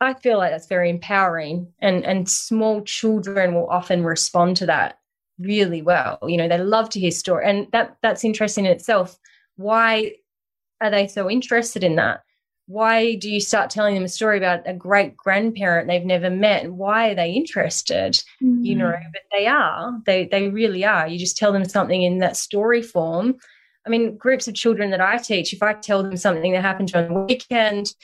I 0.00 0.14
feel 0.14 0.38
like 0.38 0.50
that's 0.50 0.66
very 0.66 0.90
empowering. 0.90 1.72
And 1.80 2.04
and 2.04 2.28
small 2.28 2.82
children 2.82 3.54
will 3.54 3.68
often 3.70 4.02
respond 4.04 4.56
to 4.58 4.66
that 4.66 4.97
really 5.38 5.82
well. 5.82 6.18
You 6.26 6.36
know, 6.36 6.48
they 6.48 6.58
love 6.58 6.90
to 6.90 7.00
hear 7.00 7.10
story, 7.10 7.44
and 7.46 7.66
that 7.72 7.96
that's 8.02 8.24
interesting 8.24 8.66
in 8.66 8.72
itself. 8.72 9.18
Why 9.56 10.12
are 10.80 10.90
they 10.90 11.08
so 11.08 11.30
interested 11.30 11.82
in 11.82 11.96
that? 11.96 12.22
why 12.68 13.14
do 13.14 13.30
you 13.30 13.40
start 13.40 13.70
telling 13.70 13.94
them 13.94 14.04
a 14.04 14.08
story 14.08 14.36
about 14.36 14.60
a 14.66 14.74
great 14.74 15.16
grandparent 15.16 15.88
they've 15.88 16.04
never 16.04 16.28
met 16.28 16.70
why 16.70 17.08
are 17.08 17.14
they 17.14 17.32
interested 17.32 18.12
mm-hmm. 18.42 18.62
you 18.62 18.76
know 18.76 18.92
but 19.12 19.22
they 19.32 19.46
are 19.46 19.98
they 20.04 20.26
they 20.26 20.48
really 20.48 20.84
are 20.84 21.08
you 21.08 21.18
just 21.18 21.36
tell 21.36 21.50
them 21.50 21.64
something 21.64 22.02
in 22.02 22.18
that 22.18 22.36
story 22.36 22.82
form 22.82 23.34
i 23.86 23.88
mean 23.88 24.16
groups 24.16 24.46
of 24.46 24.54
children 24.54 24.90
that 24.90 25.00
i 25.00 25.16
teach 25.16 25.52
if 25.52 25.62
i 25.62 25.72
tell 25.72 26.02
them 26.02 26.16
something 26.16 26.52
that 26.52 26.62
happened 26.62 26.92
on 26.94 27.08
the 27.08 27.20
weekend 27.20 27.94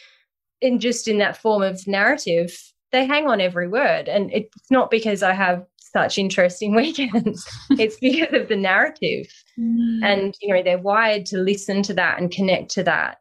in 0.63 0.81
just 0.81 1.07
in 1.07 1.19
that 1.19 1.37
form 1.37 1.63
of 1.63 1.87
narrative 1.87 2.59
they 2.91 3.05
hang 3.05 3.29
on 3.29 3.43
every 3.43 3.69
word 3.69 4.09
and 4.09 4.33
it's 4.33 4.71
not 4.71 4.91
because 4.91 5.23
i 5.23 5.35
have 5.35 5.63
such 5.95 6.19
interesting 6.19 6.75
weekends. 6.77 7.47
it's 7.71 7.97
because 7.99 8.33
of 8.33 8.49
the 8.49 8.57
narrative. 8.57 9.27
Mm. 9.59 10.01
And, 10.03 10.35
you 10.41 10.55
know, 10.55 10.63
they're 10.63 10.79
wired 10.79 11.27
to 11.27 11.39
listen 11.39 11.83
to 11.85 11.95
that 11.95 12.19
and 12.19 12.31
connect 12.31 12.71
to 12.73 12.83
that. 12.85 13.19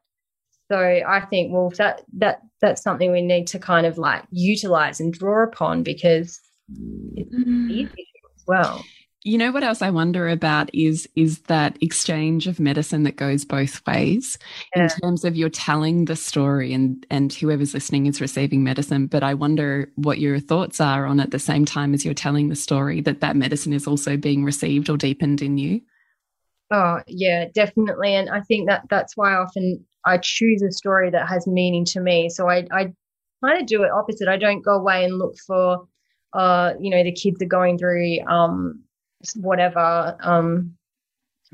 So 0.71 0.79
I 0.79 1.21
think, 1.29 1.53
well, 1.53 1.69
that 1.77 2.01
that 2.17 2.39
that's 2.61 2.81
something 2.81 3.11
we 3.11 3.21
need 3.21 3.47
to 3.47 3.59
kind 3.59 3.85
of 3.85 3.97
like 3.97 4.23
utilize 4.31 4.99
and 4.99 5.13
draw 5.13 5.43
upon 5.43 5.83
because 5.83 6.39
it's 7.15 7.35
mm. 7.35 7.69
easy 7.69 8.07
as 8.35 8.43
well. 8.47 8.83
You 9.25 9.37
know 9.37 9.51
what 9.53 9.63
else 9.63 9.81
I 9.81 9.89
wonder 9.89 10.27
about 10.27 10.69
is 10.73 11.07
is 11.15 11.39
that 11.43 11.77
exchange 11.81 12.45
of 12.45 12.59
medicine 12.59 13.03
that 13.03 13.15
goes 13.15 13.45
both 13.45 13.81
ways 13.87 14.37
yeah. 14.75 14.83
in 14.83 14.89
terms 14.89 15.23
of 15.23 15.37
you're 15.37 15.49
telling 15.49 16.05
the 16.05 16.15
story 16.17 16.73
and 16.73 17.05
and 17.09 17.31
whoever's 17.31 17.73
listening 17.73 18.05
is 18.05 18.19
receiving 18.19 18.65
medicine 18.65 19.07
but 19.07 19.23
I 19.23 19.33
wonder 19.33 19.89
what 19.95 20.19
your 20.19 20.39
thoughts 20.39 20.81
are 20.81 21.05
on 21.05 21.21
at 21.21 21.31
the 21.31 21.39
same 21.39 21.63
time 21.63 21.93
as 21.93 22.03
you're 22.03 22.13
telling 22.13 22.49
the 22.49 22.55
story 22.55 22.99
that 23.01 23.21
that 23.21 23.37
medicine 23.37 23.71
is 23.71 23.87
also 23.87 24.17
being 24.17 24.43
received 24.43 24.89
or 24.89 24.97
deepened 24.97 25.41
in 25.41 25.57
you. 25.57 25.81
Oh, 26.69 26.99
yeah, 27.07 27.45
definitely 27.53 28.15
and 28.15 28.29
I 28.29 28.41
think 28.41 28.67
that 28.67 28.83
that's 28.89 29.15
why 29.15 29.35
often 29.35 29.85
I 30.05 30.17
choose 30.17 30.61
a 30.61 30.71
story 30.71 31.09
that 31.11 31.29
has 31.29 31.47
meaning 31.47 31.85
to 31.85 32.01
me. 32.01 32.29
So 32.29 32.49
I 32.49 32.67
I 32.71 32.93
kind 33.41 33.61
of 33.61 33.67
do 33.67 33.83
it 33.83 33.91
opposite. 33.91 34.27
I 34.27 34.37
don't 34.37 34.65
go 34.65 34.75
away 34.75 35.05
and 35.05 35.17
look 35.17 35.35
for 35.47 35.87
uh 36.33 36.73
you 36.77 36.89
know 36.89 37.03
the 37.03 37.13
kids 37.13 37.41
are 37.41 37.45
going 37.45 37.77
through 37.77 38.19
um 38.27 38.82
whatever 39.35 40.17
um 40.21 40.75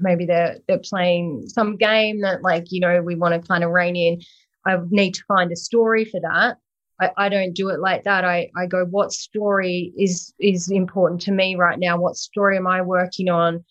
maybe 0.02 0.26
they're 0.26 0.58
they're 0.68 0.80
playing 0.80 1.48
some 1.48 1.76
game 1.76 2.22
that 2.22 2.42
like 2.42 2.72
you 2.72 2.80
know 2.80 3.02
we 3.02 3.16
want 3.16 3.40
to 3.40 3.48
kind 3.48 3.64
of 3.64 3.72
rein 3.72 3.96
in. 3.96 4.22
I 4.66 4.78
need 4.90 5.14
to 5.16 5.24
find 5.28 5.52
a 5.52 5.56
story 5.56 6.06
for 6.06 6.20
that. 6.22 6.58
I, 7.02 7.12
I 7.18 7.30
don't 7.30 7.54
do 7.54 7.70
it 7.70 7.80
like 7.80 8.04
that. 8.04 8.26
I 8.26 8.50
i 8.58 8.66
go 8.66 8.86
what 8.86 9.12
story 9.12 9.94
is 9.98 10.34
is 10.40 10.70
important 10.70 11.22
to 11.22 11.32
me 11.32 11.56
right 11.56 11.80
now? 11.80 11.98
What 11.98 12.16
story 12.16 12.58
am 12.58 12.68
i 12.68 12.82
working 12.82 13.30
on? 13.30 13.64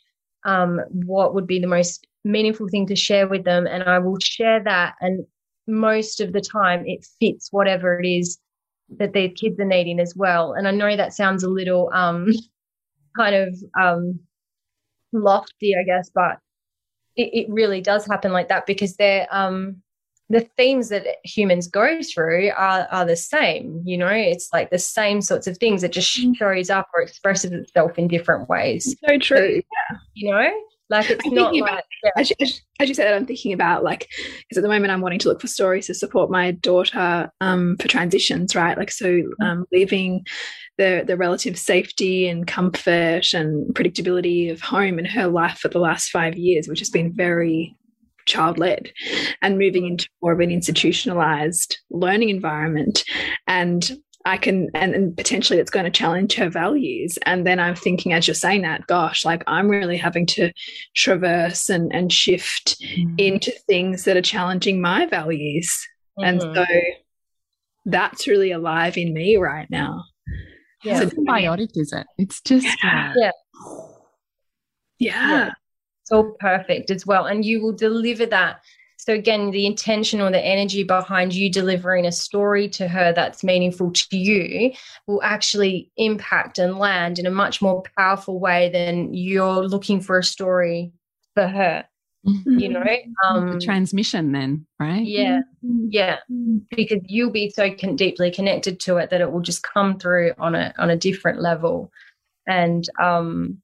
Um 0.44 0.80
what 0.90 1.34
would 1.34 1.46
be 1.46 1.60
the 1.60 1.66
most 1.66 2.06
meaningful 2.24 2.68
thing 2.68 2.86
to 2.86 2.96
share 2.96 3.28
with 3.28 3.44
them? 3.44 3.66
And 3.66 3.82
i 3.82 3.98
will 3.98 4.18
share 4.20 4.62
that 4.64 4.94
and 5.00 5.26
most 5.66 6.20
of 6.20 6.32
the 6.32 6.40
time 6.40 6.84
it 6.86 7.06
fits 7.20 7.52
whatever 7.52 8.00
it 8.00 8.06
is 8.06 8.38
that 8.96 9.12
their 9.12 9.28
kids 9.28 9.60
are 9.60 9.66
needing 9.66 10.00
as 10.00 10.14
well. 10.16 10.54
And 10.54 10.66
i 10.66 10.70
know 10.70 10.96
that 10.96 11.12
sounds 11.12 11.42
a 11.42 11.50
little 11.50 11.90
um 11.92 12.28
kind 13.18 13.34
of 13.34 13.56
um, 13.78 14.20
lofty, 15.12 15.74
I 15.78 15.84
guess, 15.84 16.10
but 16.14 16.38
it, 17.16 17.30
it, 17.32 17.50
really 17.50 17.80
does 17.80 18.06
happen 18.06 18.32
like 18.32 18.48
that 18.48 18.64
because 18.64 18.96
they're 18.96 19.26
um, 19.30 19.82
the 20.30 20.40
themes 20.56 20.90
that 20.90 21.06
humans 21.24 21.66
go 21.66 22.00
through 22.02 22.50
are, 22.50 22.86
are 22.90 23.04
the 23.04 23.16
same. 23.16 23.82
You 23.84 23.98
know, 23.98 24.08
it's 24.08 24.50
like 24.52 24.70
the 24.70 24.78
same 24.78 25.22
sorts 25.22 25.46
of 25.46 25.56
things. 25.58 25.82
It 25.82 25.92
just 25.92 26.16
mm. 26.18 26.36
shows 26.36 26.70
up 26.70 26.88
or 26.94 27.02
expresses 27.02 27.50
itself 27.50 27.98
in 27.98 28.08
different 28.08 28.48
ways. 28.48 28.94
So 29.06 29.18
true. 29.18 29.36
So, 29.36 29.44
yeah. 29.46 29.98
You 30.14 30.30
know, 30.30 30.50
like 30.90 31.10
it's 31.10 31.24
I'm 31.26 31.34
not 31.34 31.54
like 31.54 31.62
about, 31.62 31.84
yeah. 32.02 32.10
as, 32.16 32.30
you, 32.30 32.36
as, 32.80 32.88
you 32.88 32.94
said 32.94 33.12
i'm 33.12 33.26
thinking 33.26 33.52
about 33.52 33.84
like 33.84 34.08
because 34.48 34.58
at 34.58 34.62
the 34.62 34.68
moment 34.68 34.90
i'm 34.90 35.00
wanting 35.00 35.18
to 35.20 35.28
look 35.28 35.40
for 35.40 35.46
stories 35.46 35.86
to 35.86 35.94
support 35.94 36.30
my 36.30 36.52
daughter 36.52 37.30
um, 37.40 37.76
for 37.78 37.88
transitions 37.88 38.54
right 38.54 38.76
like 38.76 38.90
so 38.90 39.06
mm. 39.06 39.32
um, 39.40 39.64
leaving 39.72 40.24
the 40.78 41.04
the 41.06 41.16
relative 41.16 41.58
safety 41.58 42.28
and 42.28 42.46
comfort 42.46 43.34
and 43.34 43.74
predictability 43.74 44.50
of 44.50 44.60
home 44.60 44.98
in 44.98 45.04
her 45.04 45.26
life 45.26 45.58
for 45.58 45.68
the 45.68 45.80
last 45.80 46.10
five 46.10 46.36
years 46.36 46.68
which 46.68 46.78
has 46.78 46.90
been 46.90 47.12
very 47.12 47.74
child 48.26 48.58
led 48.58 48.92
and 49.40 49.58
moving 49.58 49.86
into 49.86 50.06
more 50.22 50.32
of 50.32 50.40
an 50.40 50.50
institutionalized 50.50 51.78
learning 51.90 52.28
environment 52.28 53.02
and 53.46 53.92
I 54.24 54.36
can, 54.36 54.68
and, 54.74 54.94
and 54.94 55.16
potentially 55.16 55.58
it's 55.58 55.70
going 55.70 55.84
to 55.84 55.90
challenge 55.90 56.34
her 56.34 56.50
values. 56.50 57.18
And 57.24 57.46
then 57.46 57.60
I'm 57.60 57.74
thinking, 57.74 58.12
as 58.12 58.26
you're 58.26 58.34
saying 58.34 58.62
that, 58.62 58.86
gosh, 58.86 59.24
like 59.24 59.42
I'm 59.46 59.68
really 59.68 59.96
having 59.96 60.26
to 60.26 60.52
traverse 60.94 61.70
and, 61.70 61.94
and 61.94 62.12
shift 62.12 62.76
mm. 62.80 63.14
into 63.18 63.52
things 63.66 64.04
that 64.04 64.16
are 64.16 64.22
challenging 64.22 64.80
my 64.80 65.06
values. 65.06 65.70
Mm 66.18 66.24
-hmm. 66.24 66.28
And 66.28 66.40
mm-hmm. 66.40 66.54
so 66.54 66.66
that's 67.90 68.26
really 68.26 68.52
alive 68.52 69.00
in 69.00 69.12
me 69.12 69.36
right 69.38 69.70
now. 69.70 70.04
Yeah. 70.84 71.02
It's 71.02 71.14
symbiotic, 71.14 71.70
is 71.74 71.92
it? 71.92 72.06
It's 72.16 72.40
just, 72.40 72.66
yeah. 72.84 73.14
yeah. 73.16 73.30
Yeah. 74.98 75.50
It's 76.02 76.12
all 76.12 76.34
perfect 76.40 76.90
as 76.90 77.04
well. 77.06 77.26
And 77.26 77.44
you 77.44 77.62
will 77.62 77.76
deliver 77.76 78.26
that 78.26 78.60
so, 79.08 79.14
again, 79.14 79.52
the 79.52 79.64
intention 79.64 80.20
or 80.20 80.30
the 80.30 80.44
energy 80.44 80.82
behind 80.82 81.34
you 81.34 81.50
delivering 81.50 82.04
a 82.04 82.12
story 82.12 82.68
to 82.68 82.86
her 82.88 83.10
that's 83.10 83.42
meaningful 83.42 83.90
to 83.90 84.18
you 84.18 84.72
will 85.06 85.22
actually 85.22 85.90
impact 85.96 86.58
and 86.58 86.76
land 86.76 87.18
in 87.18 87.24
a 87.24 87.30
much 87.30 87.62
more 87.62 87.82
powerful 87.96 88.38
way 88.38 88.68
than 88.68 89.14
you're 89.14 89.66
looking 89.66 90.02
for 90.02 90.18
a 90.18 90.22
story 90.22 90.92
for 91.32 91.46
her. 91.46 91.86
Mm-hmm. 92.26 92.58
You 92.58 92.68
know, 92.68 92.84
um, 93.26 93.52
the 93.54 93.64
transmission, 93.64 94.32
then, 94.32 94.66
right? 94.78 95.06
Yeah, 95.06 95.40
yeah, 95.62 96.18
because 96.68 97.00
you'll 97.06 97.30
be 97.30 97.48
so 97.48 97.74
con- 97.74 97.96
deeply 97.96 98.30
connected 98.30 98.78
to 98.80 98.98
it 98.98 99.08
that 99.08 99.22
it 99.22 99.32
will 99.32 99.40
just 99.40 99.62
come 99.62 99.98
through 99.98 100.34
on 100.36 100.54
a 100.54 100.74
on 100.76 100.90
a 100.90 100.96
different 100.98 101.40
level, 101.40 101.90
and 102.46 102.86
um, 103.00 103.62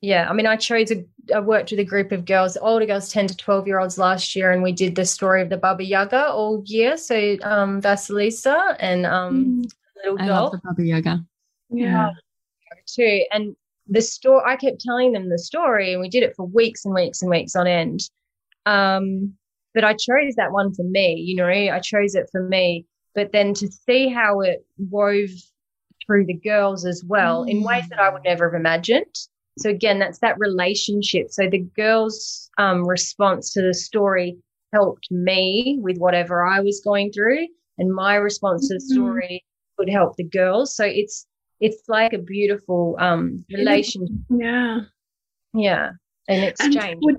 yeah, 0.00 0.28
I 0.28 0.32
mean, 0.32 0.46
I 0.46 0.56
chose 0.56 0.92
a, 0.92 1.04
I 1.34 1.40
worked 1.40 1.70
with 1.70 1.80
a 1.80 1.84
group 1.84 2.12
of 2.12 2.24
girls, 2.24 2.56
older 2.56 2.86
girls, 2.86 3.10
10 3.10 3.28
to 3.28 3.36
12 3.36 3.66
year 3.66 3.80
olds 3.80 3.98
last 3.98 4.36
year, 4.36 4.52
and 4.52 4.62
we 4.62 4.72
did 4.72 4.94
the 4.94 5.04
story 5.04 5.42
of 5.42 5.48
the 5.48 5.56
Baba 5.56 5.84
Yaga 5.84 6.30
all 6.30 6.62
year. 6.66 6.96
So, 6.96 7.36
um, 7.42 7.82
Vasilisa 7.82 8.76
and 8.78 9.06
um, 9.06 9.64
mm. 9.64 9.72
little 10.04 10.20
I 10.20 10.26
love 10.26 10.52
the 10.52 10.60
Baba 10.62 10.84
Yaga. 10.84 11.24
Yeah. 11.70 12.10
Too. 12.86 13.24
And 13.32 13.56
the 13.88 14.00
story, 14.00 14.42
I 14.46 14.56
kept 14.56 14.80
telling 14.80 15.12
them 15.12 15.28
the 15.28 15.38
story, 15.38 15.92
and 15.92 16.00
we 16.00 16.08
did 16.08 16.22
it 16.22 16.36
for 16.36 16.46
weeks 16.46 16.84
and 16.84 16.94
weeks 16.94 17.20
and 17.20 17.30
weeks 17.30 17.56
on 17.56 17.66
end. 17.66 18.00
Um, 18.66 19.34
but 19.74 19.82
I 19.84 19.94
chose 19.94 20.34
that 20.36 20.52
one 20.52 20.72
for 20.74 20.84
me, 20.84 21.14
you 21.14 21.36
know, 21.36 21.48
I 21.48 21.78
chose 21.80 22.14
it 22.14 22.28
for 22.30 22.42
me. 22.42 22.86
But 23.14 23.32
then 23.32 23.52
to 23.54 23.68
see 23.68 24.08
how 24.08 24.40
it 24.40 24.64
wove 24.76 25.30
through 26.06 26.26
the 26.26 26.34
girls 26.34 26.86
as 26.86 27.02
well 27.04 27.44
mm. 27.44 27.50
in 27.50 27.62
ways 27.64 27.88
that 27.88 27.98
I 27.98 28.10
would 28.10 28.22
never 28.24 28.48
have 28.48 28.58
imagined 28.58 29.14
so 29.60 29.70
again, 29.70 29.98
that's 29.98 30.18
that 30.20 30.38
relationship. 30.38 31.30
So 31.30 31.48
the 31.48 31.66
girl's 31.76 32.50
um, 32.58 32.86
response 32.86 33.52
to 33.52 33.62
the 33.62 33.74
story 33.74 34.36
helped 34.72 35.10
me 35.10 35.78
with 35.80 35.98
whatever 35.98 36.44
I 36.44 36.60
was 36.60 36.80
going 36.84 37.12
through, 37.12 37.46
and 37.78 37.94
my 37.94 38.14
response 38.14 38.68
to 38.68 38.74
the 38.74 38.80
mm-hmm. 38.80 38.94
story 38.94 39.44
would 39.78 39.88
help 39.88 40.16
the 40.16 40.24
girls. 40.24 40.74
So 40.74 40.84
it's 40.84 41.26
it's 41.60 41.82
like 41.88 42.12
a 42.12 42.18
beautiful 42.18 42.96
um, 43.00 43.44
relationship. 43.52 44.16
Yeah, 44.30 44.80
yeah, 45.54 45.90
an 46.28 46.44
exchange. 46.44 46.98
Would, 47.02 47.16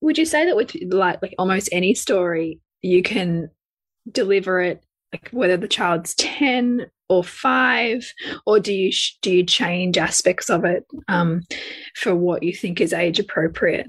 would 0.00 0.18
you 0.18 0.24
say 0.24 0.46
that 0.46 0.56
with 0.56 0.74
like 0.90 1.20
like 1.22 1.34
almost 1.38 1.68
any 1.72 1.94
story, 1.94 2.60
you 2.82 3.02
can 3.02 3.50
deliver 4.10 4.60
it 4.60 4.84
like 5.12 5.28
whether 5.30 5.56
the 5.56 5.68
child's 5.68 6.14
10 6.14 6.86
or 7.12 7.22
five 7.22 8.10
or 8.46 8.58
do 8.58 8.72
you 8.72 8.90
do 9.20 9.30
you 9.30 9.44
change 9.44 9.98
aspects 9.98 10.48
of 10.48 10.64
it 10.64 10.86
um, 11.08 11.42
for 11.94 12.14
what 12.16 12.42
you 12.42 12.54
think 12.54 12.80
is 12.80 12.94
age 12.94 13.18
appropriate? 13.18 13.86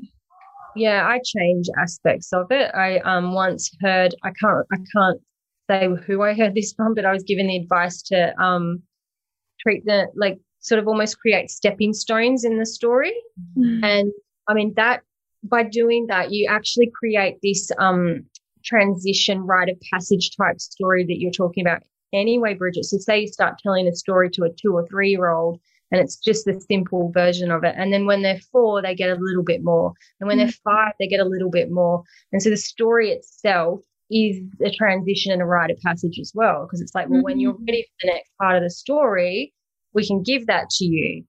Yeah 0.76 1.07
i 1.07 1.19
change 1.24 1.67
aspects 1.80 2.34
of 2.34 2.47
it. 2.51 2.69
I 2.76 2.99
um, 2.99 3.34
once 3.34 3.71
heard 3.82 4.13
i 4.24 4.32
can't 4.41 4.65
i 4.74 4.78
can't 4.93 5.21
say 5.69 5.88
who 6.05 6.21
i 6.21 6.34
heard 6.34 6.55
this 6.55 6.74
from 6.74 6.93
but 6.93 7.05
i 7.05 7.13
was 7.13 7.24
given 7.24 7.47
the 7.47 7.55
advice 7.55 8.01
to 8.11 8.17
um, 8.43 8.84
treat 9.61 9.86
the 9.86 10.07
like 10.15 10.38
sort 10.59 10.80
of 10.80 10.88
almost 10.88 11.19
create 11.19 11.49
stepping 11.49 11.93
stones 11.93 12.43
in 12.43 12.57
the 12.59 12.65
story. 12.65 13.13
Mm. 13.57 13.86
and 13.86 14.11
i 14.49 14.53
mean 14.53 14.74
that 14.76 15.01
by 15.43 15.63
doing 15.63 16.07
that 16.07 16.32
you 16.32 16.47
actually 16.49 16.91
create 16.99 17.38
this 17.41 17.71
um, 17.80 18.26
transition 18.65 19.39
rite 19.41 19.69
of 19.69 19.78
passage 19.93 20.32
type 20.36 20.59
story 20.59 21.05
that 21.05 21.19
you're 21.19 21.32
talking 21.43 21.65
about 21.65 21.84
anyway, 22.14 22.53
Bridget. 22.53 22.86
So 22.86 22.97
say 22.97 23.22
you 23.22 23.28
start 23.28 23.59
telling 23.59 23.88
a 23.88 23.95
story 23.95 24.30
to 24.32 24.43
a 24.43 24.49
two 24.49 24.74
or 24.74 24.88
three 24.88 25.09
year 25.09 25.30
old 25.30 25.59
and 25.93 26.01
it's 26.01 26.16
just 26.16 26.45
the 26.45 26.59
simple 26.59 27.11
version 27.11 27.51
of 27.51 27.64
it. 27.64 27.76
And 27.78 27.93
then 27.93 28.07
when 28.07 28.24
they're 28.24 28.39
four, 28.51 28.82
they 28.82 28.95
get 28.95 29.11
a 29.11 29.22
little 29.22 29.43
bit 29.43 29.64
more. 29.64 29.93
And 30.20 30.28
when 30.28 30.38
they're 30.38 30.47
mm-hmm. 30.47 30.70
five, 30.70 30.93
they 30.99 31.07
get 31.07 31.20
a 31.20 31.26
little 31.26 31.51
bit 31.51 31.70
more. 31.70 32.03
And 32.32 32.41
so 32.41 32.49
the 32.49 32.57
story 32.57 33.11
itself 33.11 33.82
is 34.09 34.41
a 34.66 34.72
transition 34.72 35.32
and 35.32 35.41
a 35.41 35.45
rite 35.45 35.70
of 35.70 35.78
passage 35.86 36.18
as 36.20 36.32
well. 36.34 36.66
Because 36.66 36.82
it's 36.82 36.95
like, 36.95 37.09
well, 37.09 37.20
mm-hmm. 37.20 37.26
when 37.26 37.39
you're 37.39 37.57
ready 37.68 37.84
for 37.84 38.07
the 38.07 38.14
next 38.14 38.32
part 38.41 38.55
of 38.57 38.64
the 38.64 38.72
story, 38.72 39.53
we 39.93 40.05
can 40.07 40.24
give 40.24 40.47
that 40.47 40.72
to 40.72 40.86
you. 40.86 41.26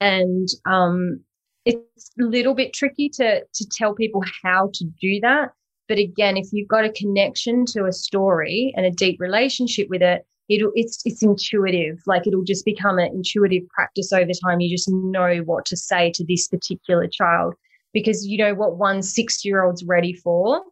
And 0.00 0.46
um, 0.64 1.20
it's 1.64 2.12
a 2.20 2.22
little 2.22 2.54
bit 2.54 2.72
tricky 2.72 3.08
to 3.14 3.40
to 3.40 3.68
tell 3.76 3.94
people 3.94 4.22
how 4.44 4.70
to 4.74 4.84
do 5.00 5.18
that 5.22 5.50
but 5.88 5.98
again, 5.98 6.36
if 6.36 6.48
you've 6.52 6.68
got 6.68 6.84
a 6.84 6.92
connection 6.92 7.66
to 7.66 7.86
a 7.86 7.92
story 7.92 8.72
and 8.76 8.86
a 8.86 8.90
deep 8.90 9.20
relationship 9.20 9.88
with 9.90 10.02
it, 10.02 10.26
it'll 10.48 10.72
it's 10.74 11.02
it's 11.04 11.22
intuitive. 11.22 12.00
Like 12.06 12.26
it'll 12.26 12.44
just 12.44 12.64
become 12.64 12.98
an 12.98 13.06
intuitive 13.06 13.68
practice 13.68 14.12
over 14.12 14.30
time. 14.44 14.60
You 14.60 14.74
just 14.74 14.88
know 14.90 15.38
what 15.44 15.66
to 15.66 15.76
say 15.76 16.10
to 16.12 16.24
this 16.24 16.48
particular 16.48 17.06
child 17.06 17.54
because 17.92 18.26
you 18.26 18.38
know 18.38 18.54
what 18.54 18.78
one 18.78 19.02
six 19.02 19.44
year 19.44 19.62
old's 19.62 19.84
ready 19.84 20.14
for. 20.14 20.62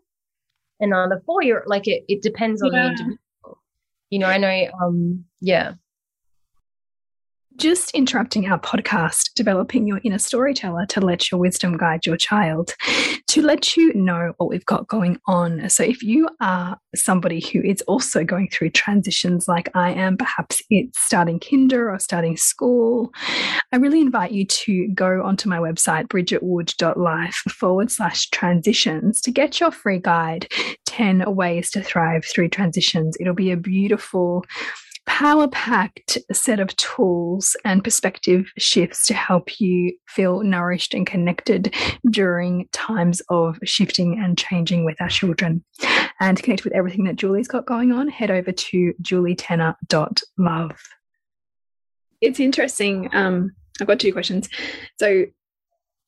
And 0.81 0.93
another 0.93 1.23
four 1.27 1.43
year 1.43 1.63
like 1.67 1.87
it 1.87 2.05
it 2.09 2.23
depends 2.23 2.63
on 2.63 2.73
yeah. 2.73 2.83
the 2.83 2.89
individual. 2.89 3.19
You 4.11 4.19
know, 4.19 4.27
I 4.27 4.39
know 4.39 4.71
um 4.83 5.25
yeah. 5.41 5.75
Just 7.57 7.91
interrupting 7.93 8.47
our 8.51 8.59
podcast, 8.59 9.35
developing 9.35 9.87
your 9.87 10.01
inner 10.05 10.19
storyteller 10.19 10.87
to 10.87 11.01
let 11.01 11.31
your 11.31 11.41
wisdom 11.41 11.77
guide 11.77 12.07
your 12.07 12.17
child, 12.17 12.75
to 13.29 13.43
let 13.43 13.77
you 13.77 13.93
know 13.95 14.33
what 14.39 14.49
we've 14.49 14.67
got 14.67 14.89
going 14.89 15.19
on. 15.27 15.69
So, 15.69 15.83
if 15.83 16.03
you 16.03 16.29
are 16.41 16.79
somebody 16.95 17.41
who 17.41 17.61
is 17.63 17.83
also 17.83 18.25
going 18.25 18.49
through 18.49 18.71
transitions 18.71 19.49
like 19.49 19.71
I 19.75 19.93
am, 19.93 20.17
perhaps 20.17 20.63
it's 20.71 20.99
starting 21.01 21.41
kinder 21.41 21.91
or 21.91 21.99
starting 21.99 22.37
school, 22.37 23.13
I 23.73 23.77
really 23.77 24.01
invite 24.01 24.33
you 24.33 24.45
to 24.45 24.89
go 24.89 25.23
onto 25.23 25.49
my 25.49 25.59
website, 25.59 26.09
bridgetwood.life 26.09 27.35
forward 27.51 27.91
slash 27.91 28.29
transitions, 28.31 29.21
to 29.23 29.31
get 29.31 29.61
your 29.61 29.71
free 29.71 29.99
guide 29.99 30.49
10 30.87 31.35
ways 31.35 31.71
to 31.71 31.83
thrive 31.83 32.25
through 32.25 32.49
transitions. 32.49 33.17
It'll 33.19 33.35
be 33.35 33.51
a 33.51 33.57
beautiful 33.57 34.45
power 35.07 35.49
packed 35.49 36.19
set 36.33 36.61
of 36.61 36.77
tools 36.77 37.57
and 37.65 37.83
perspective 37.83 38.53
shifts 38.57 39.07
to 39.07 39.15
help 39.15 39.61
you 39.61 39.97
feel 40.09 40.43
nourished 40.43 40.95
and 40.95 41.07
connected 41.07 41.75
during 42.11 42.69
times 42.73 43.21
of 43.29 43.59
shifting 43.65 44.19
and 44.19 44.39
changing 44.39 44.85
with 44.85 45.01
our 45.01 45.09
children. 45.09 45.65
And 46.21 46.37
to 46.37 46.43
connect 46.43 46.65
with 46.65 46.73
everything 46.73 47.05
that 47.05 47.17
Julie's 47.17 47.49
got 47.49 47.67
going 47.67 47.93
on, 47.93 48.09
head 48.09 48.31
over 48.31 48.53
to 48.53 48.95
julietenner.love. 49.03 50.81
It's 52.21 52.41
interesting. 52.41 53.09
Um, 53.13 53.53
I've 53.81 53.89
got 53.89 53.99
two 53.99 54.13
questions. 54.13 54.49
So, 54.99 55.27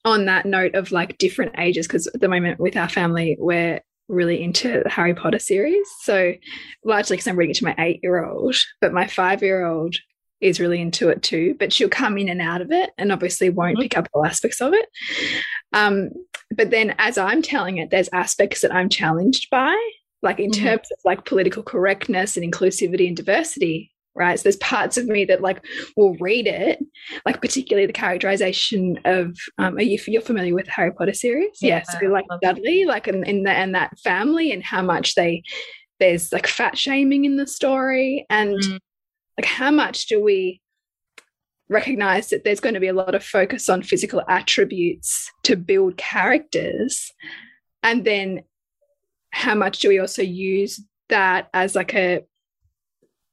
on 0.05 0.27
that 0.27 0.45
note 0.45 0.75
of 0.75 0.93
like 0.93 1.17
different 1.19 1.55
ages, 1.59 1.87
because 1.87 2.07
at 2.07 2.21
the 2.21 2.29
moment 2.29 2.61
with 2.61 2.77
our 2.77 2.91
family, 2.91 3.37
we're 3.41 3.81
really 4.09 4.43
into 4.43 4.83
the 4.83 4.91
Harry 4.91 5.15
Potter 5.15 5.39
series. 5.39 5.89
So 6.03 6.35
largely 6.85 7.17
because 7.17 7.27
I'm 7.27 7.37
reading 7.37 7.53
it 7.53 7.59
to 7.59 7.65
my 7.65 7.75
eight 7.79 8.01
year 8.03 8.25
old, 8.25 8.57
but 8.81 8.93
my 8.93 9.07
five 9.07 9.43
year 9.43 9.65
old 9.65 9.97
is 10.41 10.61
really 10.61 10.81
into 10.81 11.09
it 11.09 11.23
too. 11.23 11.57
But 11.59 11.73
she'll 11.73 11.89
come 11.89 12.19
in 12.19 12.29
and 12.29 12.41
out 12.41 12.61
of 12.61 12.71
it 12.71 12.91
and 12.99 13.11
obviously 13.13 13.51
won't 13.51 13.75
mm-hmm. 13.75 13.83
pick 13.83 13.97
up 13.97 14.09
all 14.13 14.27
aspects 14.27 14.61
of 14.61 14.75
it. 14.75 14.87
Um, 15.73 16.11
but 16.55 16.71
then 16.71 16.95
as 16.99 17.19
I'm 17.19 17.43
telling 17.43 17.79
it, 17.79 17.91
there's 17.91 18.11
aspects 18.13 18.61
that 18.61 18.75
I'm 18.75 18.89
challenged 18.89 19.49
by, 19.51 19.75
like 20.23 20.39
in 20.39 20.51
mm 20.51 20.55
-hmm. 20.55 20.65
terms 20.65 20.89
of 20.93 20.99
like 21.05 21.25
political 21.25 21.63
correctness 21.63 22.37
and 22.37 22.45
inclusivity 22.45 23.09
and 23.09 23.17
diversity 23.17 23.94
right? 24.15 24.39
So 24.39 24.45
there's 24.45 24.57
parts 24.57 24.97
of 24.97 25.07
me 25.07 25.25
that 25.27 25.41
like 25.41 25.65
will 25.97 26.15
read 26.17 26.47
it, 26.47 26.79
like 27.27 27.41
particularly 27.41 27.87
the 27.87 27.93
characterization 27.93 28.99
of. 29.05 29.37
Um, 29.59 29.77
are 29.77 29.83
you 29.83 29.99
you're 30.07 30.23
familiar 30.23 30.55
with 30.55 30.67
the 30.67 30.73
Harry 30.73 30.93
Potter 30.93 31.15
series? 31.15 31.59
Yeah, 31.61 31.83
yeah 31.93 32.01
so 32.01 32.07
like 32.07 32.25
Dudley, 32.43 32.85
like 32.85 33.09
in, 33.09 33.25
in 33.25 33.43
the 33.43 33.51
and 33.51 33.75
that 33.75 33.99
family, 33.99 34.53
and 34.53 34.63
how 34.63 34.83
much 34.83 35.15
they 35.15 35.43
there's 36.01 36.33
like 36.33 36.47
fat 36.47 36.77
shaming 36.77 37.25
in 37.25 37.37
the 37.37 37.47
story, 37.47 38.27
and 38.31 38.57
mm. 38.57 38.79
like 39.39 39.47
how 39.47 39.71
much 39.71 40.07
do 40.07 40.23
we 40.23 40.61
recognize 41.69 42.29
that 42.29 42.45
there's 42.45 42.61
going 42.61 42.75
to 42.75 42.81
be 42.81 42.89
a 42.89 42.93
lot 42.93 43.15
of 43.15 43.25
focus 43.25 43.69
on 43.69 43.83
physical 43.83 44.23
attributes 44.29 45.31
to 45.43 45.57
build 45.57 45.97
characters, 45.97 47.11
and 47.83 48.05
then 48.05 48.43
how 49.31 49.55
much 49.55 49.81
do 49.81 49.89
we 49.89 49.99
also 49.99 50.23
use 50.23 50.81
that 51.09 51.49
as 51.53 51.75
like 51.75 51.93
a 51.95 52.23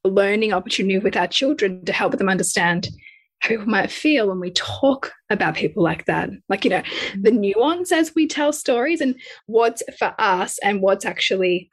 learning 0.04 0.54
opportunity 0.54 1.00
with 1.00 1.16
our 1.16 1.28
children 1.28 1.86
to 1.86 1.94
help 1.94 2.18
them 2.18 2.30
understand 2.30 2.90
how 3.40 3.50
people 3.50 3.66
might 3.66 3.92
feel 3.92 4.28
when 4.28 4.40
we 4.40 4.52
talk 4.52 5.12
about 5.30 5.56
people 5.56 5.84
like 5.84 6.06
that. 6.06 6.30
Like, 6.50 6.64
you 6.64 6.70
know, 6.70 6.84
the 7.16 7.32
mm-hmm. 7.32 7.42
nuance 7.42 7.92
as 7.92 8.14
we 8.16 8.28
tell 8.28 8.54
stories 8.54 9.02
and 9.02 9.16
what's 9.46 9.84
for 9.98 10.14
us 10.20 10.60
and 10.60 10.82
what's 10.82 11.06
actually 11.06 11.72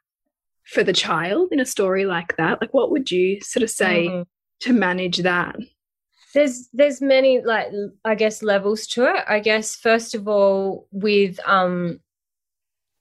for 0.65 0.83
the 0.83 0.93
child 0.93 1.49
in 1.53 1.61
a 1.61 1.67
story 1.67 2.05
like 2.05 2.37
that. 2.37 2.61
Like, 2.61 2.75
what 2.75 2.91
would 2.91 3.11
you 3.11 3.41
sort 3.41 3.63
of 3.63 3.71
say 3.71 4.09
mm 4.09 4.25
to 4.61 4.73
manage 4.73 5.19
that? 5.19 5.57
There's 6.35 6.69
there's 6.73 7.01
many 7.01 7.41
like 7.41 7.69
I 8.05 8.15
guess 8.15 8.43
levels 8.43 8.87
to 8.89 9.05
it. 9.05 9.25
I 9.29 9.41
guess 9.41 9.77
first 9.77 10.17
of 10.17 10.29
all 10.29 10.89
with 10.91 11.39
um 11.47 12.01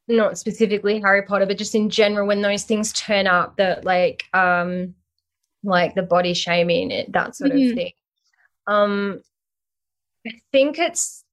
not 0.08 0.38
specifically 0.38 1.02
Harry 1.02 1.24
Potter, 1.24 1.46
but 1.46 1.58
just 1.58 1.76
in 1.76 1.90
general, 1.90 2.28
when 2.28 2.42
those 2.42 2.64
things 2.64 2.94
turn 2.94 3.28
up 3.28 3.58
that 3.58 3.84
like 3.84 4.26
um 4.34 4.94
like 5.64 5.96
the 5.96 6.04
body 6.04 6.34
shaming, 6.34 6.92
it, 6.92 7.12
that 7.14 7.36
sort 7.36 7.52
mm 7.52 7.58
-hmm. 7.58 7.62
of 7.62 7.68
mm-hmm. 7.68 7.78
thing. 7.78 7.94
Um, 8.68 9.22
I 10.28 10.42
think 10.52 10.78
it's 10.78 11.24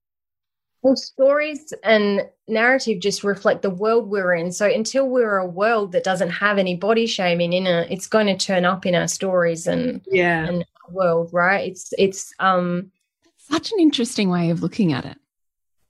well, 0.84 0.96
stories 0.96 1.72
and 1.82 2.28
narrative 2.46 3.00
just 3.00 3.24
reflect 3.24 3.62
the 3.62 3.70
world 3.70 4.06
we're 4.08 4.34
in. 4.34 4.52
So 4.52 4.66
until 4.66 5.08
we're 5.08 5.38
a 5.38 5.46
world 5.46 5.92
that 5.92 6.04
doesn't 6.04 6.28
have 6.28 6.58
any 6.58 6.76
body 6.76 7.06
shaming 7.06 7.54
in 7.54 7.66
it, 7.66 7.90
it's 7.90 8.06
going 8.06 8.26
to 8.26 8.36
turn 8.36 8.66
up 8.66 8.84
in 8.84 8.94
our 8.94 9.08
stories 9.08 9.66
and 9.66 10.02
yeah, 10.06 10.46
and 10.46 10.64
world, 10.90 11.30
right? 11.32 11.70
It's 11.70 11.94
it's 11.96 12.34
um 12.38 12.92
such 13.38 13.72
an 13.72 13.80
interesting 13.80 14.28
way 14.28 14.50
of 14.50 14.62
looking 14.62 14.92
at 14.92 15.06
it. 15.06 15.16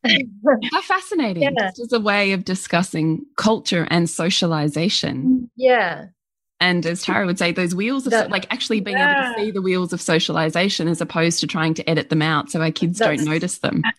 How 0.72 0.82
fascinating! 0.82 1.42
Yeah. 1.42 1.50
This 1.58 1.80
is 1.80 1.92
a 1.92 2.00
way 2.00 2.30
of 2.30 2.44
discussing 2.44 3.26
culture 3.36 3.88
and 3.90 4.08
socialization. 4.08 5.50
Yeah, 5.56 6.06
and 6.60 6.86
as 6.86 7.02
Tara 7.02 7.26
would 7.26 7.38
say, 7.38 7.52
those 7.52 7.74
wheels 7.74 8.06
of 8.06 8.12
that, 8.12 8.30
like 8.30 8.50
actually 8.52 8.80
being 8.80 8.96
yeah. 8.96 9.26
able 9.26 9.34
to 9.34 9.40
see 9.40 9.50
the 9.50 9.62
wheels 9.62 9.92
of 9.92 10.00
socialization 10.00 10.88
as 10.88 11.00
opposed 11.00 11.40
to 11.40 11.46
trying 11.46 11.74
to 11.74 11.88
edit 11.90 12.10
them 12.10 12.22
out 12.22 12.50
so 12.50 12.60
our 12.60 12.70
kids 12.70 12.98
That's, 12.98 13.22
don't 13.22 13.30
notice 13.30 13.58
them. 13.58 13.82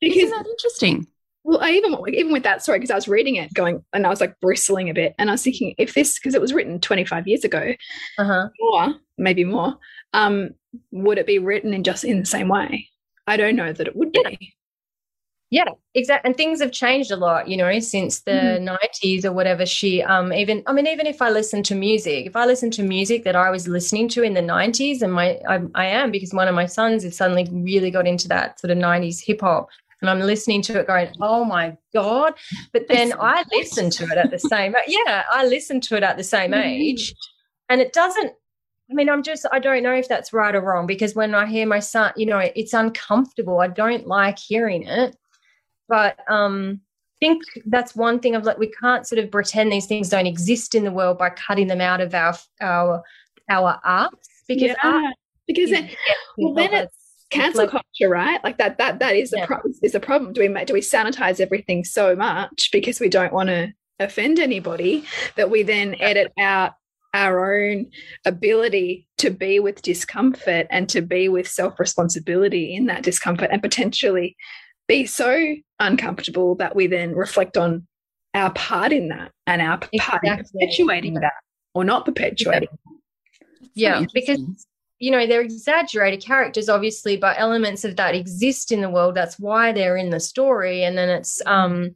Because 0.00 0.16
Isn't 0.16 0.30
that 0.30 0.46
interesting? 0.46 1.06
Well, 1.44 1.58
I 1.60 1.72
even 1.72 1.96
even 2.08 2.32
with 2.32 2.44
that 2.44 2.62
story 2.62 2.78
because 2.78 2.92
I 2.92 2.94
was 2.94 3.08
reading 3.08 3.36
it, 3.36 3.52
going 3.52 3.84
and 3.92 4.06
I 4.06 4.10
was 4.10 4.20
like 4.20 4.38
bristling 4.40 4.90
a 4.90 4.94
bit, 4.94 5.14
and 5.18 5.28
I 5.28 5.32
was 5.32 5.42
thinking 5.42 5.74
if 5.76 5.94
this 5.94 6.18
because 6.18 6.34
it 6.34 6.40
was 6.40 6.52
written 6.52 6.78
25 6.80 7.26
years 7.26 7.44
ago, 7.44 7.74
uh 8.18 8.24
-huh. 8.24 8.50
or 8.60 8.94
maybe 9.18 9.44
more, 9.44 9.76
um, 10.12 10.50
would 10.92 11.18
it 11.18 11.26
be 11.26 11.38
written 11.40 11.74
in 11.74 11.82
just 11.82 12.04
in 12.04 12.20
the 12.20 12.26
same 12.26 12.48
way? 12.48 12.88
I 13.26 13.36
don't 13.36 13.56
know 13.56 13.72
that 13.72 13.88
it 13.88 13.96
would 13.96 14.12
be 14.12 14.54
yeah 15.52 15.64
exactly 15.94 16.26
and 16.26 16.36
things 16.36 16.62
have 16.62 16.72
changed 16.72 17.10
a 17.10 17.16
lot 17.16 17.46
you 17.46 17.56
know 17.58 17.78
since 17.78 18.22
the 18.22 18.32
mm 18.32 18.64
-hmm. 18.64 18.78
90s 18.80 19.24
or 19.24 19.32
whatever 19.32 19.66
she 19.66 20.02
um 20.02 20.32
even 20.32 20.62
i 20.66 20.72
mean 20.72 20.86
even 20.86 21.06
if 21.06 21.20
i 21.20 21.30
listen 21.30 21.62
to 21.62 21.74
music 21.74 22.26
if 22.26 22.34
i 22.34 22.44
listen 22.46 22.70
to 22.70 22.82
music 22.82 23.22
that 23.24 23.36
i 23.36 23.50
was 23.50 23.68
listening 23.68 24.08
to 24.08 24.22
in 24.22 24.34
the 24.34 24.46
90s 24.54 25.02
and 25.02 25.12
my 25.12 25.28
i, 25.52 25.56
I 25.84 25.86
am 26.00 26.10
because 26.10 26.36
one 26.40 26.48
of 26.48 26.54
my 26.54 26.66
sons 26.66 27.04
has 27.04 27.16
suddenly 27.16 27.44
really 27.70 27.90
got 27.90 28.06
into 28.06 28.28
that 28.28 28.48
sort 28.60 28.70
of 28.74 28.78
90s 28.78 29.18
hip 29.26 29.40
hop 29.42 29.68
and 30.00 30.10
i'm 30.10 30.22
listening 30.32 30.62
to 30.62 30.72
it 30.80 30.86
going 30.86 31.08
oh 31.20 31.44
my 31.44 31.66
god 31.98 32.32
but 32.72 32.84
then 32.92 33.08
i 33.34 33.36
listen 33.58 33.90
to 33.98 34.04
it 34.12 34.18
at 34.24 34.30
the 34.30 34.42
same 34.52 34.70
yeah 34.96 35.16
i 35.38 35.40
listen 35.56 35.80
to 35.86 35.96
it 35.98 36.02
at 36.02 36.16
the 36.16 36.28
same 36.34 36.50
mm-hmm. 36.52 36.80
age 36.82 37.04
and 37.68 37.80
it 37.80 37.92
doesn't 37.92 38.32
I 38.90 38.94
mean, 38.94 39.08
I'm 39.08 39.22
just, 39.22 39.46
I 39.56 39.58
don't 39.58 39.84
know 39.86 39.94
if 39.94 40.06
that's 40.06 40.34
right 40.34 40.54
or 40.54 40.60
wrong 40.60 40.86
because 40.86 41.14
when 41.14 41.34
I 41.34 41.46
hear 41.46 41.66
my 41.66 41.80
son, 41.80 42.12
you 42.20 42.26
know, 42.26 42.42
it's 42.60 42.74
uncomfortable. 42.74 43.56
I 43.66 43.68
don't 43.68 44.06
like 44.06 44.38
hearing 44.38 44.82
it 44.82 45.16
but 45.88 46.18
um, 46.30 46.80
I 47.20 47.26
think 47.26 47.42
that's 47.66 47.94
one 47.94 48.18
thing 48.18 48.34
of 48.34 48.44
like 48.44 48.58
we 48.58 48.70
can't 48.80 49.06
sort 49.06 49.18
of 49.18 49.30
pretend 49.30 49.70
these 49.70 49.86
things 49.86 50.08
don't 50.08 50.26
exist 50.26 50.74
in 50.74 50.84
the 50.84 50.90
world 50.90 51.18
by 51.18 51.30
cutting 51.30 51.68
them 51.68 51.80
out 51.80 52.00
of 52.00 52.14
our 52.14 52.34
our 52.60 53.02
our 53.48 53.80
arts 53.84 54.28
because 54.48 54.68
yeah, 54.68 54.74
art 54.82 55.14
because 55.46 55.70
then, 55.70 55.90
well, 56.38 56.54
then 56.54 56.72
it's 56.72 56.96
cancel 57.30 57.66
culture, 57.66 58.08
right? 58.08 58.42
Like 58.44 58.58
that 58.58 58.78
that 58.78 58.98
that 59.00 59.16
is 59.16 59.32
yeah. 59.36 59.44
a 59.44 59.46
problem. 59.46 59.72
Is 59.82 59.94
a 59.94 60.00
problem. 60.00 60.32
Do 60.32 60.40
we 60.40 60.64
do 60.64 60.74
we 60.74 60.80
sanitize 60.80 61.40
everything 61.40 61.84
so 61.84 62.14
much 62.14 62.70
because 62.72 63.00
we 63.00 63.08
don't 63.08 63.32
want 63.32 63.48
to 63.48 63.72
offend 63.98 64.38
anybody 64.38 65.04
that 65.36 65.50
we 65.50 65.62
then 65.62 65.96
edit 66.00 66.32
out 66.38 66.72
our 67.14 67.54
own 67.54 67.90
ability 68.24 69.06
to 69.18 69.30
be 69.30 69.60
with 69.60 69.82
discomfort 69.82 70.66
and 70.70 70.88
to 70.88 71.02
be 71.02 71.28
with 71.28 71.46
self 71.46 71.78
responsibility 71.78 72.74
in 72.74 72.86
that 72.86 73.02
discomfort 73.02 73.50
and 73.52 73.62
potentially 73.62 74.36
be 74.88 75.06
so 75.06 75.56
uncomfortable 75.78 76.54
that 76.56 76.74
we 76.76 76.86
then 76.86 77.14
reflect 77.14 77.56
on 77.56 77.86
our 78.34 78.52
part 78.52 78.92
in 78.92 79.08
that 79.08 79.32
and 79.46 79.60
our 79.60 79.74
exactly. 79.92 79.98
part 79.98 80.24
in 80.24 80.44
perpetuating 80.44 81.14
that 81.14 81.34
or 81.74 81.84
not 81.84 82.04
perpetuating. 82.04 82.68
Yeah, 83.74 84.04
because 84.12 84.66
you 84.98 85.10
know 85.10 85.26
they're 85.26 85.40
exaggerated 85.40 86.20
characters, 86.20 86.68
obviously, 86.68 87.16
but 87.16 87.36
elements 87.38 87.84
of 87.84 87.96
that 87.96 88.14
exist 88.14 88.72
in 88.72 88.80
the 88.80 88.90
world. 88.90 89.14
That's 89.14 89.38
why 89.38 89.72
they're 89.72 89.96
in 89.96 90.10
the 90.10 90.20
story, 90.20 90.84
and 90.84 90.96
then 90.96 91.08
it's 91.08 91.40
um, 91.46 91.94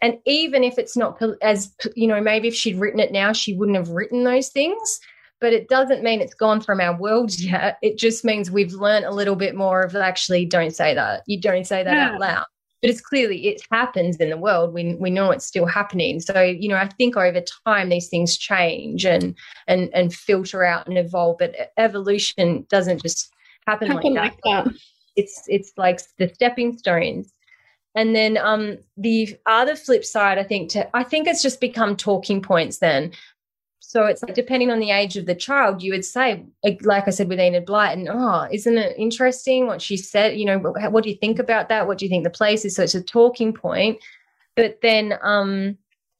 and 0.00 0.18
even 0.26 0.64
if 0.64 0.78
it's 0.78 0.96
not 0.96 1.20
as 1.40 1.74
you 1.94 2.08
know, 2.08 2.20
maybe 2.20 2.48
if 2.48 2.54
she'd 2.54 2.78
written 2.78 3.00
it 3.00 3.12
now, 3.12 3.32
she 3.32 3.54
wouldn't 3.54 3.76
have 3.76 3.90
written 3.90 4.24
those 4.24 4.48
things 4.48 5.00
but 5.42 5.52
it 5.52 5.68
doesn't 5.68 6.04
mean 6.04 6.20
it's 6.20 6.34
gone 6.34 6.60
from 6.60 6.80
our 6.80 6.96
world 6.96 7.34
yet. 7.38 7.76
It 7.82 7.98
just 7.98 8.24
means 8.24 8.50
we've 8.50 8.72
learned 8.72 9.04
a 9.04 9.10
little 9.10 9.36
bit 9.36 9.54
more 9.54 9.82
of 9.82 9.94
actually 9.94 10.46
don't 10.46 10.74
say 10.74 10.94
that. 10.94 11.24
You 11.26 11.38
don't 11.38 11.66
say 11.66 11.82
that 11.82 11.92
yeah. 11.92 12.10
out 12.12 12.20
loud. 12.20 12.44
But 12.80 12.90
it's 12.90 13.00
clearly 13.00 13.48
it 13.48 13.62
happens 13.70 14.16
in 14.16 14.30
the 14.30 14.36
world. 14.36 14.72
We 14.72 14.94
we 14.94 15.10
know 15.10 15.30
it's 15.30 15.46
still 15.46 15.66
happening. 15.66 16.20
So, 16.20 16.40
you 16.40 16.68
know, 16.68 16.76
I 16.76 16.88
think 16.88 17.16
over 17.16 17.42
time 17.64 17.90
these 17.90 18.08
things 18.08 18.36
change 18.36 19.04
and 19.04 19.36
and 19.68 19.88
and 19.92 20.14
filter 20.14 20.64
out 20.64 20.88
and 20.88 20.98
evolve. 20.98 21.36
But 21.38 21.54
evolution 21.76 22.66
doesn't 22.70 23.02
just 23.02 23.32
happen, 23.66 23.88
happen 23.88 24.14
like, 24.14 24.36
that. 24.42 24.64
like 24.64 24.64
that. 24.64 24.74
It's 25.14 25.44
it's 25.46 25.72
like 25.76 26.00
the 26.18 26.28
stepping 26.34 26.76
stones. 26.76 27.32
And 27.94 28.16
then 28.16 28.38
um, 28.38 28.78
the 28.96 29.36
other 29.46 29.76
flip 29.76 30.02
side, 30.02 30.38
I 30.38 30.44
think, 30.44 30.70
to 30.70 30.96
I 30.96 31.04
think 31.04 31.28
it's 31.28 31.42
just 31.42 31.60
become 31.60 31.94
talking 31.94 32.40
points 32.40 32.78
then 32.78 33.12
So 33.92 34.06
it's 34.06 34.22
like 34.22 34.32
depending 34.34 34.70
on 34.70 34.78
the 34.78 34.90
age 34.90 35.18
of 35.18 35.26
the 35.26 35.34
child, 35.34 35.82
you 35.82 35.92
would 35.92 36.06
say, 36.06 36.46
like 36.80 37.06
I 37.06 37.10
said 37.10 37.28
with 37.28 37.38
Enid 37.38 37.66
Blyton, 37.66 38.08
oh, 38.08 38.48
isn't 38.50 38.78
it 38.78 38.96
interesting 38.96 39.66
what 39.66 39.82
she 39.82 39.98
said? 39.98 40.38
You 40.38 40.46
know, 40.46 40.58
what, 40.58 41.04
do 41.04 41.10
you 41.10 41.16
think 41.16 41.38
about 41.38 41.68
that? 41.68 41.86
What 41.86 41.98
do 41.98 42.06
you 42.06 42.08
think 42.08 42.24
the 42.24 42.30
place 42.30 42.64
is? 42.64 42.74
So 42.74 42.84
it's 42.84 42.94
a 42.94 43.02
talking 43.02 43.52
point. 43.52 43.98
But 44.56 44.78
then 44.80 45.18
um 45.20 45.76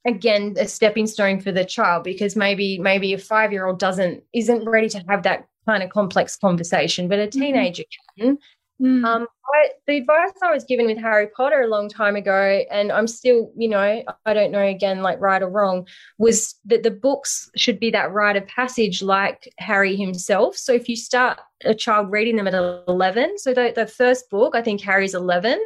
again, 0.07 0.55
a 0.59 0.69
stepping 0.69 1.07
stone 1.07 1.41
for 1.41 1.51
the 1.51 1.65
child 1.65 2.05
because 2.05 2.37
maybe 2.37 2.79
maybe 2.79 3.15
a 3.15 3.19
five 3.19 3.53
year 3.53 3.65
old 3.65 3.79
doesn't 3.79 4.23
isn't 4.35 4.69
ready 4.69 4.91
to 4.91 5.03
have 5.09 5.23
that 5.23 5.49
kind 5.65 5.83
of 5.83 5.89
complex 5.89 6.37
conversation, 6.37 7.09
but 7.09 7.21
a 7.21 7.23
mm-hmm. 7.23 7.41
teenager 7.41 7.85
can. 8.19 8.37
Mm. 8.81 9.05
Um, 9.05 9.27
I, 9.55 9.69
the 9.87 9.99
advice 9.99 10.33
I 10.43 10.53
was 10.53 10.65
given 10.65 10.87
with 10.87 10.99
Harry 10.99 11.29
Potter 11.37 11.63
a 11.63 11.69
long 11.69 11.89
time 11.89 12.17
ago, 12.17 12.65
and 12.71 12.91
I'm 12.91 13.07
still, 13.07 13.53
you 13.57 13.69
know, 13.69 14.03
I 14.27 14.35
don't 14.35 14.51
know 14.51 14.63
again, 14.63 15.03
like 15.03 15.21
right 15.21 15.43
or 15.43 15.49
wrong, 15.49 15.87
was 16.19 16.55
that 16.65 16.83
the 16.83 16.91
books 16.91 17.51
should 17.57 17.79
be 17.79 17.91
that 17.91 18.13
rite 18.13 18.37
of 18.37 18.47
passage 18.47 19.03
like 19.03 19.53
Harry 19.59 19.95
himself. 19.97 20.57
So 20.57 20.73
if 20.73 20.89
you 20.89 20.97
start 20.97 21.39
a 21.65 21.75
child 21.75 22.11
reading 22.11 22.37
them 22.37 22.49
at 22.49 22.55
11, 22.89 23.39
so 23.39 23.55
the, 23.55 23.73
the 23.75 23.87
first 23.87 24.31
book, 24.31 24.57
I 24.57 24.63
think 24.63 24.81
Harry's 24.81 25.15
11, 25.15 25.61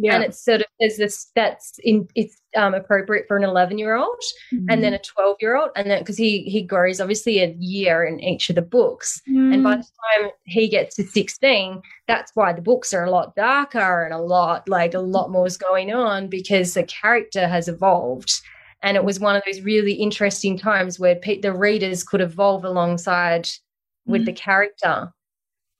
yeah. 0.00 0.14
and 0.14 0.24
it's 0.24 0.42
sort 0.42 0.60
of 0.60 0.66
there's 0.78 0.96
this 0.96 1.30
that's 1.34 1.78
in 1.82 2.08
it's 2.14 2.40
um, 2.56 2.74
appropriate 2.74 3.26
for 3.26 3.36
an 3.36 3.44
11 3.44 3.78
year 3.78 3.96
old 3.96 4.22
mm-hmm. 4.52 4.66
and 4.68 4.82
then 4.82 4.94
a 4.94 4.98
12 4.98 5.36
year 5.40 5.56
old 5.56 5.70
and 5.76 5.90
then 5.90 5.98
because 6.00 6.16
he 6.16 6.42
he 6.44 6.62
grows 6.62 7.00
obviously 7.00 7.40
a 7.40 7.54
year 7.58 8.04
in 8.04 8.20
each 8.20 8.48
of 8.48 8.56
the 8.56 8.62
books 8.62 9.20
mm. 9.28 9.52
and 9.52 9.62
by 9.62 9.76
the 9.76 9.82
time 9.82 10.30
he 10.44 10.68
gets 10.68 10.96
to 10.96 11.04
16 11.04 11.82
that's 12.06 12.32
why 12.34 12.52
the 12.52 12.62
books 12.62 12.94
are 12.94 13.04
a 13.04 13.10
lot 13.10 13.34
darker 13.34 14.04
and 14.04 14.14
a 14.14 14.18
lot 14.18 14.68
like 14.68 14.94
a 14.94 15.00
lot 15.00 15.30
more 15.30 15.46
is 15.46 15.56
going 15.56 15.92
on 15.92 16.28
because 16.28 16.74
the 16.74 16.84
character 16.84 17.46
has 17.46 17.68
evolved 17.68 18.40
and 18.82 18.96
it 18.96 19.04
was 19.04 19.18
one 19.18 19.34
of 19.34 19.42
those 19.44 19.60
really 19.62 19.94
interesting 19.94 20.56
times 20.56 21.00
where 21.00 21.16
pe- 21.16 21.40
the 21.40 21.52
readers 21.52 22.04
could 22.04 22.20
evolve 22.20 22.64
alongside 22.64 23.44
mm. 23.44 23.58
with 24.06 24.24
the 24.24 24.32
character 24.32 25.12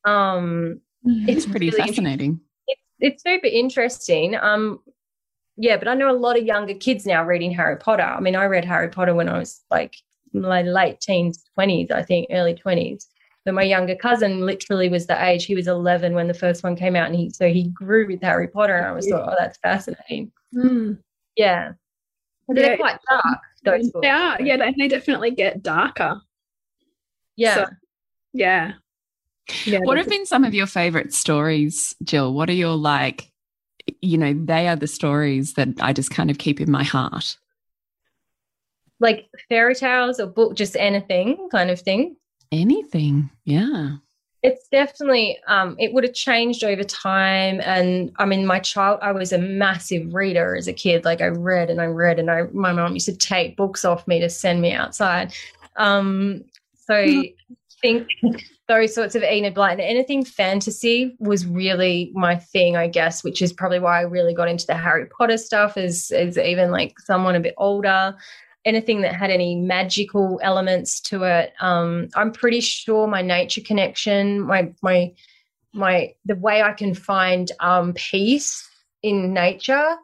um 0.05 0.81
mm. 1.07 1.29
it's 1.29 1.47
pretty 1.47 1.71
really 1.71 1.87
fascinating 1.87 2.41
it's 3.01 3.23
super 3.23 3.47
interesting. 3.47 4.37
Um, 4.37 4.81
yeah, 5.57 5.77
but 5.77 5.89
I 5.89 5.95
know 5.95 6.11
a 6.11 6.17
lot 6.17 6.39
of 6.39 6.45
younger 6.45 6.75
kids 6.75 7.05
now 7.05 7.25
reading 7.25 7.51
Harry 7.53 7.77
Potter. 7.77 8.03
I 8.03 8.21
mean, 8.21 8.37
I 8.37 8.45
read 8.45 8.65
Harry 8.65 8.89
Potter 8.89 9.15
when 9.15 9.29
I 9.29 9.39
was 9.39 9.63
like 9.71 9.97
my 10.33 10.63
late 10.63 11.01
teens, 11.01 11.45
twenties, 11.55 11.91
I 11.91 12.03
think, 12.03 12.29
early 12.31 12.55
twenties. 12.55 13.09
But 13.45 13.55
my 13.55 13.63
younger 13.63 13.97
cousin 13.97 14.45
literally 14.45 14.89
was 14.89 15.07
the 15.07 15.25
age 15.25 15.47
he 15.47 15.55
was 15.55 15.69
11 15.69 16.13
when 16.13 16.29
the 16.29 16.35
first 16.35 16.63
one 16.63 16.77
came 16.77 16.95
out, 16.95 17.07
and 17.07 17.17
he 17.17 17.31
so 17.31 17.49
he 17.49 17.69
grew 17.69 18.07
with 18.07 18.23
Harry 18.23 18.47
Potter, 18.47 18.77
and 18.77 18.87
I 18.87 18.93
was 18.93 19.09
yeah. 19.09 19.17
thought, 19.17 19.33
oh, 19.33 19.37
that's 19.39 19.59
fascinating. 19.59 20.31
Mm. 20.55 20.99
Yeah, 21.37 21.73
but 22.47 22.57
they're 22.57 22.77
quite 22.77 22.99
dark. 23.09 23.39
Those 23.65 23.91
books. 23.91 24.03
They 24.03 24.11
are, 24.11 24.41
yeah, 24.41 24.57
they, 24.57 24.75
they 24.79 24.89
definitely 24.89 25.31
get 25.33 25.63
darker. 25.63 26.21
Yeah, 27.37 27.55
so, 27.55 27.67
yeah. 28.33 28.73
Yeah, 29.65 29.81
what 29.81 29.97
have 29.97 30.09
been 30.09 30.27
some 30.27 30.45
of 30.45 30.55
your 30.55 30.67
favorite 30.67 31.15
stories, 31.15 31.95
Gill? 32.05 32.35
What 32.35 32.49
are 32.49 32.55
your 32.55 32.77
like, 32.77 33.31
you 34.01 34.19
know, 34.19 34.35
they 34.35 34.69
are 34.69 34.77
the 34.77 34.87
stories 34.87 35.55
that 35.55 35.69
I 35.81 35.93
just 35.93 36.11
kind 36.11 36.31
of 36.31 36.39
keep 36.39 36.61
in 36.61 36.71
my 36.71 36.85
heart. 36.85 37.37
Like 39.01 39.29
fairy 39.49 39.75
tales 39.75 40.21
or 40.21 40.27
book, 40.27 40.55
just 40.55 40.77
anything 40.77 41.49
kind 41.51 41.71
of 41.71 41.81
thing. 41.81 42.17
Anything, 42.51 43.31
yeah. 43.45 43.97
It's 44.43 44.69
definitely, 44.69 45.39
um, 45.49 45.77
it 45.79 45.93
would 45.93 46.05
have 46.05 46.15
changed 46.15 46.63
over 46.63 46.85
time. 46.85 47.61
And 47.65 48.13
I 48.19 48.25
mean, 48.25 48.47
my 48.47 48.61
child, 48.61 49.01
I 49.03 49.13
was 49.13 49.33
a 49.33 49.39
massive 49.39 50.15
reader 50.15 50.57
as 50.57 50.69
a 50.69 50.73
kid. 50.73 51.05
Like 51.05 51.21
I 51.21 51.27
read 51.27 51.71
and 51.71 51.81
I 51.81 51.87
read, 51.87 52.19
and 52.19 52.31
I, 52.31 52.43
my 52.53 52.73
mom 52.73 52.95
used 52.95 53.07
to 53.07 53.17
take 53.17 53.57
books 53.57 53.85
off 53.85 54.07
me 54.07 54.21
to 54.21 54.31
send 54.31 54.61
me 54.61 54.73
outside. 54.73 55.33
Um, 55.77 56.45
so 56.87 56.95
I 56.95 57.35
think 57.83 58.09
those 58.69 58.95
sorts 58.95 59.15
of 59.15 59.23
Enid 59.23 59.55
Blyton. 59.55 59.81
Anything 59.81 60.25
fantasy 60.25 61.17
was 61.19 61.47
really 61.47 62.13
my 62.15 62.37
thing, 62.37 62.77
I 62.77 62.87
guess, 62.87 63.25
which 63.25 63.41
is 63.41 63.53
probably 63.53 63.79
why 63.79 63.99
I 63.99 64.03
really 64.03 64.35
got 64.35 64.49
into 64.49 64.67
the 64.67 64.77
Harry 64.77 65.07
Potter 65.07 65.39
stuff 65.39 65.79
as, 65.79 66.11
as 66.11 66.37
even 66.37 66.71
like 66.71 66.99
someone 67.01 67.35
a 67.35 67.41
bit 67.41 67.55
older. 67.57 68.15
Anything 68.67 69.01
that 69.01 69.15
had 69.15 69.31
any 69.31 69.57
magical 69.57 70.39
elements 70.43 71.01
to 71.03 71.23
it. 71.23 71.55
Um, 71.61 72.09
I'm 72.15 72.31
pretty 72.31 72.61
sure 72.61 73.07
my 73.07 73.23
nature 73.23 73.63
connection, 73.63 74.41
my 74.41 74.75
my 74.83 75.13
my 75.73 76.13
the 76.27 76.37
way 76.37 76.61
I 76.63 76.73
can 76.73 76.93
find 76.93 77.51
um, 77.61 77.95
peace 77.95 78.69
in 79.03 79.33
nature 79.33 79.97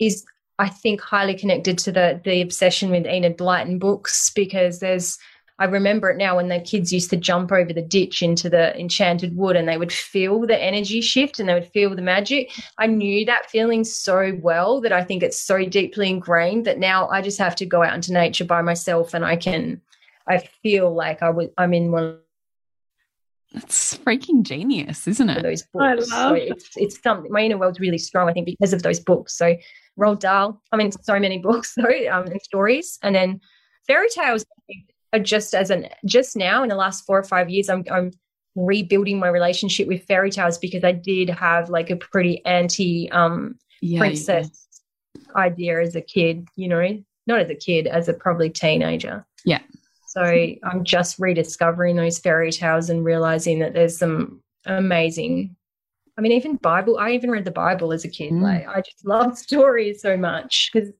is 0.00 0.24
I 0.58 0.68
think 0.68 1.00
highly 1.00 1.34
connected 1.34 1.78
to 1.78 1.92
the 1.92 2.20
the 2.24 2.40
obsession 2.40 2.90
with 2.90 3.06
Enid 3.06 3.38
Blyton 3.38 3.78
books 3.78 4.30
because 4.30 4.80
there's 4.80 5.18
I 5.60 5.64
remember 5.64 6.10
it 6.10 6.16
now 6.16 6.36
when 6.36 6.48
the 6.48 6.60
kids 6.60 6.92
used 6.92 7.10
to 7.10 7.16
jump 7.16 7.50
over 7.50 7.72
the 7.72 7.82
ditch 7.82 8.22
into 8.22 8.48
the 8.48 8.78
enchanted 8.78 9.36
wood 9.36 9.56
and 9.56 9.68
they 9.68 9.76
would 9.76 9.92
feel 9.92 10.46
the 10.46 10.60
energy 10.60 11.00
shift 11.00 11.40
and 11.40 11.48
they 11.48 11.54
would 11.54 11.72
feel 11.72 11.94
the 11.94 12.02
magic. 12.02 12.52
I 12.78 12.86
knew 12.86 13.24
that 13.26 13.50
feeling 13.50 13.82
so 13.82 14.38
well 14.40 14.80
that 14.82 14.92
I 14.92 15.02
think 15.02 15.22
it's 15.22 15.40
so 15.40 15.64
deeply 15.64 16.10
ingrained 16.10 16.64
that 16.66 16.78
now 16.78 17.08
I 17.08 17.22
just 17.22 17.38
have 17.38 17.56
to 17.56 17.66
go 17.66 17.82
out 17.82 17.94
into 17.94 18.12
nature 18.12 18.44
by 18.44 18.62
myself 18.62 19.14
and 19.14 19.24
I 19.24 19.34
can, 19.34 19.80
I 20.28 20.38
feel 20.62 20.94
like 20.94 21.22
I 21.22 21.30
would, 21.30 21.50
I'm 21.58 21.74
in 21.74 21.90
one. 21.90 22.20
That's 23.52 23.98
freaking 23.98 24.42
genius, 24.42 25.08
isn't 25.08 25.30
it? 25.30 25.42
Those 25.42 25.62
books. 25.72 25.82
I 25.82 25.94
love 25.94 26.04
so 26.04 26.34
it's, 26.34 26.76
it's 26.76 27.02
something, 27.02 27.32
my 27.32 27.40
inner 27.40 27.58
world's 27.58 27.80
really 27.80 27.98
strong, 27.98 28.28
I 28.28 28.32
think, 28.32 28.46
because 28.46 28.72
of 28.72 28.82
those 28.84 29.00
books. 29.00 29.36
So 29.36 29.56
Roald 29.98 30.20
Dahl, 30.20 30.62
I 30.70 30.76
mean, 30.76 30.92
so 30.92 31.18
many 31.18 31.38
books, 31.42 31.74
though, 31.74 32.08
um, 32.12 32.26
and 32.26 32.40
stories. 32.42 33.00
And 33.02 33.14
then 33.14 33.40
fairy 33.88 34.08
tales, 34.10 34.44
just 35.22 35.54
as 35.54 35.70
an 35.70 35.88
just 36.04 36.36
now 36.36 36.62
in 36.62 36.68
the 36.68 36.74
last 36.74 37.04
four 37.06 37.18
or 37.18 37.24
five 37.24 37.48
years, 37.48 37.68
I'm 37.68 37.84
I'm 37.90 38.12
rebuilding 38.54 39.18
my 39.18 39.28
relationship 39.28 39.86
with 39.88 40.04
fairy 40.04 40.30
tales 40.30 40.58
because 40.58 40.84
I 40.84 40.92
did 40.92 41.30
have 41.30 41.70
like 41.70 41.90
a 41.90 41.96
pretty 41.96 42.44
anti 42.44 43.10
um 43.12 43.56
yeah, 43.80 44.00
princess 44.00 44.66
yeah. 45.14 45.22
idea 45.36 45.80
as 45.80 45.94
a 45.96 46.00
kid, 46.00 46.46
you 46.56 46.68
know, 46.68 47.02
not 47.26 47.40
as 47.40 47.50
a 47.50 47.54
kid, 47.54 47.86
as 47.86 48.08
a 48.08 48.12
probably 48.12 48.50
teenager. 48.50 49.24
Yeah. 49.44 49.60
So 50.08 50.22
I'm 50.22 50.84
just 50.84 51.18
rediscovering 51.18 51.96
those 51.96 52.18
fairy 52.18 52.50
tales 52.50 52.90
and 52.90 53.04
realizing 53.04 53.60
that 53.60 53.74
there's 53.74 53.98
some 53.98 54.42
amazing 54.66 55.54
I 56.18 56.20
mean, 56.20 56.32
even 56.32 56.56
Bible, 56.56 56.98
I 56.98 57.12
even 57.12 57.30
read 57.30 57.44
the 57.44 57.52
Bible 57.52 57.92
as 57.92 58.04
a 58.04 58.08
kid. 58.08 58.32
Mm. 58.32 58.42
Like 58.42 58.66
I 58.66 58.80
just 58.80 59.06
love 59.06 59.38
stories 59.46 60.02
so 60.02 60.16
much 60.16 60.70
because 60.72 60.90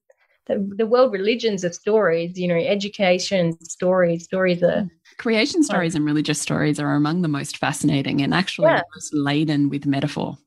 the, 0.49 0.67
the 0.77 0.85
world 0.87 1.13
religions 1.13 1.63
of 1.63 1.73
stories, 1.73 2.37
you 2.37 2.47
know, 2.47 2.55
education 2.55 3.57
stories, 3.63 4.23
stories 4.23 4.61
are 4.63 4.89
creation 5.17 5.63
stories 5.63 5.95
and 5.95 6.05
religious 6.05 6.41
stories 6.41 6.79
are 6.79 6.95
among 6.95 7.21
the 7.21 7.27
most 7.27 7.57
fascinating 7.57 8.21
and 8.21 8.33
actually 8.33 8.67
yeah. 8.67 8.81
most 8.95 9.13
laden 9.13 9.69
with 9.69 9.85
metaphor. 9.85 10.37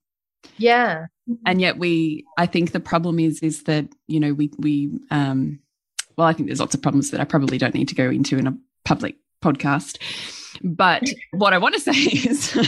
Yeah. 0.58 1.06
And 1.46 1.60
yet 1.60 1.78
we 1.78 2.26
I 2.36 2.46
think 2.46 2.72
the 2.72 2.80
problem 2.80 3.20
is 3.20 3.40
is 3.40 3.62
that, 3.64 3.86
you 4.08 4.18
know, 4.18 4.34
we 4.34 4.50
we 4.58 4.90
um 5.10 5.60
well, 6.16 6.26
I 6.26 6.32
think 6.32 6.48
there's 6.48 6.60
lots 6.60 6.74
of 6.74 6.82
problems 6.82 7.10
that 7.12 7.20
I 7.20 7.24
probably 7.24 7.56
don't 7.56 7.74
need 7.74 7.88
to 7.88 7.94
go 7.94 8.10
into 8.10 8.36
in 8.38 8.46
a 8.48 8.56
public 8.84 9.16
podcast. 9.40 9.98
But 10.62 11.04
what 11.30 11.54
I 11.54 11.58
want 11.58 11.74
to 11.74 11.80
say 11.80 11.92
is 11.92 12.58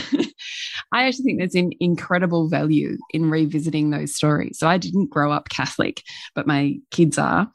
I 0.91 1.07
actually 1.07 1.25
think 1.25 1.39
there's 1.39 1.55
an 1.55 1.71
incredible 1.79 2.49
value 2.49 2.97
in 3.11 3.29
revisiting 3.29 3.89
those 3.89 4.15
stories. 4.15 4.59
So 4.59 4.67
I 4.67 4.77
didn't 4.77 5.09
grow 5.09 5.31
up 5.31 5.49
Catholic, 5.49 6.03
but 6.33 6.47
my 6.47 6.77
kids 6.91 7.17
are. 7.17 7.51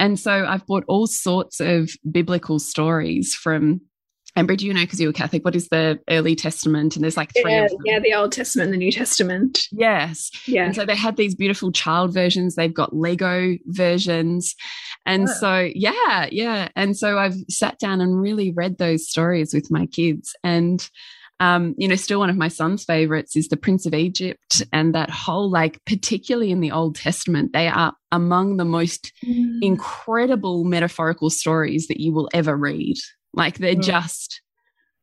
And 0.00 0.18
so 0.18 0.46
I've 0.46 0.66
bought 0.66 0.84
all 0.86 1.06
sorts 1.06 1.60
of 1.60 1.90
biblical 2.10 2.58
stories 2.58 3.34
from 3.34 3.80
and 4.36 4.46
Bridget, 4.46 4.66
you 4.66 4.74
know, 4.74 4.82
because 4.82 5.00
you 5.00 5.08
were 5.08 5.12
Catholic, 5.12 5.44
what 5.44 5.56
is 5.56 5.68
the 5.68 5.98
early 6.08 6.36
testament? 6.36 6.94
And 6.94 7.02
there's 7.02 7.16
like 7.16 7.32
three 7.32 7.52
yeah, 7.52 7.66
Yeah, 7.84 7.98
the 7.98 8.14
Old 8.14 8.30
Testament 8.30 8.66
and 8.66 8.74
the 8.74 8.78
New 8.78 8.92
Testament. 8.92 9.66
Yes. 9.72 10.30
Yeah. 10.46 10.64
And 10.64 10.76
so 10.76 10.84
they 10.84 10.94
had 10.94 11.16
these 11.16 11.34
beautiful 11.34 11.72
child 11.72 12.14
versions. 12.14 12.54
They've 12.54 12.72
got 12.72 12.94
Lego 12.94 13.56
versions. 13.66 14.54
And 15.06 15.28
oh. 15.28 15.32
so, 15.32 15.70
yeah, 15.74 16.28
yeah. 16.30 16.68
And 16.76 16.96
so 16.96 17.18
I've 17.18 17.34
sat 17.50 17.78
down 17.78 18.00
and 18.00 18.20
really 18.20 18.52
read 18.52 18.78
those 18.78 19.08
stories 19.08 19.52
with 19.52 19.70
my 19.70 19.86
kids. 19.86 20.36
And 20.44 20.88
um, 21.40 21.74
you 21.78 21.86
know, 21.86 21.94
still 21.94 22.18
one 22.18 22.30
of 22.30 22.36
my 22.36 22.48
son's 22.48 22.84
favorites 22.84 23.36
is 23.36 23.48
the 23.48 23.56
Prince 23.56 23.86
of 23.86 23.94
Egypt 23.94 24.62
and 24.72 24.94
that 24.94 25.10
whole, 25.10 25.50
like, 25.50 25.80
particularly 25.84 26.50
in 26.50 26.60
the 26.60 26.72
Old 26.72 26.96
Testament, 26.96 27.52
they 27.52 27.68
are 27.68 27.94
among 28.10 28.56
the 28.56 28.64
most 28.64 29.12
mm. 29.24 29.58
incredible 29.62 30.64
metaphorical 30.64 31.30
stories 31.30 31.86
that 31.86 32.00
you 32.00 32.12
will 32.12 32.28
ever 32.34 32.56
read. 32.56 32.96
Like, 33.32 33.58
they're 33.58 33.76
mm. 33.76 33.82
just 33.82 34.42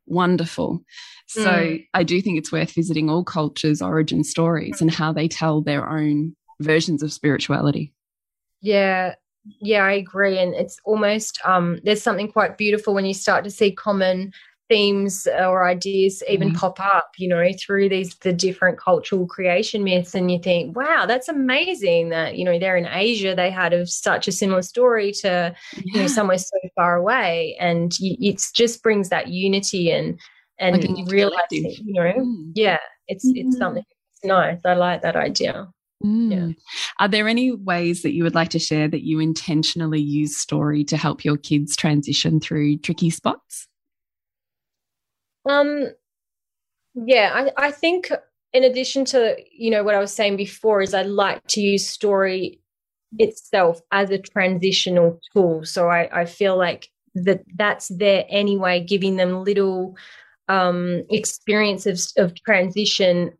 wonderful. 0.06 0.82
So 1.26 1.50
mm. 1.50 1.86
I 1.94 2.02
do 2.02 2.20
think 2.20 2.38
it's 2.38 2.52
worth 2.52 2.72
visiting 2.72 3.08
all 3.08 3.24
cultures' 3.24 3.80
origin 3.80 4.22
stories 4.22 4.80
and 4.80 4.90
how 4.90 5.12
they 5.12 5.28
tell 5.28 5.62
their 5.62 5.88
own 5.88 6.36
versions 6.60 7.02
of 7.02 7.12
spirituality. 7.12 7.92
Yeah, 8.60 9.14
yeah, 9.60 9.84
I 9.84 9.92
agree. 9.92 10.38
And 10.38 10.54
it's 10.54 10.78
almost 10.84 11.40
um, 11.44 11.80
there's 11.82 12.02
something 12.02 12.30
quite 12.30 12.58
beautiful 12.58 12.94
when 12.94 13.06
you 13.06 13.14
start 13.14 13.44
to 13.44 13.50
see 13.50 13.72
common 13.72 14.32
themes 14.68 15.26
or 15.26 15.66
ideas 15.68 16.22
even 16.28 16.50
Mm. 16.50 16.56
pop 16.56 16.80
up, 16.80 17.10
you 17.18 17.28
know, 17.28 17.48
through 17.58 17.88
these 17.88 18.14
the 18.16 18.32
different 18.32 18.78
cultural 18.78 19.26
creation 19.26 19.84
myths, 19.84 20.14
and 20.14 20.30
you 20.30 20.38
think, 20.38 20.76
wow, 20.76 21.06
that's 21.06 21.28
amazing 21.28 22.08
that 22.10 22.36
you 22.36 22.44
know 22.44 22.58
they're 22.58 22.76
in 22.76 22.86
Asia, 22.86 23.34
they 23.34 23.50
had 23.50 23.72
of 23.72 23.88
such 23.88 24.26
a 24.28 24.32
similar 24.32 24.62
story 24.62 25.12
to 25.12 25.54
you 25.74 26.00
know 26.00 26.06
somewhere 26.06 26.38
so 26.38 26.58
far 26.74 26.96
away, 26.96 27.56
and 27.60 27.96
it 28.00 28.42
just 28.54 28.82
brings 28.82 29.08
that 29.10 29.28
unity 29.28 29.90
and 29.90 30.18
and 30.58 30.82
Like 30.82 31.10
realizing, 31.10 31.62
collective. 31.62 31.86
you 31.86 31.92
know, 31.94 32.12
Mm. 32.24 32.52
yeah, 32.54 32.78
it's 33.08 33.24
it's 33.34 33.54
Mm. 33.56 33.58
something 33.58 33.84
it's 34.12 34.24
nice. 34.24 34.58
I 34.64 34.74
like 34.74 35.02
that 35.02 35.16
idea. 35.16 35.68
Mm. 36.04 36.54
Are 37.00 37.08
there 37.08 37.26
any 37.28 37.52
ways 37.52 38.02
that 38.02 38.12
you 38.12 38.22
would 38.24 38.34
like 38.34 38.50
to 38.50 38.58
share 38.58 38.86
that 38.88 39.02
you 39.06 39.18
intentionally 39.18 40.00
use 40.00 40.36
story 40.36 40.84
to 40.84 40.96
help 40.96 41.24
your 41.24 41.36
kids 41.38 41.74
transition 41.76 42.38
through 42.40 42.78
tricky 42.78 43.08
spots? 43.10 43.66
Um, 45.48 45.88
yeah, 46.94 47.30
I, 47.34 47.66
I 47.66 47.70
think 47.70 48.10
in 48.52 48.64
addition 48.64 49.04
to 49.04 49.36
you 49.52 49.70
know 49.70 49.84
what 49.84 49.94
I 49.94 50.00
was 50.00 50.12
saying 50.12 50.36
before 50.36 50.80
is 50.82 50.94
I 50.94 51.02
like 51.02 51.46
to 51.48 51.60
use 51.60 51.88
story 51.88 52.60
itself 53.18 53.80
as 53.92 54.10
a 54.10 54.18
transitional 54.18 55.20
tool. 55.32 55.64
So 55.64 55.88
I, 55.88 56.08
I 56.20 56.24
feel 56.24 56.56
like 56.56 56.88
that 57.14 57.42
that's 57.56 57.88
there 57.88 58.24
anyway, 58.28 58.80
giving 58.80 59.16
them 59.16 59.44
little 59.44 59.96
um, 60.48 61.04
experiences 61.10 62.12
of 62.16 62.34
transition, 62.44 63.32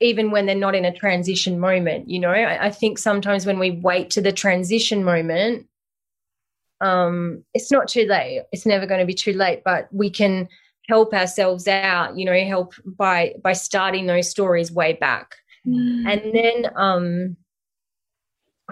even 0.00 0.30
when 0.30 0.46
they're 0.46 0.54
not 0.54 0.74
in 0.74 0.84
a 0.84 0.94
transition 0.94 1.58
moment. 1.58 2.08
You 2.08 2.20
know, 2.20 2.30
I, 2.30 2.66
I 2.66 2.70
think 2.70 2.98
sometimes 2.98 3.46
when 3.46 3.58
we 3.58 3.72
wait 3.82 4.10
to 4.10 4.20
the 4.20 4.32
transition 4.32 5.04
moment, 5.04 5.66
um, 6.80 7.44
it's 7.54 7.70
not 7.70 7.88
too 7.88 8.06
late. 8.06 8.42
It's 8.52 8.66
never 8.66 8.86
going 8.86 9.00
to 9.00 9.06
be 9.06 9.14
too 9.14 9.32
late, 9.32 9.62
but 9.64 9.88
we 9.92 10.10
can 10.10 10.48
help 10.88 11.14
ourselves 11.14 11.68
out. 11.68 12.16
You 12.18 12.24
know, 12.24 12.44
help 12.44 12.74
by 12.84 13.34
by 13.42 13.52
starting 13.52 14.06
those 14.06 14.28
stories 14.30 14.72
way 14.72 14.94
back 14.94 15.36
and 15.64 16.34
then 16.34 16.66
um 16.74 17.36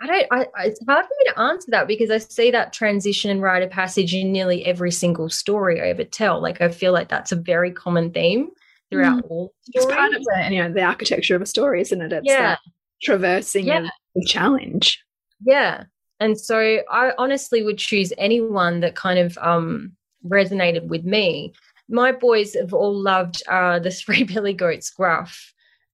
I 0.02 0.06
don't 0.06 0.26
I, 0.30 0.46
it's 0.64 0.80
hard 0.88 1.04
for 1.04 1.10
me 1.18 1.32
to 1.32 1.40
answer 1.40 1.70
that 1.72 1.86
because 1.86 2.10
I 2.10 2.18
see 2.18 2.50
that 2.52 2.72
transition 2.72 3.30
and 3.30 3.42
rite 3.42 3.62
of 3.62 3.70
passage 3.70 4.14
in 4.14 4.32
nearly 4.32 4.64
every 4.64 4.90
single 4.90 5.28
story 5.28 5.80
I 5.80 5.88
ever 5.88 6.04
tell. 6.04 6.40
Like 6.40 6.60
I 6.60 6.68
feel 6.70 6.92
like 6.92 7.08
that's 7.08 7.32
a 7.32 7.36
very 7.36 7.70
common 7.70 8.10
theme 8.12 8.50
throughout 8.90 9.22
all 9.28 9.52
it's 9.68 9.86
part 9.86 10.12
of 10.12 10.22
the 10.24 10.48
you 10.50 10.62
know 10.62 10.72
the 10.72 10.82
architecture 10.82 11.36
of 11.36 11.42
a 11.42 11.46
story, 11.46 11.80
isn't 11.80 12.00
it? 12.00 12.12
It's 12.12 12.26
Yeah. 12.26 12.56
traversing 13.02 13.66
Yeah. 13.66 13.88
of 14.16 14.24
challenge. 14.26 15.02
Yeah. 15.44 15.84
And 16.18 16.38
so 16.38 16.78
I 16.90 17.12
honestly 17.18 17.62
would 17.62 17.78
choose 17.78 18.12
anyone 18.18 18.80
that 18.80 18.94
kind 18.94 19.18
of 19.18 19.36
um 19.38 19.92
resonated 20.26 20.86
with 20.86 21.04
me. 21.04 21.52
My 21.90 22.12
boys 22.12 22.54
have 22.54 22.72
all 22.72 22.94
loved 22.94 23.42
uh 23.48 23.78
the 23.78 23.90
three 24.00 24.24
billy 24.24 24.52
goats 24.52 24.90
gruff. 24.90 25.52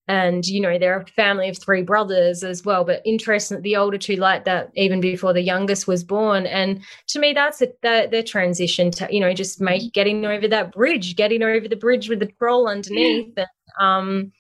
And 0.08 0.46
you 0.46 0.60
know, 0.60 0.78
they're 0.78 1.00
a 1.00 1.06
family 1.06 1.48
of 1.48 1.58
three 1.58 1.82
brothers 1.82 2.44
as 2.44 2.64
well. 2.64 2.84
But 2.84 3.02
interesting, 3.04 3.60
the 3.62 3.76
older 3.76 3.98
two 3.98 4.14
like 4.16 4.44
that 4.44 4.70
even 4.76 5.00
before 5.00 5.32
the 5.32 5.42
youngest 5.42 5.88
was 5.88 6.04
born. 6.04 6.46
And 6.46 6.80
to 7.08 7.18
me, 7.18 7.32
that's 7.32 7.60
a, 7.60 7.72
the, 7.82 8.08
their 8.08 8.22
transition 8.22 8.92
to 8.92 9.08
you 9.10 9.18
know 9.18 9.34
just 9.34 9.60
make 9.60 9.92
getting 9.92 10.24
over 10.24 10.46
that 10.46 10.72
bridge, 10.72 11.16
getting 11.16 11.42
over 11.42 11.66
the 11.66 11.76
bridge 11.76 12.08
with 12.08 12.20
the 12.20 12.30
troll 12.38 12.68
underneath, 12.68 13.32
and 13.36 13.46
um, 13.80 14.32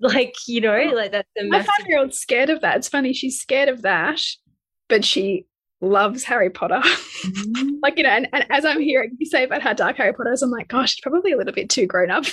like 0.00 0.34
you 0.46 0.60
know, 0.60 0.90
like 0.94 1.12
that's 1.12 1.28
the 1.34 1.44
My 1.44 1.58
massive 1.58 1.70
five 1.78 1.86
year 1.86 1.98
old's 1.98 2.18
scared 2.18 2.50
of 2.50 2.60
that. 2.60 2.76
It's 2.76 2.88
funny, 2.88 3.12
she's 3.12 3.40
scared 3.40 3.68
of 3.70 3.82
that, 3.82 4.20
but 4.88 5.04
she 5.04 5.46
loves 5.80 6.24
Harry 6.24 6.50
Potter. 6.50 6.80
Mm-hmm. 6.82 7.68
like, 7.82 7.96
you 7.96 8.04
know, 8.04 8.10
and, 8.10 8.28
and 8.32 8.46
as 8.50 8.64
I'm 8.64 8.80
hearing 8.80 9.16
you 9.18 9.26
say 9.26 9.44
about 9.44 9.62
how 9.62 9.72
dark 9.72 9.96
Harry 9.96 10.12
Potter 10.12 10.32
is, 10.32 10.42
I'm 10.42 10.50
like, 10.50 10.68
gosh, 10.68 10.94
it's 10.94 11.00
probably 11.00 11.32
a 11.32 11.36
little 11.36 11.52
bit 11.52 11.68
too 11.68 11.86
grown 11.86 12.10
up. 12.10 12.24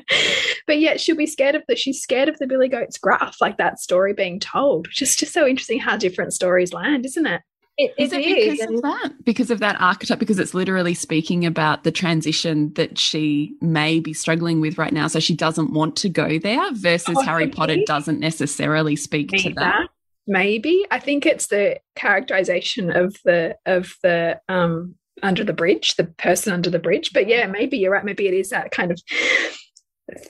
but 0.66 0.78
yet 0.78 1.00
she'll 1.00 1.16
be 1.16 1.26
scared 1.26 1.54
of 1.54 1.62
the 1.68 1.76
she's 1.76 2.00
scared 2.00 2.28
of 2.28 2.38
the 2.38 2.46
Billy 2.46 2.68
Goat's 2.68 2.98
Gruff, 2.98 3.36
like 3.40 3.58
that 3.58 3.80
story 3.80 4.12
being 4.12 4.40
told. 4.40 4.86
Which 4.86 5.02
is 5.02 5.16
just 5.16 5.32
so 5.32 5.46
interesting 5.46 5.80
how 5.80 5.96
different 5.96 6.32
stories 6.32 6.72
land, 6.72 7.04
isn't 7.06 7.26
it? 7.26 7.42
It, 7.78 7.92
Is 7.98 8.10
it 8.10 8.20
it 8.20 8.38
is, 8.38 8.52
because 8.52 8.66
and- 8.66 8.76
of 8.76 8.82
that? 8.82 9.24
Because 9.24 9.50
of 9.50 9.58
that 9.58 9.78
archetype? 9.78 10.18
Because 10.18 10.38
it's 10.38 10.54
literally 10.54 10.94
speaking 10.94 11.44
about 11.44 11.84
the 11.84 11.92
transition 11.92 12.72
that 12.72 12.98
she 12.98 13.54
may 13.60 14.00
be 14.00 14.14
struggling 14.14 14.62
with 14.62 14.78
right 14.78 14.94
now. 14.94 15.08
So 15.08 15.20
she 15.20 15.34
doesn't 15.34 15.74
want 15.74 15.94
to 15.96 16.08
go 16.08 16.38
there 16.38 16.72
versus 16.72 17.16
oh, 17.18 17.22
Harry 17.22 17.48
Potter 17.48 17.76
doesn't 17.86 18.18
necessarily 18.18 18.96
speak 18.96 19.30
to 19.32 19.52
that. 19.54 19.88
Maybe. 20.26 20.84
I 20.90 20.98
think 20.98 21.24
it's 21.26 21.46
the 21.48 21.78
characterization 21.94 22.90
of 22.90 23.16
the 23.24 23.56
of 23.66 23.94
the 24.02 24.40
um 24.48 24.94
under 25.22 25.44
the 25.44 25.52
bridge, 25.52 25.94
the 25.96 26.04
person 26.04 26.52
under 26.52 26.68
the 26.70 26.78
bridge. 26.78 27.12
But 27.12 27.28
yeah, 27.28 27.46
maybe 27.46 27.78
you're 27.78 27.92
right. 27.92 28.04
Maybe 28.04 28.26
it 28.28 28.34
is 28.34 28.50
that 28.50 28.70
kind 28.70 28.90
of 28.90 29.00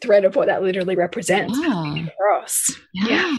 thread 0.03 0.25
of 0.25 0.37
what 0.37 0.47
that 0.47 0.63
literally 0.63 0.97
represents 0.97 1.59
Ah, 1.63 2.07
across. 2.07 2.71
yeah. 2.95 3.37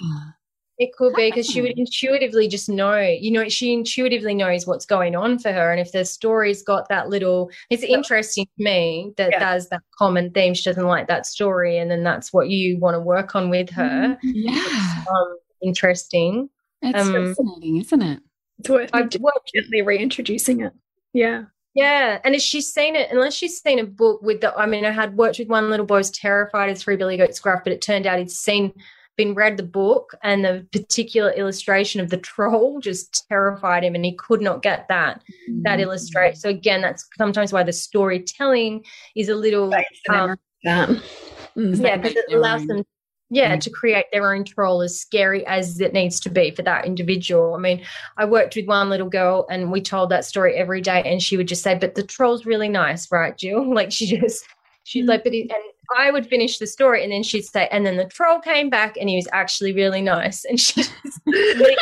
It 0.80 0.92
could 0.96 1.16
be 1.16 1.32
because 1.32 1.48
she 1.48 1.60
would 1.62 1.74
intuitively 1.76 2.48
just 2.48 2.70
know, 2.70 3.00
you 3.00 3.32
know, 3.32 3.50
she 3.50 3.74
intuitively 3.74 4.36
knows 4.36 4.68
what's 4.68 4.86
going 4.86 5.16
on 5.16 5.40
for 5.40 5.52
her. 5.52 5.72
And 5.72 5.80
if 5.82 5.92
the 5.92 6.06
story's 6.06 6.62
got 6.62 6.88
that 6.90 7.10
little, 7.10 7.50
it's 7.72 7.82
interesting 7.82 8.46
to 8.46 8.64
me 8.64 9.12
that 9.18 9.32
Yeah. 9.32 9.40
there's 9.40 9.70
that 9.70 9.82
common 9.98 10.30
theme. 10.30 10.54
She 10.54 10.70
doesn't 10.70 10.86
like 10.86 11.08
that 11.08 11.26
story. 11.26 11.80
And 11.80 11.90
then 11.90 12.04
that's 12.04 12.32
what 12.32 12.50
you 12.50 12.78
want 12.78 12.94
to 12.94 13.00
work 13.00 13.36
on 13.36 13.50
with 13.50 13.72
her. 13.72 14.20
Yeah. 14.22 15.04
Um, 15.10 15.38
interesting. 15.62 16.50
It's 16.82 17.00
Um, 17.00 17.14
fascinating, 17.36 17.78
isn't 17.82 18.02
it? 18.02 18.20
It's 18.60 18.70
worth 18.70 18.90
I've 18.94 19.10
just 19.10 19.22
worked 19.24 19.52
gently 19.54 19.82
reintroducing 19.82 20.62
it. 20.62 20.74
Yeah. 21.14 21.46
Yeah, 21.76 22.20
and 22.24 22.34
if 22.34 22.42
she's 22.42 22.74
seen 22.74 22.96
it, 22.96 23.10
unless 23.12 23.36
she's 23.36 23.62
seen 23.62 23.78
a 23.78 23.84
book 23.84 24.22
with 24.24 24.42
the, 24.42 24.56
I 24.58 24.66
mean, 24.66 24.84
I 24.84 24.90
had 24.92 25.16
worked 25.16 25.38
with 25.38 25.48
one 25.48 25.70
little 25.70 25.86
boy 25.86 25.96
who 25.96 26.00
was 26.00 26.12
terrified 26.12 26.72
of 26.72 26.78
Three 26.80 26.96
Billy 26.96 27.18
Goats 27.18 27.40
Gruff, 27.40 27.62
but 27.64 27.72
it 27.72 27.84
turned 27.84 28.08
out 28.08 28.18
he'd 28.18 28.32
seen, 28.32 28.74
been 29.16 29.36
read 29.36 29.58
the 29.58 29.64
book, 29.64 30.16
and 30.24 30.44
the 30.44 30.68
particular 30.72 31.32
illustration 31.34 32.02
of 32.02 32.10
the 32.10 32.18
troll 32.32 32.80
just 32.80 33.28
terrified 33.30 33.84
him, 33.84 33.94
and 33.94 34.04
he 34.06 34.16
could 34.16 34.42
not 34.42 34.64
get 34.64 34.88
that 34.88 35.22
Mm. 35.50 35.64
that 35.64 35.80
illustrate. 35.80 36.38
So 36.38 36.50
again, 36.50 36.82
that's 36.82 37.08
sometimes 37.16 37.54
why 37.54 37.62
the 37.62 37.74
storytelling 37.74 38.84
is 39.16 39.30
a 39.30 39.36
little, 39.36 39.70
Thanks 39.70 40.00
um. 40.10 40.36
Mm. 40.66 41.80
yeah, 41.84 41.98
because 41.98 42.16
it 42.28 42.34
allows 42.36 42.66
them, 42.66 42.84
yeah, 43.30 43.56
Mm. 43.56 43.62
to 43.62 43.70
create 43.70 44.06
their 44.12 44.34
own 44.34 44.44
troll 44.46 44.82
as 44.82 45.00
scary 45.00 45.46
as 45.48 45.80
it 45.82 45.94
needs 45.94 46.20
to 46.22 46.30
be 46.30 46.52
for 46.52 46.62
that 46.64 46.86
individual. 46.86 47.54
I 47.56 47.58
mean, 47.60 47.84
I 48.18 48.26
worked 48.26 48.56
with 48.56 48.68
one 48.68 48.90
little 48.90 49.10
girl 49.10 49.46
and 49.50 49.72
we 49.72 49.82
told 49.82 50.10
that 50.12 50.26
story 50.26 50.56
every 50.56 50.82
day, 50.82 51.04
and 51.06 51.22
she 51.22 51.38
would 51.38 51.48
just 51.48 51.64
say, 51.64 51.76
"But 51.76 51.96
the 51.96 52.04
troll's 52.04 52.46
really 52.46 52.70
nice, 52.70 53.12
right, 53.12 53.38
Gill?" 53.38 53.64
Like 53.74 53.92
she 53.92 54.06
just, 54.18 54.46
she's 54.84 55.06
Mm. 55.06 55.10
like, 55.10 55.24
"But," 55.24 55.34
it, 55.34 55.52
and 55.52 55.64
I 55.98 56.12
would 56.12 56.28
finish 56.28 56.58
the 56.58 56.68
story, 56.68 57.04
and 57.04 57.12
then 57.12 57.24
she'd 57.24 57.44
say, 57.46 57.68
"And 57.72 57.86
then 57.86 57.98
the 57.98 58.06
troll 58.06 58.40
came 58.40 58.70
back, 58.70 58.98
and 58.98 59.10
he 59.10 59.16
was 59.18 59.28
actually 59.34 59.74
really 59.74 60.02
nice," 60.02 60.44
and 60.46 60.60
she 60.60 60.82
just 61.04 61.20
needed, 61.26 61.78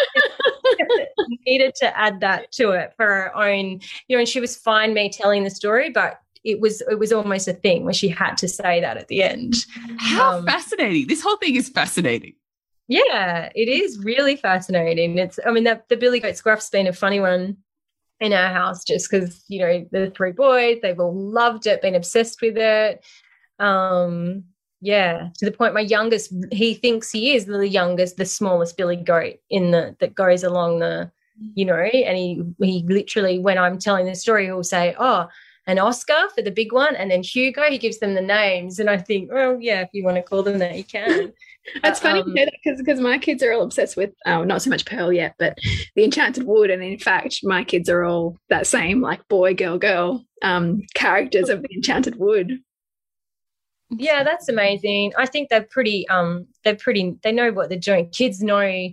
needed 1.45 1.75
to 1.75 1.97
add 1.97 2.19
that 2.21 2.51
to 2.53 2.71
it 2.71 2.93
for 2.97 3.05
her 3.05 3.35
own, 3.37 3.81
you 4.07 4.15
know. 4.15 4.19
And 4.19 4.27
she 4.29 4.39
was 4.39 4.55
fine 4.55 4.93
me 4.93 5.09
telling 5.11 5.43
the 5.43 5.49
story, 5.49 5.89
but. 5.89 6.19
It 6.45 6.61
was 6.61 6.81
it 6.89 6.99
was 6.99 7.11
almost 7.11 7.47
a 7.47 7.53
thing 7.53 7.83
where 7.83 7.93
she 7.93 8.07
had 8.07 8.37
to 8.37 8.47
say 8.47 8.79
that 8.79 8.95
at 8.97 9.09
the 9.09 9.23
end. 9.23 9.55
How 9.97 10.37
um, 10.37 10.45
fascinating. 10.45 11.07
This 11.07 11.21
whole 11.21 11.37
thing 11.37 11.55
is 11.55 11.67
fascinating. 11.67 12.35
Yeah, 12.87 13.49
it 13.55 13.67
is 13.67 13.97
really 14.03 14.35
fascinating. 14.35 15.17
It's, 15.17 15.39
I 15.43 15.51
mean, 15.51 15.63
that 15.63 15.89
the 15.89 15.97
Billy 15.97 16.19
Goats 16.19 16.41
Gruff's 16.41 16.69
been 16.69 16.85
a 16.85 16.93
funny 16.93 17.19
one 17.19 17.57
in 18.19 18.31
our 18.31 18.53
house 18.53 18.83
just 18.83 19.09
because, 19.09 19.43
you 19.47 19.59
know, 19.59 19.87
the 19.91 20.11
three 20.15 20.31
boys, 20.31 20.77
they've 20.81 20.99
all 20.99 21.15
loved 21.15 21.65
it, 21.65 21.81
been 21.81 21.95
obsessed 21.95 22.43
with 22.43 22.57
it. 22.57 23.03
Um, 23.57 24.43
yeah, 24.81 25.29
to 25.39 25.45
the 25.45 25.51
point 25.51 25.73
my 25.73 25.79
youngest, 25.79 26.31
he 26.51 26.75
thinks 26.75 27.11
he 27.11 27.33
is 27.35 27.45
the 27.45 27.67
youngest, 27.67 28.17
the 28.17 28.25
smallest 28.25 28.77
Billy 28.77 28.97
Goat 28.97 29.37
in 29.49 29.71
the, 29.71 29.95
that 29.99 30.13
goes 30.13 30.43
along 30.43 30.77
the, 30.77 31.11
you 31.55 31.65
know, 31.65 31.75
and 31.75 32.17
he, 32.17 32.43
he 32.59 32.85
literally, 32.87 33.39
when 33.39 33.57
I'm 33.57 33.79
telling 33.79 34.05
the 34.05 34.13
story, 34.13 34.45
he'll 34.45 34.63
say, 34.63 34.95
oh, 34.99 35.27
an 35.67 35.79
Oscar 35.79 36.29
for 36.35 36.41
the 36.41 36.51
big 36.51 36.71
one, 36.71 36.95
and 36.95 37.09
then 37.09 37.23
Hugo, 37.23 37.63
he 37.63 37.77
gives 37.77 37.99
them 37.99 38.13
the 38.13 38.21
names. 38.21 38.79
And 38.79 38.89
I 38.89 38.97
think, 38.97 39.31
well, 39.31 39.57
yeah, 39.59 39.81
if 39.81 39.89
you 39.93 40.03
want 40.03 40.17
to 40.17 40.23
call 40.23 40.43
them 40.43 40.59
that, 40.59 40.75
you 40.77 40.83
can. 40.83 41.33
That's 41.81 41.99
funny 41.99 42.19
Um, 42.19 42.27
to 42.27 42.31
say 42.37 42.45
that 42.45 42.53
because 42.63 42.79
because 42.79 42.99
my 42.99 43.17
kids 43.17 43.41
are 43.41 43.51
all 43.51 43.63
obsessed 43.63 43.97
with 43.97 44.11
oh 44.27 44.43
not 44.43 44.61
so 44.61 44.69
much 44.69 44.85
Pearl 44.85 45.11
yet, 45.11 45.33
but 45.39 45.57
the 45.95 46.03
Enchanted 46.03 46.43
Wood, 46.43 46.69
and 46.69 46.83
in 46.83 46.99
fact, 46.99 47.39
my 47.43 47.63
kids 47.63 47.89
are 47.89 48.03
all 48.03 48.37
that 48.49 48.67
same 48.67 49.01
like 49.01 49.27
boy, 49.27 49.55
girl, 49.55 49.77
girl 49.79 50.23
um, 50.43 50.81
characters 50.93 51.49
of 51.49 51.61
the 51.63 51.69
Enchanted 51.75 52.17
Wood. 52.17 52.59
yeah 53.91 54.23
that's 54.23 54.49
amazing 54.49 55.13
i 55.17 55.25
think 55.27 55.47
they're 55.49 55.67
pretty 55.69 56.07
um 56.09 56.47
they're 56.63 56.75
pretty 56.75 57.15
they 57.21 57.31
know 57.31 57.51
what 57.51 57.69
they're 57.69 57.77
doing 57.77 58.09
kids 58.09 58.41
know 58.41 58.89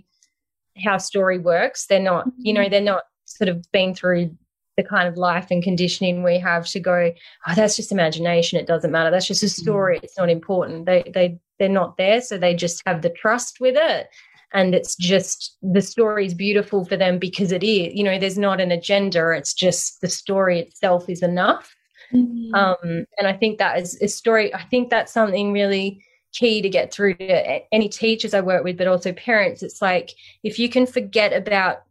how 0.83 0.97
story 0.99 1.39
works 1.39 1.87
they're 1.87 1.99
not 1.99 2.25
you 2.37 2.53
know 2.53 2.69
they're 2.69 2.79
not 2.79 3.03
sort 3.25 3.49
of 3.49 3.65
been 3.71 3.93
through 3.95 4.29
the 4.77 4.83
kind 4.83 5.07
of 5.07 5.17
life 5.17 5.47
and 5.51 5.63
conditioning 5.63 6.23
we 6.23 6.39
have 6.39 6.65
to 6.67 6.79
go 6.79 7.11
oh 7.47 7.55
that's 7.55 7.75
just 7.75 7.91
imagination. 7.91 8.59
It 8.59 8.67
doesn't 8.67 8.91
matter. 8.91 9.11
That's 9.11 9.27
just 9.27 9.43
a 9.43 9.49
story. 9.49 9.99
It's 10.01 10.17
not 10.17 10.29
important. 10.29 10.85
They 10.85 11.03
they 11.13 11.39
they're 11.59 11.69
not 11.69 11.97
there 11.97 12.21
so 12.21 12.37
they 12.37 12.55
just 12.55 12.81
have 12.85 13.01
the 13.01 13.09
trust 13.09 13.59
with 13.59 13.75
it. 13.77 14.07
And 14.55 14.75
it's 14.75 14.95
just 14.95 15.57
the 15.63 15.81
story 15.81 16.27
is 16.27 16.33
beautiful 16.35 16.85
for 16.85 16.95
them 16.95 17.17
because 17.17 17.51
it 17.51 17.63
is 17.63 17.93
you 17.93 18.03
know 18.03 18.17
there's 18.17 18.37
not 18.37 18.61
an 18.61 18.71
agenda. 18.71 19.31
It's 19.31 19.53
just 19.53 20.01
the 20.01 20.09
story 20.09 20.59
itself 20.59 21.09
is 21.09 21.21
enough. 21.21 21.75
Mm. 22.13 22.53
Um, 22.53 23.05
and 23.17 23.27
I 23.27 23.33
think 23.33 23.57
that 23.57 23.79
is 23.79 23.99
a 24.01 24.07
story. 24.07 24.53
I 24.53 24.63
think 24.63 24.89
that's 24.89 25.11
something 25.11 25.51
really 25.51 26.03
key 26.33 26.61
to 26.61 26.69
get 26.69 26.91
through 26.91 27.13
to 27.15 27.73
any 27.73 27.87
teachers 27.87 28.33
I 28.33 28.41
work 28.41 28.63
with, 28.63 28.77
but 28.77 28.87
also 28.87 29.13
parents. 29.13 29.63
It's 29.63 29.81
like 29.81 30.13
if 30.43 30.59
you 30.59 30.67
can 30.67 30.85
forget 30.85 31.31
about 31.31 31.83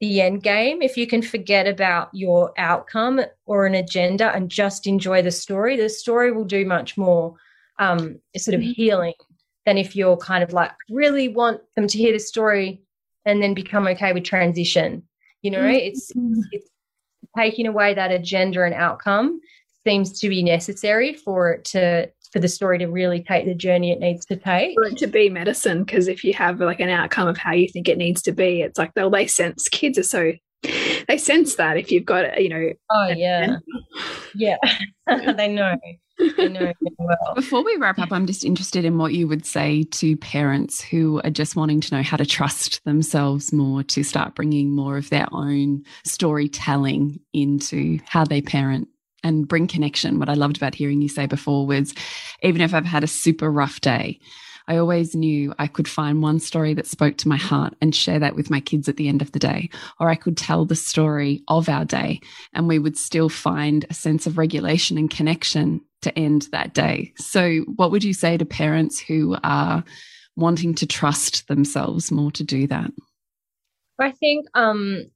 the 0.00 0.20
end 0.20 0.42
game, 0.42 0.82
if 0.82 0.96
you 0.96 1.06
can 1.06 1.22
forget 1.22 1.66
about 1.66 2.10
your 2.12 2.52
outcome 2.58 3.20
or 3.46 3.66
an 3.66 3.74
agenda 3.74 4.34
and 4.34 4.50
just 4.50 4.86
enjoy 4.86 5.22
the 5.22 5.30
story, 5.30 5.76
the 5.76 5.88
story 5.88 6.32
will 6.32 6.44
do 6.44 6.66
much 6.66 6.98
more 6.98 7.34
um, 7.78 8.18
sort 8.36 8.54
of 8.54 8.60
mm-hmm. 8.60 8.72
healing 8.72 9.14
than 9.64 9.78
if 9.78 9.96
you're 9.96 10.16
kind 10.16 10.44
of 10.44 10.52
like 10.52 10.72
really 10.90 11.28
want 11.28 11.60
them 11.74 11.88
to 11.88 11.98
hear 11.98 12.12
the 12.12 12.18
story 12.18 12.82
and 13.24 13.42
then 13.42 13.54
become 13.54 13.86
okay 13.86 14.12
with 14.12 14.24
transition. 14.24 15.02
You 15.42 15.50
know, 15.50 15.60
mm-hmm. 15.60 15.88
it's, 15.88 16.12
it's 16.52 16.70
taking 17.36 17.66
away 17.66 17.94
that 17.94 18.12
agenda 18.12 18.62
and 18.64 18.74
outcome 18.74 19.40
seems 19.86 20.18
to 20.20 20.28
be 20.28 20.42
necessary 20.42 21.14
for 21.14 21.52
it 21.52 21.64
to 21.64 22.10
for 22.36 22.40
the 22.40 22.48
story 22.48 22.76
to 22.76 22.86
really 22.86 23.22
take 23.22 23.46
the 23.46 23.54
journey 23.54 23.92
it 23.92 23.98
needs 23.98 24.26
to 24.26 24.36
take. 24.36 24.74
For 24.74 24.84
it 24.84 24.98
to 24.98 25.06
be 25.06 25.30
medicine, 25.30 25.84
because 25.84 26.06
if 26.06 26.22
you 26.22 26.34
have 26.34 26.60
like 26.60 26.80
an 26.80 26.90
outcome 26.90 27.28
of 27.28 27.38
how 27.38 27.52
you 27.52 27.66
think 27.66 27.88
it 27.88 27.96
needs 27.96 28.20
to 28.22 28.32
be, 28.32 28.60
it's 28.60 28.78
like 28.78 28.92
they'll 28.92 29.08
they 29.08 29.26
sense 29.26 29.68
kids 29.70 29.98
are 29.98 30.02
so 30.02 30.32
they 31.08 31.16
sense 31.16 31.54
that 31.54 31.78
if 31.78 31.90
you've 31.90 32.04
got 32.04 32.42
you 32.42 32.48
know 32.50 32.72
oh 32.90 33.08
yeah 33.16 33.58
yeah 34.34 34.56
they 35.06 35.48
know 35.48 35.76
they 36.36 36.48
know 36.48 36.72
well. 36.98 37.34
before 37.36 37.62
we 37.62 37.76
wrap 37.76 37.98
up 37.98 38.10
i'm 38.10 38.26
just 38.26 38.42
interested 38.42 38.84
in 38.84 38.98
what 38.98 39.12
you 39.12 39.28
would 39.28 39.46
say 39.46 39.84
to 39.84 40.16
parents 40.16 40.82
who 40.82 41.20
are 41.22 41.30
just 41.30 41.54
wanting 41.54 41.80
to 41.80 41.94
know 41.94 42.02
how 42.02 42.16
to 42.16 42.26
trust 42.26 42.82
themselves 42.84 43.52
more 43.52 43.82
to 43.82 44.02
start 44.02 44.34
bringing 44.34 44.74
more 44.74 44.96
of 44.96 45.08
their 45.10 45.28
own 45.30 45.84
storytelling 46.04 47.20
into 47.32 48.00
how 48.06 48.24
they 48.24 48.40
parent 48.40 48.88
and 49.26 49.48
bring 49.48 49.66
connection. 49.66 50.18
What 50.18 50.28
I 50.28 50.34
loved 50.34 50.56
about 50.56 50.74
hearing 50.74 51.02
you 51.02 51.08
say 51.08 51.26
before 51.26 51.66
was 51.66 51.94
even 52.42 52.60
if 52.60 52.72
I've 52.72 52.86
had 52.86 53.04
a 53.04 53.08
super 53.08 53.50
rough 53.50 53.80
day, 53.80 54.20
I 54.68 54.76
always 54.78 55.14
knew 55.14 55.54
I 55.58 55.66
could 55.66 55.86
find 55.86 56.22
one 56.22 56.40
story 56.40 56.74
that 56.74 56.86
spoke 56.86 57.16
to 57.18 57.28
my 57.28 57.36
heart 57.36 57.74
and 57.80 57.94
share 57.94 58.18
that 58.18 58.34
with 58.34 58.50
my 58.50 58.60
kids 58.60 58.88
at 58.88 58.96
the 58.96 59.08
end 59.08 59.22
of 59.22 59.32
the 59.32 59.38
day. 59.38 59.70
Or 60.00 60.08
I 60.08 60.16
could 60.16 60.36
tell 60.36 60.64
the 60.64 60.74
story 60.74 61.42
of 61.48 61.68
our 61.68 61.84
day 61.84 62.20
and 62.52 62.66
we 62.66 62.78
would 62.78 62.96
still 62.96 63.28
find 63.28 63.84
a 63.88 63.94
sense 63.94 64.26
of 64.26 64.38
regulation 64.38 64.98
and 64.98 65.10
connection 65.10 65.80
to 66.02 66.16
end 66.18 66.48
that 66.52 66.74
day. 66.74 67.12
So, 67.16 67.60
what 67.76 67.90
would 67.90 68.04
you 68.04 68.12
say 68.12 68.36
to 68.36 68.44
parents 68.44 68.98
who 68.98 69.36
are 69.42 69.84
wanting 70.36 70.74
to 70.76 70.86
trust 70.86 71.48
themselves 71.48 72.10
more 72.10 72.30
to 72.32 72.44
do 72.44 72.66
that? 72.66 72.90
I 73.98 74.12
think 74.12 74.46
um, 74.54 75.06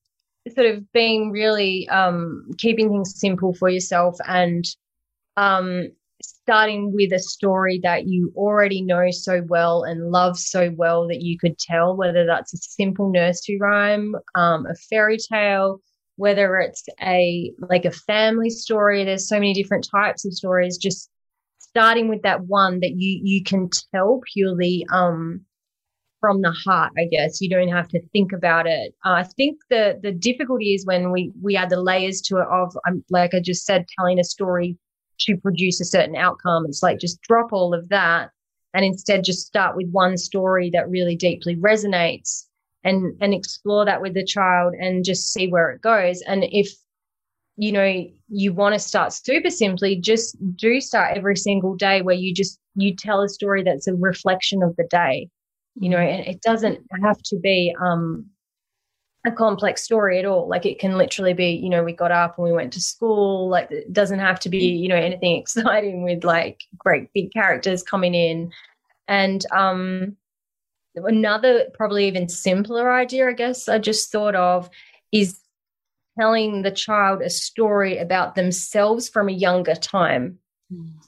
sort 0.49 0.67
of 0.67 0.91
being 0.93 1.31
really 1.31 1.89
um, 1.89 2.51
keeping 2.59 2.89
things 2.89 3.19
simple 3.19 3.55
for 3.55 3.69
yourself 3.69 4.17
and 4.27 4.65
um, 5.37 5.89
starting 6.23 6.93
with 6.93 7.13
a 7.13 7.19
story 7.19 7.81
that 7.83 8.07
you 8.07 8.33
already 8.37 8.83
know 8.83 9.11
so 9.11 9.43
well 9.49 9.85
and 9.85 10.11
love 10.11 10.39
so 10.39 10.71
well 10.77 11.07
that 11.09 11.23
you 11.23 11.39
could 11.39 11.59
tell, 11.59 11.97
whether 11.97 12.27
that's 12.27 12.53
a 12.55 12.59
simple 12.59 13.11
nursery 13.11 13.59
rhyme, 13.61 14.15
um, 14.35 14.67
a 14.67 14.75
fairy 14.75 15.17
tale, 15.17 15.81
whether 16.17 16.59
it's 16.59 16.85
a 17.03 17.53
like 17.69 17.85
a 17.85 17.91
family 17.91 18.51
story. 18.51 19.05
There's 19.05 19.29
so 19.29 19.37
many 19.37 19.55
different 19.55 19.89
types 19.91 20.25
of 20.25 20.35
stories. 20.35 20.77
Just 20.77 21.11
starting 21.59 22.09
with 22.09 22.23
that 22.23 22.43
one 22.45 22.81
that 22.81 22.95
you 22.97 23.21
you 23.23 23.43
can 23.45 23.69
tell 23.95 24.21
purely 24.33 24.85
um, 24.93 25.45
from 26.21 26.43
the 26.43 26.55
heart, 26.65 26.93
I 26.99 27.07
guess. 27.11 27.41
You 27.41 27.49
don't 27.49 27.69
have 27.69 27.89
to 27.89 28.01
think 28.13 28.33
about 28.33 28.67
it. 28.67 28.95
Uh, 29.05 29.13
I 29.13 29.23
think 29.25 29.59
the 29.71 29.99
the 30.03 30.13
difficulty 30.13 30.75
is 30.75 30.87
when 30.87 31.11
we 31.11 31.33
we 31.43 31.57
add 31.57 31.71
the 31.71 31.81
layers 31.81 32.21
to 32.23 32.39
it 32.39 32.47
of 32.51 32.77
um, 32.87 33.03
like 33.11 33.35
I 33.35 33.41
just 33.41 33.65
said, 33.65 33.87
telling 33.99 34.21
a 34.21 34.25
story 34.25 34.77
to 35.21 35.37
produce 35.37 35.81
a 35.81 35.85
certain 35.85 36.17
outcome. 36.17 36.67
It's 36.67 36.83
like 36.83 36.99
just 36.99 37.21
drop 37.23 37.53
all 37.53 37.75
of 37.75 37.89
that 37.89 38.31
and 38.75 38.85
instead 38.85 39.25
just 39.25 39.47
start 39.47 39.77
with 39.77 39.91
one 39.91 40.17
story 40.17 40.71
that 40.71 40.89
really 40.89 41.17
deeply 41.17 41.57
resonates 41.57 42.47
and 42.85 43.17
and 43.21 43.35
explore 43.35 43.85
that 43.85 44.01
with 44.01 44.15
the 44.15 44.25
child 44.25 44.75
and 44.75 45.05
just 45.05 45.33
see 45.33 45.49
where 45.49 45.71
it 45.71 45.83
goes. 45.83 46.23
And 46.23 46.45
if 46.45 46.71
you 47.57 47.73
know 47.73 48.07
you 48.29 48.53
want 48.53 48.75
to 48.75 48.79
start 48.79 49.13
super 49.13 49.51
simply, 49.51 49.97
just 49.97 50.37
do 50.57 50.81
start 50.81 51.17
every 51.17 51.37
single 51.37 51.75
day 51.75 52.03
where 52.03 52.15
you 52.15 52.35
just 52.35 52.59
you 52.77 52.95
tell 52.95 53.23
a 53.23 53.29
story 53.29 53.63
that's 53.63 53.89
a 53.89 53.95
reflection 53.95 54.63
of 54.63 54.77
the 54.77 54.87
day 54.91 55.29
you 55.81 55.89
know 55.89 55.99
and 55.99 56.27
it 56.27 56.41
doesn't 56.43 56.79
have 57.03 57.21
to 57.23 57.37
be 57.39 57.75
um 57.81 58.27
a 59.27 59.31
complex 59.31 59.83
story 59.83 60.19
at 60.19 60.25
all. 60.25 60.49
Like 60.49 60.65
it 60.65 60.79
can 60.79 60.97
literally 60.97 61.35
be 61.35 61.51
you 61.51 61.69
know 61.69 61.83
we 61.83 61.93
got 61.93 62.13
up 62.13 62.39
and 62.39 62.45
we 62.47 62.53
went 62.53 62.73
to 62.75 62.81
school. 62.81 63.49
Like 63.49 63.71
it 63.71 63.93
doesn't 63.93 64.21
have 64.21 64.39
to 64.41 64.49
be 64.49 64.59
you 64.59 64.89
know 64.89 64.97
anything 64.97 65.37
exciting 65.41 66.05
with 66.05 66.23
like 66.23 66.61
great 66.79 67.13
big 67.13 67.33
characters 67.33 67.83
coming 67.83 68.15
in. 68.15 68.53
And 69.09 69.45
um 69.51 70.17
another 70.97 71.67
probably 71.75 72.07
even 72.07 72.29
simpler 72.29 72.93
idea 72.93 73.29
i 73.29 73.33
guess 73.33 73.69
i 73.69 73.79
just 73.79 74.11
thought 74.11 74.35
of 74.35 74.69
is 75.13 75.41
telling 76.19 76.63
the 76.63 76.71
child 76.71 77.23
a 77.23 77.31
story 77.31 77.97
about 77.99 78.35
themselves 78.35 79.09
from 79.09 79.29
a 79.29 79.33
younger 79.33 79.75
time 79.75 80.39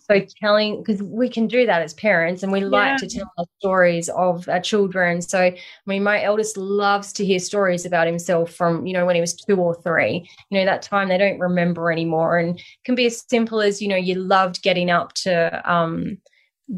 so 0.08 0.20
telling 0.40 0.78
because 0.82 1.02
we 1.02 1.28
can 1.28 1.46
do 1.46 1.66
that 1.66 1.82
as 1.82 1.94
parents 1.94 2.42
and 2.42 2.50
we 2.50 2.60
like 2.60 2.96
to 2.96 3.06
tell 3.06 3.30
our 3.38 3.44
stories 3.60 4.08
of 4.08 4.48
our 4.48 4.60
children. 4.60 5.22
So 5.22 5.40
I 5.40 5.58
mean 5.86 6.02
my 6.02 6.22
eldest 6.22 6.56
loves 6.56 7.12
to 7.14 7.24
hear 7.24 7.38
stories 7.38 7.86
about 7.86 8.06
himself 8.06 8.52
from, 8.52 8.86
you 8.86 8.92
know, 8.92 9.06
when 9.06 9.14
he 9.14 9.20
was 9.20 9.34
two 9.34 9.56
or 9.56 9.74
three. 9.82 10.28
You 10.50 10.58
know, 10.58 10.64
that 10.64 10.82
time 10.82 11.08
they 11.08 11.18
don't 11.18 11.38
remember 11.38 11.92
anymore. 11.92 12.38
And 12.38 12.60
can 12.84 12.94
be 12.94 13.06
as 13.06 13.24
simple 13.28 13.60
as, 13.60 13.80
you 13.80 13.88
know, 13.88 13.96
you 13.96 14.16
loved 14.16 14.62
getting 14.62 14.90
up 14.90 15.12
to 15.14 15.62
um 15.70 16.18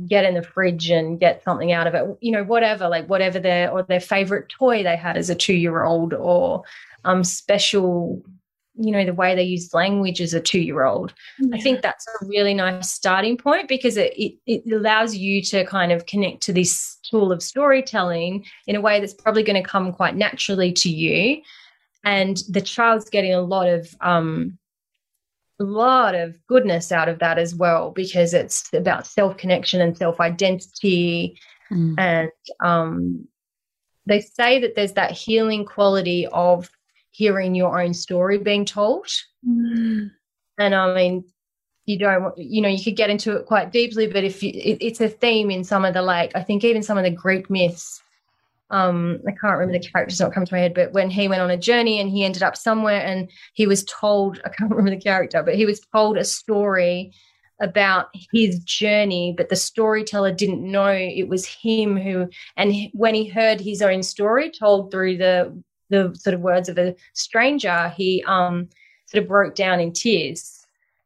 get 0.09 0.25
in 0.25 0.35
the 0.35 0.43
fridge 0.43 0.91
and 0.91 1.21
get 1.21 1.45
something 1.45 1.71
out 1.71 1.87
of 1.87 1.95
it 1.95 2.05
you 2.21 2.33
know 2.33 2.43
whatever 2.43 2.89
like 2.89 3.07
whatever 3.07 3.39
their 3.39 3.71
or 3.71 3.83
their 3.83 4.01
favorite 4.01 4.49
toy 4.49 4.83
they 4.83 4.97
had 4.97 5.17
as 5.17 5.31
a 5.31 5.35
2 5.35 5.53
year 5.53 5.85
old 5.85 6.15
or 6.15 6.65
um 7.05 7.23
special 7.23 8.21
you 8.77 8.91
know 8.91 9.05
the 9.05 9.15
way 9.15 9.35
they 9.35 9.43
use 9.43 9.73
language 9.73 10.21
as 10.21 10.35
a 10.35 10.41
two 10.41 10.61
year 10.61 10.85
old 10.85 11.15
yeah. 11.39 11.57
i 11.57 11.61
think 11.61 11.81
that's 11.81 12.07
a 12.07 12.27
really 12.27 12.55
nice 12.55 12.91
starting 12.91 13.37
point 13.37 13.69
because 13.69 13.97
it, 13.97 14.13
it, 14.17 14.35
it 14.47 14.73
allows 14.73 15.17
you 15.17 15.41
to 15.43 15.65
kind 15.65 15.93
of 15.93 16.07
connect 16.07 16.43
to 16.43 16.53
this 16.53 16.99
tool 17.03 17.31
of 17.31 17.43
storytelling 17.43 18.45
in 18.67 18.77
a 18.77 18.81
way 18.81 18.99
that's 18.99 19.15
probably 19.15 19.43
going 19.43 19.61
to 19.61 19.69
come 19.69 19.93
quite 19.93 20.17
naturally 20.17 20.73
to 20.73 20.91
you 20.91 21.41
and 22.05 22.43
the 22.49 22.61
child's 22.61 23.09
getting 23.09 23.33
a 23.33 23.41
lot 23.41 23.69
of 23.69 23.95
um 24.01 24.59
a 25.61 25.65
lot 25.65 26.17
of 26.17 26.35
goodness 26.49 26.91
out 26.91 27.09
of 27.09 27.21
that 27.21 27.39
as 27.39 27.55
well 27.55 27.93
because 27.93 28.35
it's 28.35 28.73
about 28.73 29.07
self 29.07 29.37
connection 29.37 29.81
and 29.81 29.97
self 29.97 30.21
identity 30.21 31.39
mm. 31.71 31.95
and 31.99 32.31
um 32.61 33.27
they 34.07 34.21
say 34.21 34.61
that 34.61 34.75
there's 34.75 34.93
that 34.95 35.13
healing 35.13 35.65
quality 35.65 36.27
of 36.33 36.69
hearing 37.15 37.55
your 37.55 37.81
own 37.81 37.95
story 37.95 38.39
being 38.39 38.65
told. 38.65 39.07
Mm. 39.49 40.11
And 40.59 40.75
I 40.75 40.95
mean, 40.95 41.25
you 41.87 41.97
don't, 41.97 42.37
you 42.37 42.61
know, 42.61 42.69
you 42.69 42.83
could 42.83 42.97
get 42.97 43.09
into 43.09 43.37
it 43.37 43.47
quite 43.47 43.71
deeply, 43.71 44.09
but 44.09 44.25
if 44.25 44.43
you, 44.43 44.51
it, 44.53 44.79
it's 44.81 45.01
a 45.01 45.09
theme 45.09 45.51
in 45.51 45.63
some 45.63 45.85
of 45.85 45.95
the, 45.95 46.03
like, 46.03 46.33
I 46.35 46.43
think 46.43 46.65
even 46.65 46.83
some 46.83 46.99
of 46.99 47.05
the 47.05 47.11
Greek 47.11 47.49
myths, 47.49 48.03
um, 48.71 49.21
I 49.29 49.31
can't 49.31 49.59
remember 49.59 49.79
the 49.79 49.89
characters, 49.89 50.19
not 50.19 50.33
come 50.33 50.45
to 50.45 50.55
my 50.55 50.59
head, 50.59 50.75
but 50.75 50.93
when 50.93 51.09
he 51.09 51.29
went 51.29 51.43
on 51.43 51.51
a 51.51 51.57
journey 51.57 52.01
and 52.01 52.11
he 52.11 52.25
ended 52.25 52.43
up 52.43 52.57
somewhere 52.57 53.01
and 53.01 53.31
he 53.53 53.69
was 53.69 53.85
told, 53.85 54.41
I 54.45 54.49
can't 54.49 54.71
remember 54.75 54.91
the 54.91 55.01
character, 55.01 55.41
but 55.45 55.55
he 55.55 55.67
was 55.67 55.81
told 55.95 56.19
a 56.19 56.25
story 56.25 57.13
about 57.61 58.09
his 58.33 58.59
journey, 58.65 59.35
but 59.37 59.51
the 59.51 59.57
storyteller 59.57 60.33
didn't 60.33 60.69
know 60.69 60.89
it 60.89 61.29
was 61.29 61.47
him 61.47 61.97
who, 61.97 62.29
and 62.57 62.75
when 62.93 63.15
he 63.15 63.29
heard 63.29 63.61
his 63.61 63.83
own 63.83 64.03
story 64.03 64.51
told 64.51 64.91
through 64.91 65.19
the 65.19 65.63
the 65.95 66.15
sort 66.19 66.35
of 66.35 66.41
words 66.41 66.69
of 66.69 66.79
a 66.79 66.95
stranger, 67.13 67.93
he 67.97 68.25
um, 68.27 68.69
sort 69.07 69.23
of 69.23 69.29
broke 69.29 69.55
down 69.55 69.81
in 69.81 69.93
tears. 69.93 70.61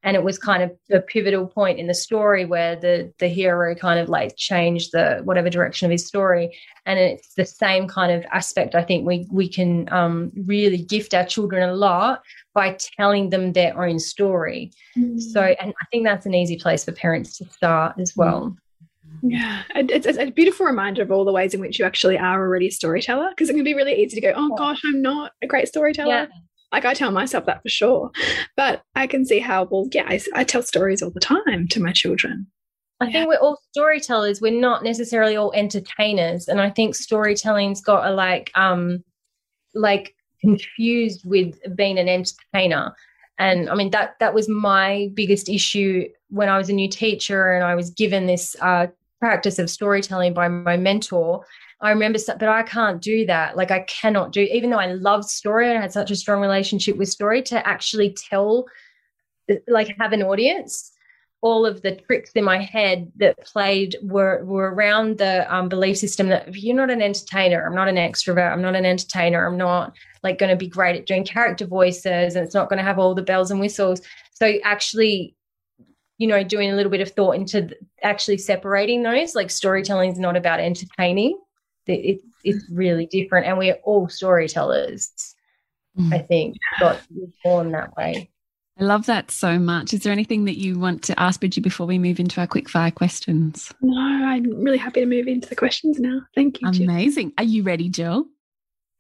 And 0.05 0.17
it 0.17 0.23
was 0.23 0.39
kind 0.39 0.63
of 0.63 0.71
a 0.93 1.01
pivotal 1.01 1.47
point 1.47 1.81
in 1.81 1.89
the 1.89 1.95
story 1.95 2.45
where 2.45 2.77
the 2.77 3.13
the 3.19 3.27
hero 3.27 3.75
kind 3.75 3.99
of 3.99 4.09
like 4.09 4.37
changed 4.37 4.93
the 4.93 5.21
whatever 5.25 5.51
direction 5.51 5.87
of 5.87 5.91
his 5.91 6.07
story. 6.07 6.57
And 6.87 7.01
it's 7.01 7.35
the 7.35 7.45
same 7.45 7.89
kind 7.89 8.13
of 8.13 8.25
aspect. 8.31 8.77
I 8.77 8.85
think 8.85 9.05
we 9.05 9.27
we 9.31 9.49
can 9.49 9.93
um, 9.93 10.31
really 10.47 10.79
gift 10.79 11.15
our 11.15 11.27
children 11.27 11.69
a 11.69 11.75
lot 11.75 12.23
by 12.55 12.77
telling 12.97 13.31
them 13.31 13.53
their 13.53 13.77
own 13.83 13.99
story. 13.99 14.71
Mm. 14.97 15.21
So, 15.21 15.43
and 15.43 15.75
I 15.83 15.85
think 15.91 16.05
that's 16.05 16.27
an 16.27 16.35
easy 16.35 16.57
place 16.57 16.85
for 16.85 16.93
parents 16.93 17.37
to 17.39 17.45
start 17.47 17.99
as 17.99 18.17
well. 18.17 18.43
Mm. 18.43 18.57
Yeah, 19.23 19.63
it's, 19.75 20.07
it's, 20.07 20.19
a 20.19 20.31
beautiful 20.31 20.67
reminder 20.67 21.03
of 21.03 21.11
all 21.11 21.25
the 21.25 21.33
ways 21.33 21.55
in 21.55 21.61
which 21.61 21.79
you 21.79 21.85
actually 21.85 22.19
are 22.19 22.41
already 22.41 22.69
a 22.69 22.71
storyteller 22.71 23.31
because 23.31 23.49
it 23.49 23.55
can 23.55 23.65
be 23.65 23.75
really 23.75 23.95
easy 23.95 24.17
to 24.17 24.21
go, 24.21 24.33
oh 24.37 24.55
gosh, 24.57 24.81
I'm 24.87 25.03
not 25.03 25.33
a 25.43 25.47
great 25.47 25.69
storyteller. 25.69 26.09
Yeah. 26.09 26.27
Like 26.73 26.85
I 26.85 26.95
tell 26.95 27.11
myself 27.11 27.47
that 27.47 27.63
for 27.63 27.69
sure. 27.69 28.11
But 28.57 28.83
I 28.95 29.07
can 29.07 29.25
see 29.25 29.39
how, 29.39 29.65
well, 29.65 29.89
yeah, 29.93 30.07
I, 30.07 30.21
I 30.35 30.45
tell 30.45 30.63
stories 30.63 31.03
all 31.03 31.11
the 31.11 31.21
time 31.21 31.67
to 31.69 31.81
my 31.81 31.93
children. 31.93 32.47
I 33.01 33.07
yeah. 33.07 33.13
think 33.13 33.29
we're 33.29 33.39
all 33.39 33.61
storytellers. 33.71 34.41
We're 34.41 34.61
not 34.61 34.83
necessarily 34.83 35.37
all 35.37 35.53
entertainers. 35.55 36.49
And 36.49 36.61
I 36.61 36.71
think 36.71 36.95
storytelling's 36.95 37.81
got 37.81 38.07
a 38.07 38.11
like, 38.11 38.51
um, 38.55 39.03
like 39.75 40.15
confused 40.41 41.23
with 41.25 41.55
being 41.75 41.99
an 41.99 42.09
entertainer. 42.09 42.95
And 43.39 43.71
I 43.71 43.75
mean 43.75 43.91
that 43.91 44.17
that 44.21 44.35
was 44.35 44.49
my 44.49 45.11
biggest 45.15 45.49
issue 45.49 46.09
when 46.29 46.49
I 46.49 46.59
was 46.59 46.69
a 46.69 46.73
new 46.73 46.89
teacher 46.89 47.53
and 47.53 47.65
I 47.65 47.75
was 47.75 47.91
given 47.91 48.27
this 48.27 48.57
uh, 48.61 48.89
practice 49.21 49.59
of 49.59 49.71
storytelling 49.71 50.35
by 50.35 50.49
my 50.49 50.77
mentor. 50.77 51.45
I 51.81 51.91
remember, 51.91 52.19
but 52.27 52.49
I 52.49 52.63
can't 52.63 53.01
do 53.01 53.27
that. 53.27 53.57
Like 53.57 53.71
I 53.71 53.81
cannot 53.81 54.33
do, 54.33 54.41
even 54.41 54.71
though 54.71 54.79
I 54.79 54.93
love 54.93 55.25
story 55.25 55.71
and 55.71 55.81
had 55.81 55.93
such 55.93 56.11
a 56.11 56.17
strong 56.17 56.41
relationship 56.41 56.97
with 56.97 57.09
story, 57.09 57.43
to 57.43 57.67
actually 57.67 58.15
tell, 58.15 58.67
like 59.69 59.95
have 59.99 60.13
an 60.13 60.23
audience 60.23 60.93
all 61.41 61.65
of 61.65 61.83
the 61.83 61.95
tricks 61.95 62.33
in 62.35 62.43
my 62.43 62.61
head 62.61 63.11
that 63.17 63.39
played 63.45 63.97
were 64.03 64.45
were 64.45 64.75
around 64.75 65.19
the 65.19 65.55
um, 65.55 65.69
belief 65.69 65.97
system 65.97 66.29
that 66.29 66.49
if 66.49 66.63
you're 66.63 66.75
not 66.75 66.91
an 66.91 67.01
entertainer, 67.01 67.65
I'm 67.65 67.75
not 67.75 67.89
an 67.89 67.97
extrovert, 67.97 68.53
I'm 68.53 68.63
not 68.63 68.75
an 68.75 68.85
entertainer, 68.85 69.47
I'm 69.47 69.57
not 69.57 69.95
like 70.25 70.39
going 70.39 70.51
to 70.51 70.57
be 70.57 70.69
great 70.69 70.97
at 70.97 71.07
doing 71.07 71.25
character 71.25 71.67
voices, 71.67 72.35
and 72.35 72.45
it's 72.45 72.55
not 72.55 72.69
going 72.69 72.79
to 72.79 72.85
have 72.85 72.99
all 72.99 73.15
the 73.15 73.23
bells 73.23 73.51
and 73.51 73.61
whistles. 73.61 74.01
So 74.35 74.55
actually, 74.65 75.37
you 76.19 76.27
know, 76.27 76.43
doing 76.43 76.71
a 76.71 76.75
little 76.75 76.91
bit 76.91 77.01
of 77.01 77.11
thought 77.11 77.37
into 77.37 77.71
actually 78.03 78.39
separating 78.39 79.03
those, 79.03 79.35
like 79.35 79.51
storytelling 79.51 80.13
is 80.13 80.19
not 80.19 80.37
about 80.37 80.61
entertaining. 80.61 81.39
It, 81.87 82.21
it's 82.45 82.65
really 82.71 83.07
different, 83.07 83.47
and 83.47 83.57
we're 83.57 83.79
all 83.85 84.09
storytellers. 84.09 85.35
Mm. 85.99 86.13
I 86.13 86.19
think 86.19 86.57
got 86.79 87.01
born 87.43 87.73
that 87.73 87.97
way. 87.97 88.31
I 88.79 88.85
love 88.85 89.07
that 89.07 89.31
so 89.31 89.59
much. 89.59 89.93
Is 89.93 90.01
there 90.01 90.13
anything 90.13 90.45
that 90.45 90.57
you 90.57 90.79
want 90.79 91.03
to 91.05 91.19
ask 91.19 91.41
Bridgie 91.41 91.61
before 91.61 91.87
we 91.87 91.99
move 91.99 92.21
into 92.21 92.41
our 92.41 92.47
quick 92.47 92.69
fire 92.69 92.93
questions? 92.93 93.73
No, 93.81 93.99
I'm 93.99 94.45
really 94.63 94.79
happy 94.79 95.01
to 95.01 95.07
move 95.07 95.27
into 95.27 95.49
the 95.49 95.57
questions 95.57 95.99
now. 95.99 96.21
Thank 96.35 96.61
you. 96.61 96.69
Amazing. 96.69 97.29
Gill. 97.29 97.35
Are 97.39 97.45
you 97.45 97.63
ready, 97.65 97.89
Gill? 97.89 98.27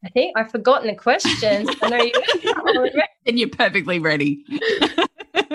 I 0.04 0.08
think 0.10 0.36
I've 0.36 0.50
forgotten 0.50 0.88
the 0.88 0.96
questions. 0.96 1.68
I 1.82 1.88
know 1.88 2.02
you. 2.02 2.90
and 3.26 3.38
you're 3.38 3.48
perfectly 3.50 3.98
ready. 4.00 4.44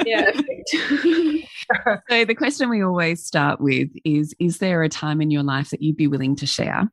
yeah. 0.06 0.32
so 2.10 2.26
the 2.26 2.36
question 2.36 2.70
we 2.70 2.84
always 2.84 3.24
start 3.24 3.60
with 3.62 3.90
is 4.04 4.34
is 4.40 4.60
there 4.60 4.84
a 4.84 4.90
time 4.90 5.22
in 5.22 5.32
your 5.32 5.44
life 5.44 5.70
that 5.70 5.82
you'd 5.82 5.98
be 5.98 6.08
willing 6.08 6.36
to 6.36 6.46
share 6.46 6.90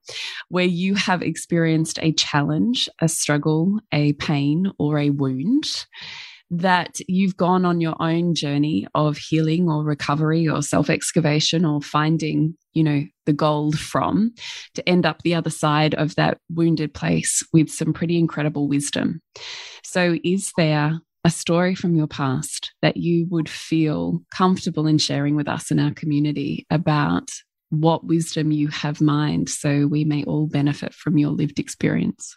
where 0.49 0.65
you 0.65 0.95
have 0.95 1.23
experienced 1.23 1.99
a 2.03 2.13
challenge 2.13 2.89
a 3.01 3.09
struggle 3.09 3.79
a 3.93 4.13
pain 4.15 4.73
or 4.79 4.99
a 4.99 5.11
wound 5.11 5.65
that 6.51 6.99
you've 7.07 7.37
gone 7.37 7.65
on 7.65 7.81
your 7.81 7.95
own 8.03 8.35
journey 8.35 8.87
of 8.95 9.17
healing 9.17 9.69
or 9.69 9.85
recovery 9.85 10.49
or 10.49 10.63
self 10.63 10.91
excavation 10.91 11.65
or 11.65 11.81
finding, 11.81 12.57
you 12.73 12.83
know, 12.83 13.05
the 13.27 13.33
gold 13.33 13.79
from 13.79 14.35
to 14.75 14.89
end 14.89 15.07
up 15.07 15.23
the 15.23 15.35
other 15.35 15.51
side 15.51 15.95
of 15.95 16.17
that 16.17 16.39
wounded 16.51 16.93
place 16.93 17.47
with 17.53 17.71
some 17.71 17.93
pretty 17.93 18.19
incredible 18.19 18.69
wisdom. 18.69 19.21
So, 19.85 20.19
is 20.25 20.53
there 20.57 21.01
a 21.25 21.31
story 21.31 21.75
from 21.75 21.95
your 21.95 22.07
past 22.07 22.73
that 22.83 22.97
you 22.97 23.27
would 23.31 23.49
feel 23.49 24.23
comfortable 24.35 24.87
in 24.87 24.99
sharing 24.99 25.37
with 25.37 25.49
us 25.49 25.71
in 25.71 25.79
our 25.79 25.93
community 25.93 26.67
about 26.71 27.31
what 27.71 28.05
wisdom 28.05 28.51
you 28.51 28.69
have 28.69 29.01
mined 29.01 29.49
so 29.49 29.87
we 29.87 30.05
may 30.05 30.25
all 30.25 30.47
benefit 30.47 30.93
from 30.93 31.19
your 31.19 31.31
lived 31.31 31.59
experience? 31.59 32.37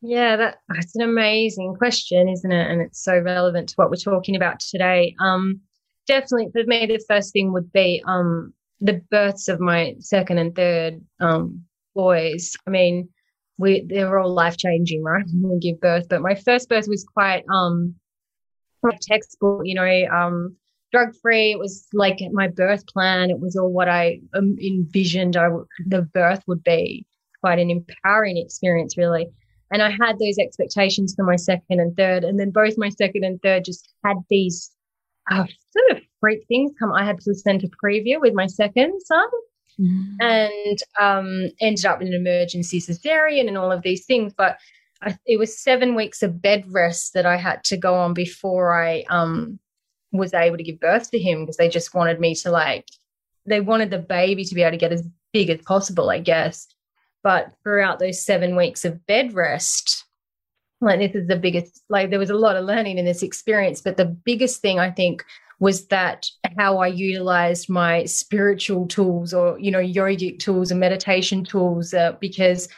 Yeah, 0.00 0.36
that, 0.36 0.56
that's 0.68 0.94
an 0.96 1.02
amazing 1.02 1.74
question, 1.76 2.28
isn't 2.28 2.52
it? 2.52 2.70
And 2.70 2.80
it's 2.80 3.02
so 3.02 3.18
relevant 3.18 3.70
to 3.70 3.74
what 3.76 3.90
we're 3.90 3.96
talking 3.96 4.36
about 4.36 4.60
today. 4.60 5.14
Um, 5.20 5.60
definitely, 6.06 6.50
for 6.52 6.64
me, 6.64 6.86
the 6.86 7.04
first 7.08 7.32
thing 7.32 7.52
would 7.52 7.72
be 7.72 8.02
um, 8.06 8.52
the 8.80 9.02
births 9.10 9.48
of 9.48 9.60
my 9.60 9.96
second 9.98 10.38
and 10.38 10.54
third 10.54 11.00
um, 11.20 11.64
boys. 11.94 12.54
I 12.66 12.70
mean, 12.70 13.08
we 13.58 13.84
they 13.88 14.04
were 14.04 14.18
all 14.18 14.32
life 14.32 14.56
changing, 14.56 15.02
right? 15.02 15.24
When 15.32 15.52
we 15.52 15.58
give 15.58 15.80
birth, 15.80 16.06
but 16.08 16.22
my 16.22 16.34
first 16.34 16.68
birth 16.68 16.88
was 16.88 17.04
quite 17.04 17.44
um, 17.52 17.94
textbook, 19.02 19.62
you 19.64 19.74
know, 19.74 20.06
um, 20.14 20.56
drug 20.92 21.14
free. 21.20 21.52
It 21.52 21.58
was 21.58 21.86
like 21.92 22.18
my 22.32 22.48
birth 22.48 22.86
plan. 22.86 23.30
It 23.30 23.40
was 23.40 23.56
all 23.56 23.72
what 23.72 23.88
I 23.88 24.20
um, 24.34 24.56
envisioned 24.62 25.36
I 25.36 25.44
w- 25.44 25.66
the 25.86 26.02
birth 26.02 26.42
would 26.46 26.62
be. 26.64 27.04
Quite 27.40 27.60
an 27.60 27.70
empowering 27.70 28.36
experience, 28.36 28.96
really. 28.96 29.28
And 29.70 29.80
I 29.80 29.90
had 29.90 30.18
those 30.18 30.38
expectations 30.38 31.14
for 31.14 31.24
my 31.24 31.36
second 31.36 31.78
and 31.78 31.96
third. 31.96 32.24
And 32.24 32.40
then 32.40 32.50
both 32.50 32.74
my 32.76 32.88
second 32.88 33.22
and 33.22 33.40
third 33.42 33.64
just 33.64 33.88
had 34.04 34.16
these 34.28 34.72
uh, 35.30 35.44
sort 35.46 35.90
of 35.92 36.02
freak 36.20 36.44
things 36.48 36.72
come. 36.78 36.92
I 36.92 37.04
had 37.04 37.18
placenta 37.18 37.68
previa 37.82 38.20
with 38.20 38.34
my 38.34 38.46
second 38.46 39.00
son 39.04 39.28
mm. 39.80 40.16
and 40.20 40.78
um, 41.00 41.50
ended 41.60 41.86
up 41.86 42.00
in 42.00 42.08
an 42.08 42.14
emergency 42.14 42.80
cesarean 42.80 43.48
and 43.48 43.58
all 43.58 43.72
of 43.72 43.82
these 43.82 44.04
things. 44.04 44.32
But 44.36 44.58
I, 45.02 45.16
it 45.26 45.38
was 45.38 45.58
seven 45.58 45.94
weeks 45.94 46.22
of 46.22 46.42
bed 46.42 46.64
rest 46.68 47.14
that 47.14 47.26
I 47.26 47.36
had 47.36 47.64
to 47.64 47.76
go 47.76 47.94
on 47.94 48.14
before 48.14 48.80
I 48.80 49.04
um, 49.10 49.58
was 50.12 50.34
able 50.34 50.56
to 50.56 50.62
give 50.62 50.80
birth 50.80 51.10
to 51.10 51.18
him 51.18 51.42
because 51.42 51.56
they 51.56 51.68
just 51.68 51.94
wanted 51.94 52.20
me 52.20 52.34
to 52.36 52.50
like, 52.50 52.88
they 53.46 53.60
wanted 53.60 53.90
the 53.90 53.98
baby 53.98 54.44
to 54.44 54.54
be 54.54 54.62
able 54.62 54.72
to 54.72 54.76
get 54.76 54.92
as 54.92 55.06
big 55.32 55.50
as 55.50 55.60
possible, 55.62 56.10
I 56.10 56.18
guess. 56.18 56.66
But 57.22 57.52
throughout 57.62 57.98
those 57.98 58.24
seven 58.24 58.56
weeks 58.56 58.84
of 58.84 59.06
bed 59.06 59.34
rest, 59.34 60.04
like 60.80 61.00
this 61.00 61.14
is 61.14 61.26
the 61.26 61.36
biggest, 61.36 61.82
like 61.88 62.10
there 62.10 62.18
was 62.18 62.30
a 62.30 62.36
lot 62.36 62.56
of 62.56 62.64
learning 62.64 62.98
in 62.98 63.04
this 63.04 63.22
experience. 63.22 63.80
But 63.80 63.96
the 63.96 64.04
biggest 64.04 64.60
thing 64.60 64.78
I 64.78 64.90
think 64.90 65.24
was 65.60 65.86
that 65.88 66.26
how 66.56 66.78
I 66.78 66.86
utilized 66.86 67.68
my 67.68 68.04
spiritual 68.04 68.86
tools 68.86 69.34
or, 69.34 69.58
you 69.58 69.70
know, 69.70 69.80
yogic 69.80 70.38
tools 70.38 70.70
and 70.70 70.80
meditation 70.80 71.44
tools, 71.44 71.92
uh, 71.92 72.12
because 72.20 72.68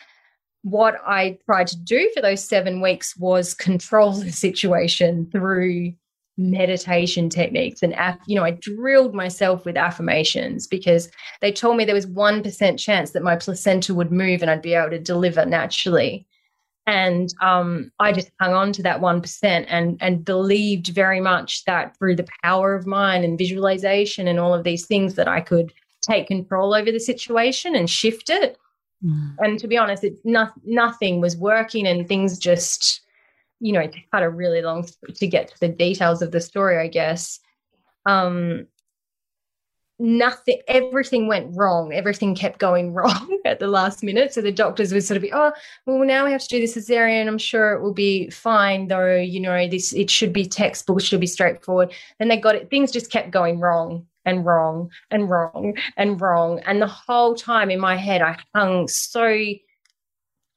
what 0.63 0.97
I 1.07 1.39
tried 1.47 1.67
to 1.69 1.79
do 1.79 2.11
for 2.15 2.23
those 2.23 2.45
seven 2.45 2.81
weeks 2.81 3.17
was 3.17 3.55
control 3.55 4.13
the 4.15 4.33
situation 4.33 5.29
through 5.31 5.93
meditation 6.41 7.29
techniques. 7.29 7.83
And 7.83 7.95
you 8.27 8.35
know 8.35 8.45
i 8.45 8.53
drilled 8.53 9.15
myself 9.15 9.67
with 9.67 9.77
affirmations 9.77 10.67
because 10.67 11.11
they 11.43 11.53
told 11.53 11.77
me 11.77 11.85
there 11.85 11.95
was 11.95 12.07
1% 12.07 12.79
chance 12.79 13.11
that 13.11 13.23
my 13.23 13.37
placenta 13.37 13.95
would 13.95 14.11
move 14.11 14.41
and 14.41 14.51
i'd 14.51 14.63
be 14.63 14.75
able 14.75 14.91
to 14.91 14.99
deliver 14.99 15.45
naturally 15.45 16.27
and 16.91 17.35
um, 17.41 17.91
i 18.01 18.13
just 18.13 18.31
hung 18.41 18.53
on 18.55 18.73
to 18.73 18.83
that 18.83 19.01
1% 19.01 19.65
and 19.69 19.97
and 20.01 20.25
believed 20.25 20.89
very 20.89 21.21
much 21.21 21.65
that 21.65 21.97
through 21.97 22.17
the 22.17 22.29
power 22.43 22.75
of 22.75 22.87
mind 22.87 23.25
and 23.25 23.39
visualization 23.39 24.29
and 24.29 24.39
all 24.39 24.55
of 24.55 24.65
these 24.65 24.87
things 24.87 25.15
that 25.15 25.29
i 25.29 25.41
could 25.41 25.73
take 26.03 26.27
control 26.27 26.75
over 26.75 26.91
the 26.91 27.01
situation 27.01 27.75
and 27.77 27.89
shift 27.89 28.31
it 28.31 28.57
mm. 29.05 29.35
and 29.39 29.59
to 29.59 29.69
be 29.69 29.77
honest 29.77 30.05
it 30.05 30.15
no, 30.25 30.49
nothing 30.65 31.21
was 31.21 31.37
working 31.37 31.87
and 31.87 32.09
things 32.09 32.39
just 32.39 33.03
you 33.61 33.73
know, 33.73 33.81
it 33.81 33.95
had 34.13 34.23
a 34.23 34.31
really 34.31 34.63
long 34.63 34.87
to 35.15 35.27
get 35.27 35.49
to 35.49 35.61
the 35.61 35.69
details 35.69 36.23
of 36.23 36.33
the 36.33 36.41
story, 36.41 36.79
I 36.79 36.89
guess. 36.89 37.39
Um, 38.07 38.67
nothing, 40.01 40.61
everything 40.67 41.29
went 41.29 41.55
wrong. 41.57 41.93
Everything 41.93 42.35
kept 42.35 42.59
going 42.59 42.93
wrong 42.95 43.39
at 43.45 43.61
the 43.61 43.69
last 43.69 44.03
minute. 44.03 44.33
So 44.35 44.41
the 44.41 44.51
doctors 44.51 44.93
would 44.93 45.05
sort 45.05 45.17
of 45.17 45.23
be, 45.23 45.33
oh, 45.33 45.53
well, 45.87 46.05
now 46.05 46.25
we 46.25 46.33
have 46.33 46.43
to 46.43 46.49
do 46.49 46.61
the 46.61 46.67
cesarean. 46.67 47.29
I'm 47.29 47.39
sure 47.39 47.73
it 47.73 47.83
will 47.83 47.95
be 47.95 48.31
fine, 48.31 48.89
though. 48.89 49.17
You 49.17 49.41
know, 49.41 49.69
this 49.69 49.93
it 49.93 50.11
should 50.11 50.33
be 50.33 50.47
textbook, 50.47 51.01
it 51.01 51.05
should 51.05 51.21
be 51.21 51.27
straightforward. 51.27 51.93
And 52.19 52.31
they 52.31 52.37
got 52.37 52.55
it. 52.55 52.71
Things 52.71 52.91
just 52.91 53.13
kept 53.13 53.31
going 53.31 53.61
wrong 53.61 54.07
and 54.25 54.45
wrong 54.45 54.91
and 55.11 55.29
wrong 55.29 55.77
and 55.97 56.21
wrong. 56.21 56.61
And 56.61 56.81
the 56.81 56.87
whole 56.87 57.35
time 57.35 57.71
in 57.71 57.81
my 57.81 57.97
head, 57.97 58.23
I 58.23 58.39
hung 58.55 58.89
so 58.89 59.37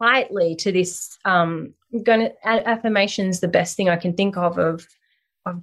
tightly 0.01 0.55
to 0.55 0.71
this 0.71 1.17
um, 1.25 1.73
going 2.03 2.21
to 2.21 2.47
affirmations 2.47 3.39
the 3.39 3.47
best 3.47 3.77
thing 3.77 3.89
I 3.89 3.97
can 3.97 4.13
think 4.13 4.37
of 4.37 4.57
of 4.57 4.87
of 5.45 5.61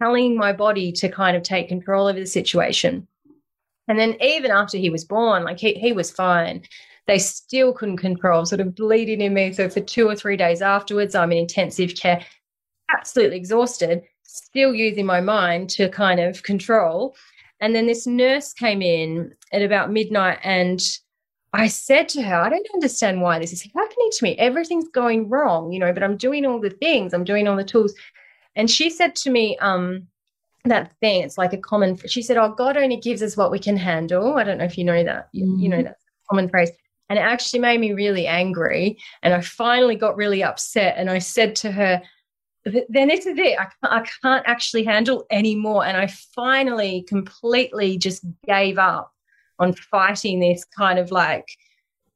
telling 0.00 0.36
my 0.36 0.52
body 0.52 0.90
to 0.90 1.08
kind 1.08 1.36
of 1.36 1.42
take 1.42 1.68
control 1.68 2.06
over 2.06 2.18
the 2.18 2.26
situation. 2.26 3.06
And 3.88 3.98
then 3.98 4.16
even 4.20 4.50
after 4.50 4.78
he 4.78 4.90
was 4.90 5.04
born, 5.04 5.44
like 5.44 5.58
he, 5.58 5.74
he 5.74 5.92
was 5.92 6.10
fine. 6.10 6.62
They 7.06 7.18
still 7.18 7.72
couldn't 7.72 7.98
control, 7.98 8.44
sort 8.46 8.60
of 8.60 8.74
bleeding 8.74 9.20
in 9.20 9.32
me. 9.32 9.52
So 9.52 9.68
for 9.68 9.80
two 9.80 10.08
or 10.08 10.16
three 10.16 10.36
days 10.36 10.60
afterwards, 10.60 11.14
I'm 11.14 11.30
in 11.32 11.38
intensive 11.38 11.94
care, 11.94 12.24
absolutely 12.92 13.36
exhausted, 13.36 14.02
still 14.24 14.74
using 14.74 15.06
my 15.06 15.20
mind 15.20 15.70
to 15.70 15.88
kind 15.88 16.18
of 16.18 16.42
control. 16.42 17.14
And 17.60 17.74
then 17.74 17.86
this 17.86 18.06
nurse 18.06 18.52
came 18.52 18.82
in 18.82 19.32
at 19.52 19.62
about 19.62 19.92
midnight 19.92 20.38
and 20.42 20.80
I 21.52 21.68
said 21.68 22.08
to 22.10 22.22
her, 22.22 22.34
I 22.34 22.50
don't 22.50 22.68
understand 22.74 23.22
why 23.22 23.38
this 23.38 23.52
is 23.52 23.62
happening 23.62 24.10
to 24.12 24.24
me. 24.24 24.36
Everything's 24.36 24.88
going 24.88 25.30
wrong, 25.30 25.72
you 25.72 25.78
know, 25.78 25.92
but 25.92 26.02
I'm 26.02 26.16
doing 26.18 26.44
all 26.44 26.60
the 26.60 26.70
things, 26.70 27.14
I'm 27.14 27.24
doing 27.24 27.48
all 27.48 27.56
the 27.56 27.64
tools. 27.64 27.94
And 28.56 28.70
she 28.70 28.90
said 28.90 29.14
to 29.16 29.30
me, 29.30 29.56
um, 29.58 30.06
that 30.68 30.92
thing, 31.00 31.22
it's 31.22 31.38
like 31.38 31.52
a 31.52 31.58
common, 31.58 31.96
she 32.06 32.22
said, 32.22 32.36
Oh, 32.36 32.54
God 32.56 32.76
only 32.76 32.96
gives 32.96 33.22
us 33.22 33.36
what 33.36 33.50
we 33.50 33.58
can 33.58 33.76
handle. 33.76 34.36
I 34.36 34.44
don't 34.44 34.58
know 34.58 34.64
if 34.64 34.78
you 34.78 34.84
know 34.84 35.04
that, 35.04 35.28
you, 35.32 35.46
mm. 35.46 35.60
you 35.60 35.68
know, 35.68 35.82
that's 35.82 36.02
a 36.02 36.28
common 36.28 36.48
phrase. 36.48 36.70
And 37.08 37.18
it 37.18 37.22
actually 37.22 37.60
made 37.60 37.80
me 37.80 37.92
really 37.92 38.26
angry. 38.26 38.98
And 39.22 39.32
I 39.32 39.40
finally 39.40 39.96
got 39.96 40.16
really 40.16 40.42
upset. 40.42 40.94
And 40.96 41.08
I 41.08 41.18
said 41.18 41.54
to 41.56 41.70
her, 41.70 42.02
then 42.88 43.08
this 43.08 43.26
is 43.26 43.38
it. 43.38 43.58
I 43.58 43.64
can't, 43.64 43.72
I 43.82 44.06
can't 44.22 44.46
actually 44.46 44.84
handle 44.84 45.24
anymore. 45.30 45.84
And 45.84 45.96
I 45.96 46.08
finally 46.34 47.04
completely 47.08 47.96
just 47.96 48.24
gave 48.46 48.78
up 48.78 49.12
on 49.58 49.72
fighting 49.72 50.40
this 50.40 50.64
kind 50.64 50.98
of 50.98 51.12
like 51.12 51.46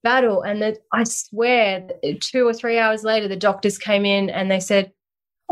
battle. 0.02 0.42
And 0.42 0.60
that 0.62 0.78
I 0.92 1.04
swear, 1.04 1.88
two 2.20 2.46
or 2.46 2.52
three 2.52 2.78
hours 2.78 3.04
later, 3.04 3.28
the 3.28 3.36
doctors 3.36 3.78
came 3.78 4.04
in 4.04 4.28
and 4.28 4.50
they 4.50 4.60
said, 4.60 4.92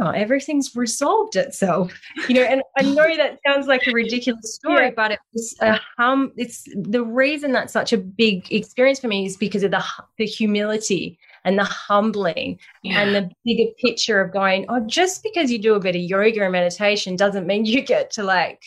oh, 0.00 0.10
everything's 0.10 0.74
resolved 0.74 1.36
itself. 1.36 1.92
You 2.28 2.36
know, 2.36 2.42
and 2.42 2.62
I 2.76 2.82
know 2.82 3.16
that 3.16 3.38
sounds 3.46 3.66
like 3.66 3.86
a 3.86 3.92
ridiculous 3.92 4.54
story, 4.56 4.86
yeah. 4.86 4.92
but 4.94 5.12
it 5.12 5.18
was 5.32 5.56
a 5.60 5.80
hum. 5.96 6.32
It's 6.36 6.64
the 6.74 7.04
reason 7.04 7.52
that's 7.52 7.72
such 7.72 7.92
a 7.92 7.98
big 7.98 8.52
experience 8.52 9.00
for 9.00 9.08
me 9.08 9.26
is 9.26 9.36
because 9.36 9.62
of 9.62 9.70
the 9.70 9.84
the 10.16 10.26
humility 10.26 11.18
and 11.44 11.58
the 11.58 11.64
humbling 11.64 12.58
yeah. 12.82 13.00
and 13.00 13.14
the 13.14 13.30
bigger 13.44 13.70
picture 13.78 14.20
of 14.20 14.32
going, 14.32 14.66
oh, 14.68 14.80
just 14.80 15.22
because 15.22 15.50
you 15.50 15.58
do 15.58 15.74
a 15.74 15.80
bit 15.80 15.96
of 15.96 16.02
yoga 16.02 16.42
and 16.42 16.52
meditation 16.52 17.16
doesn't 17.16 17.46
mean 17.46 17.64
you 17.64 17.80
get 17.82 18.10
to 18.12 18.22
like 18.22 18.62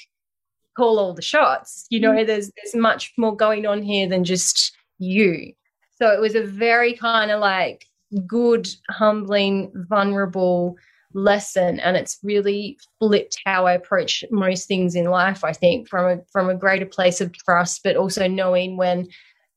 call 0.76 1.00
all 1.00 1.14
the 1.14 1.22
shots. 1.22 1.86
You 1.90 2.00
know, 2.00 2.12
mm. 2.12 2.26
there's 2.26 2.52
there's 2.58 2.76
much 2.76 3.14
more 3.18 3.36
going 3.36 3.66
on 3.66 3.82
here 3.82 4.08
than 4.08 4.24
just 4.24 4.76
you. 5.00 5.54
So 5.98 6.10
it 6.10 6.20
was 6.20 6.36
a 6.36 6.44
very 6.44 6.94
kind 6.94 7.32
of 7.32 7.40
like 7.40 7.86
good, 8.26 8.68
humbling, 8.90 9.72
vulnerable 9.88 10.78
lesson 11.14 11.80
and 11.80 11.98
it's 11.98 12.20
really 12.24 12.78
flipped 13.00 13.38
how 13.46 13.66
I 13.66 13.74
approach 13.74 14.24
most 14.32 14.68
things 14.68 14.96
in 14.96 15.06
life 15.06 15.44
I 15.44 15.54
think 15.54 15.88
from 15.88 16.20
a 16.20 16.22
from 16.32 16.50
a 16.50 16.56
greater 16.56 16.86
place 16.86 17.22
of 17.22 17.34
trust 17.34 17.82
but 17.84 17.96
also 17.96 18.28
knowing 18.28 18.78
when 18.78 19.08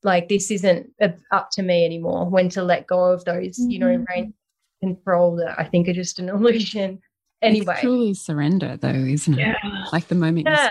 like 0.03 0.29
this 0.29 0.51
isn't 0.51 0.91
up 1.31 1.49
to 1.51 1.63
me 1.63 1.85
anymore 1.85 2.29
when 2.29 2.49
to 2.49 2.63
let 2.63 2.87
go 2.87 3.05
of 3.05 3.25
those 3.25 3.59
mm-hmm. 3.59 3.69
you 3.69 3.79
know 3.79 3.87
mm-hmm. 3.87 4.03
rein 4.09 4.33
control 4.81 5.35
that 5.37 5.59
I 5.59 5.63
think 5.63 5.87
are 5.87 5.93
just 5.93 6.19
an 6.19 6.29
illusion 6.29 7.01
anyway 7.41 7.73
it's 7.73 7.81
truly 7.81 8.13
surrender 8.13 8.77
though 8.77 8.89
isn't 8.89 9.37
it 9.37 9.57
like 9.91 10.07
the 10.07 10.15
moment 10.15 10.47
yeah. 10.49 10.69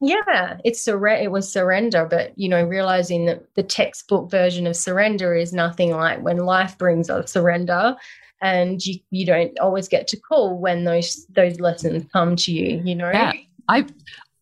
yeah 0.00 0.58
it's 0.64 0.82
surrender 0.82 1.22
it 1.22 1.30
was 1.30 1.50
surrender 1.50 2.06
but 2.08 2.32
you 2.38 2.48
know 2.48 2.64
realizing 2.64 3.26
that 3.26 3.42
the 3.54 3.62
textbook 3.62 4.30
version 4.30 4.66
of 4.66 4.76
surrender 4.76 5.34
is 5.34 5.52
nothing 5.52 5.90
like 5.90 6.20
when 6.22 6.38
life 6.38 6.76
brings 6.78 7.10
us 7.10 7.32
surrender 7.32 7.96
and 8.40 8.84
you 8.84 8.98
you 9.10 9.26
don't 9.26 9.58
always 9.58 9.88
get 9.88 10.08
to 10.08 10.16
call 10.16 10.58
when 10.58 10.84
those 10.84 11.26
those 11.30 11.60
lessons 11.60 12.04
come 12.12 12.36
to 12.36 12.52
you 12.52 12.80
you 12.84 12.94
know 12.94 13.10
yeah 13.10 13.32
i 13.68 13.84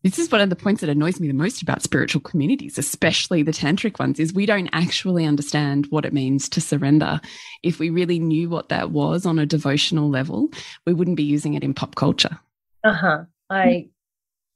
this 0.03 0.17
is 0.17 0.31
one 0.31 0.39
of 0.39 0.49
the 0.49 0.55
points 0.55 0.79
that 0.79 0.89
annoys 0.89 1.19
me 1.19 1.27
the 1.27 1.33
most 1.33 1.61
about 1.61 1.83
spiritual 1.83 2.21
communities, 2.21 2.77
especially 2.77 3.43
the 3.43 3.51
tantric 3.51 3.99
ones, 3.99 4.17
is 4.17 4.33
we 4.33 4.45
don't 4.45 4.69
actually 4.71 5.25
understand 5.25 5.87
what 5.89 6.05
it 6.05 6.13
means 6.13 6.47
to 6.49 6.61
surrender. 6.61 7.19
If 7.63 7.79
we 7.79 7.89
really 7.89 8.17
knew 8.17 8.49
what 8.49 8.69
that 8.69 8.91
was 8.91 9.25
on 9.25 9.39
a 9.39 9.45
devotional 9.45 10.09
level, 10.09 10.49
we 10.85 10.93
wouldn't 10.93 11.17
be 11.17 11.23
using 11.23 11.53
it 11.53 11.65
in 11.65 11.73
pop 11.73 11.95
culture. 11.95 12.39
Uh-huh. 12.85 13.25
I 13.49 13.89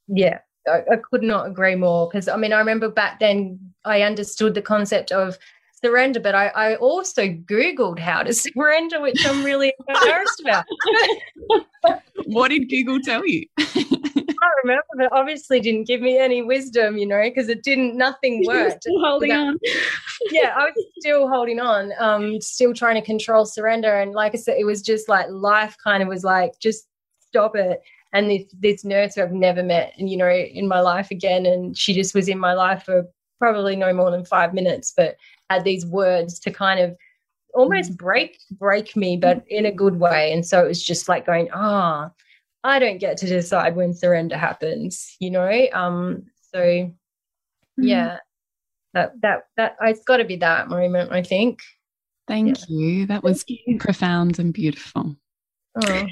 yeah, 0.08 0.40
I, 0.66 0.84
I 0.92 0.96
could 1.12 1.24
not 1.24 1.48
agree 1.48 1.76
more. 1.76 2.08
Because 2.08 2.30
I 2.30 2.38
mean, 2.38 2.54
I 2.54 2.60
remember 2.60 2.90
back 2.90 3.20
then 3.20 3.60
I 3.84 4.04
understood 4.04 4.54
the 4.54 4.62
concept 4.62 5.12
of 5.12 5.38
surrender, 5.84 6.20
but 6.20 6.36
I, 6.36 6.48
I 6.48 6.76
also 6.76 7.24
Googled 7.28 8.00
how 8.00 8.24
to 8.24 8.34
surrender, 8.34 9.02
which 9.02 9.26
I'm 9.26 9.44
really 9.44 9.74
embarrassed 9.88 10.42
about. 10.42 10.66
what 12.26 12.50
did 12.50 12.70
Google 12.70 13.00
tell 13.02 13.26
you? 13.26 13.46
I 13.60 14.50
remember, 14.64 14.84
but 14.98 15.12
obviously 15.12 15.60
didn't 15.60 15.88
give 15.88 16.02
me 16.02 16.18
any 16.18 16.42
wisdom, 16.42 16.98
you 16.98 17.08
know, 17.08 17.22
because 17.24 17.50
it 17.50 17.64
didn't, 17.64 17.98
nothing 17.98 18.44
worked. 18.46 18.86
Holding 19.02 19.32
on. 19.32 19.58
yeah, 20.32 20.54
I 20.56 20.66
was 20.66 20.86
still 21.00 21.30
holding 21.30 21.60
on, 21.60 21.92
um, 22.00 22.42
still 22.42 22.74
trying 22.74 22.96
to 22.96 23.02
control 23.02 23.46
surrender. 23.46 24.00
And 24.00 24.12
like 24.12 24.34
I 24.34 24.38
said, 24.38 24.58
it 24.60 24.66
was 24.66 24.82
just 24.82 25.08
like 25.08 25.28
life 25.30 25.76
kind 25.84 26.04
of 26.04 26.10
was 26.10 26.24
like, 26.24 26.60
just 26.60 26.88
stop 27.20 27.56
it. 27.56 27.82
And 28.12 28.30
this 28.30 28.44
this 28.60 28.86
nurse 28.86 29.16
who 29.16 29.24
I've 29.24 29.32
never 29.32 29.64
met, 29.64 29.94
and 29.98 30.08
you 30.08 30.18
know, 30.18 30.30
in 30.30 30.68
my 30.68 30.82
life 30.82 31.10
again, 31.10 31.48
and 31.48 31.76
she 31.76 31.96
just 31.96 32.14
was 32.14 32.28
in 32.28 32.38
my 32.38 32.54
life 32.54 32.84
for 32.84 33.08
probably 33.44 33.76
no 33.76 33.94
more 33.94 34.10
than 34.10 34.24
five 34.24 34.54
minutes, 34.54 34.94
but 34.96 35.18
had 35.50 35.66
these 35.66 35.86
words 35.86 36.40
to 36.40 36.50
kind 36.50 36.80
of 36.80 36.96
almost 37.54 37.92
mm. 37.92 37.98
break 37.98 38.40
break 38.52 38.96
me, 38.96 39.18
but 39.18 39.44
in 39.50 39.66
a 39.66 39.72
good 39.72 40.00
way. 40.00 40.32
And 40.32 40.46
so 40.46 40.64
it 40.64 40.68
was 40.70 40.82
just 40.82 41.10
like 41.10 41.26
going, 41.26 41.50
ah, 41.54 42.08
oh, 42.08 42.12
I 42.64 42.80
don't 42.80 43.00
get 43.00 43.18
to 43.18 43.28
decide 43.28 43.76
when 43.76 43.94
surrender 43.94 44.38
happens, 44.38 45.18
you 45.20 45.30
know? 45.30 45.68
Um, 45.74 46.24
so 46.54 46.60
mm. 46.62 46.94
yeah, 47.80 48.20
that 48.94 49.12
that 49.22 49.48
that 49.58 49.76
it's 49.82 50.06
got 50.06 50.18
to 50.18 50.24
be 50.24 50.38
that 50.38 50.70
moment, 50.70 51.12
I 51.12 51.22
think. 51.22 51.60
Thank 52.26 52.48
yeah. 52.48 52.66
you. 52.70 53.06
That 53.08 53.24
was 53.24 53.44
profound 53.78 54.40
and 54.40 54.54
beautiful. 54.54 55.18
Oh. 55.76 56.08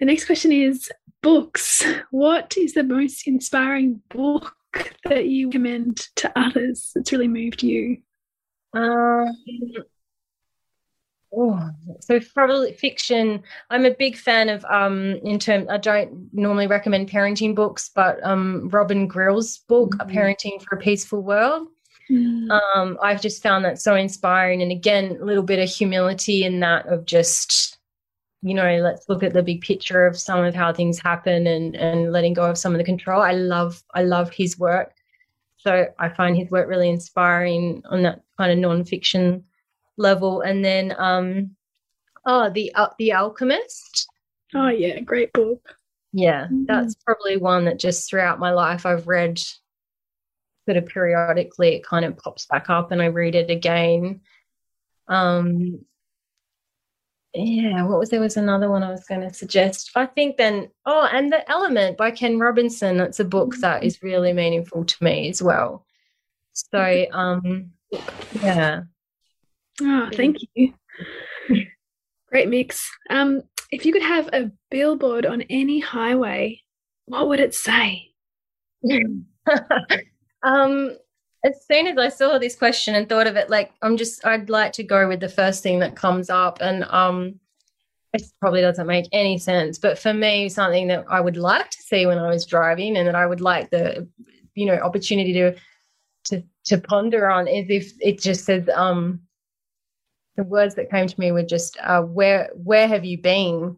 The 0.00 0.06
next 0.06 0.24
question 0.24 0.50
is 0.50 0.90
books. 1.22 1.86
What 2.10 2.56
is 2.58 2.74
the 2.74 2.82
most 2.82 3.28
inspiring 3.28 4.02
book 4.10 4.56
that 5.04 5.26
you 5.26 5.48
recommend 5.48 5.96
to 6.16 6.32
others 6.36 6.92
that's 6.94 7.12
really 7.12 7.28
moved 7.28 7.62
you? 7.62 7.98
Um, 8.74 9.34
oh, 11.34 11.70
so 12.00 12.20
probably 12.34 12.72
fiction. 12.72 13.42
I'm 13.70 13.84
a 13.84 13.94
big 13.94 14.16
fan 14.16 14.48
of 14.48 14.64
um 14.64 15.20
in 15.24 15.38
term 15.38 15.66
I 15.68 15.78
don't 15.78 16.28
normally 16.32 16.66
recommend 16.66 17.10
parenting 17.10 17.54
books, 17.54 17.90
but 17.94 18.24
um 18.24 18.68
Robin 18.70 19.06
Grille's 19.06 19.58
book, 19.58 19.96
mm-hmm. 19.96 20.10
Parenting 20.10 20.62
for 20.62 20.76
a 20.76 20.80
Peaceful 20.80 21.22
World. 21.22 21.68
Mm-hmm. 22.10 22.50
Um, 22.50 22.98
I've 23.02 23.22
just 23.22 23.42
found 23.42 23.64
that 23.64 23.80
so 23.80 23.94
inspiring. 23.94 24.62
And 24.62 24.72
again, 24.72 25.18
a 25.20 25.24
little 25.24 25.42
bit 25.42 25.58
of 25.58 25.68
humility 25.68 26.44
in 26.44 26.60
that 26.60 26.86
of 26.86 27.06
just, 27.06 27.78
you 28.42 28.54
know, 28.54 28.78
let's 28.78 29.08
look 29.08 29.22
at 29.22 29.32
the 29.32 29.42
big 29.42 29.60
picture 29.60 30.04
of 30.04 30.18
some 30.18 30.44
of 30.44 30.54
how 30.54 30.72
things 30.72 30.98
happen 30.98 31.46
and 31.46 31.76
and 31.76 32.12
letting 32.12 32.34
go 32.34 32.50
of 32.50 32.58
some 32.58 32.72
of 32.72 32.78
the 32.78 32.84
control. 32.84 33.22
I 33.22 33.32
love 33.32 33.82
I 33.94 34.02
love 34.02 34.32
his 34.32 34.58
work. 34.58 34.94
So 35.58 35.86
I 35.98 36.08
find 36.08 36.36
his 36.36 36.50
work 36.50 36.68
really 36.68 36.88
inspiring 36.88 37.82
on 37.88 38.02
that 38.02 38.22
kind 38.36 38.50
of 38.50 38.58
non-fiction 38.58 39.44
level. 39.96 40.40
And 40.40 40.64
then, 40.64 40.92
um, 40.98 41.54
oh, 42.26 42.50
the 42.50 42.74
uh, 42.74 42.88
the 42.98 43.12
Alchemist. 43.12 44.08
Oh 44.54 44.68
yeah, 44.68 44.98
great 45.00 45.32
book. 45.32 45.76
Yeah, 46.12 46.44
mm-hmm. 46.46 46.64
that's 46.66 46.96
probably 46.96 47.36
one 47.36 47.64
that 47.66 47.78
just 47.78 48.10
throughout 48.10 48.40
my 48.40 48.50
life 48.50 48.84
I've 48.84 49.06
read 49.06 49.38
sort 50.66 50.76
of 50.76 50.86
periodically. 50.86 51.76
It 51.76 51.84
kind 51.84 52.04
of 52.04 52.18
pops 52.18 52.46
back 52.46 52.68
up, 52.68 52.90
and 52.90 53.00
I 53.00 53.06
read 53.06 53.36
it 53.36 53.50
again. 53.50 54.20
Um, 55.06 55.84
yeah, 57.34 57.82
what 57.84 57.98
was 57.98 58.10
there 58.10 58.20
was 58.20 58.36
another 58.36 58.68
one 58.70 58.82
I 58.82 58.90
was 58.90 59.04
going 59.04 59.22
to 59.22 59.32
suggest. 59.32 59.90
I 59.94 60.06
think 60.06 60.36
then 60.36 60.68
oh, 60.84 61.08
and 61.10 61.32
The 61.32 61.48
Element 61.50 61.96
by 61.96 62.10
Ken 62.10 62.38
Robinson. 62.38 62.98
That's 62.98 63.20
a 63.20 63.24
book 63.24 63.56
that 63.56 63.82
mm-hmm. 63.82 64.06
really 64.06 64.32
meaningful 64.32 64.84
to 64.84 65.04
me 65.04 65.30
as 65.30 65.42
well. 65.42 65.86
So 66.52 67.06
um 67.12 67.70
yeah. 68.42 68.82
Oh, 69.80 70.10
thank 70.12 70.36
you. 70.54 70.74
Great 72.28 72.48
mix. 72.48 72.90
Um 73.08 73.42
if 73.70 73.86
you 73.86 73.92
could 73.92 74.02
have 74.02 74.28
a 74.34 74.50
billboard 74.70 75.24
on 75.24 75.42
any 75.42 75.80
highway, 75.80 76.60
what 77.06 77.28
would 77.28 77.40
it 77.40 77.54
say? 77.54 78.10
um 80.42 80.96
as 81.44 81.64
soon 81.66 81.86
as 81.86 81.98
I 81.98 82.08
saw 82.08 82.38
this 82.38 82.54
question 82.56 82.94
and 82.94 83.08
thought 83.08 83.26
of 83.26 83.36
it, 83.36 83.50
like 83.50 83.72
I'm 83.82 83.96
just 83.96 84.24
I'd 84.24 84.48
like 84.50 84.72
to 84.74 84.84
go 84.84 85.08
with 85.08 85.20
the 85.20 85.28
first 85.28 85.62
thing 85.62 85.80
that 85.80 85.96
comes 85.96 86.30
up, 86.30 86.58
and 86.60 86.84
um, 86.84 87.40
it 88.12 88.22
probably 88.40 88.60
doesn't 88.60 88.86
make 88.86 89.06
any 89.12 89.38
sense, 89.38 89.78
but 89.78 89.98
for 89.98 90.14
me, 90.14 90.48
something 90.48 90.88
that 90.88 91.04
I 91.08 91.20
would 91.20 91.36
like 91.36 91.70
to 91.70 91.82
see 91.82 92.06
when 92.06 92.18
I 92.18 92.28
was 92.28 92.46
driving, 92.46 92.96
and 92.96 93.08
that 93.08 93.16
I 93.16 93.26
would 93.26 93.40
like 93.40 93.70
the 93.70 94.08
you 94.54 94.66
know 94.66 94.76
opportunity 94.76 95.32
to 95.32 95.56
to 96.26 96.42
to 96.66 96.78
ponder 96.78 97.28
on 97.28 97.48
is 97.48 97.66
if 97.68 97.92
it 98.00 98.20
just 98.20 98.44
says 98.44 98.68
um 98.74 99.20
the 100.36 100.44
words 100.44 100.76
that 100.76 100.90
came 100.90 101.08
to 101.08 101.20
me 101.20 101.32
were 101.32 101.42
just 101.42 101.76
uh, 101.82 102.02
where 102.02 102.50
where 102.54 102.86
have 102.88 103.04
you 103.04 103.18
been? 103.20 103.76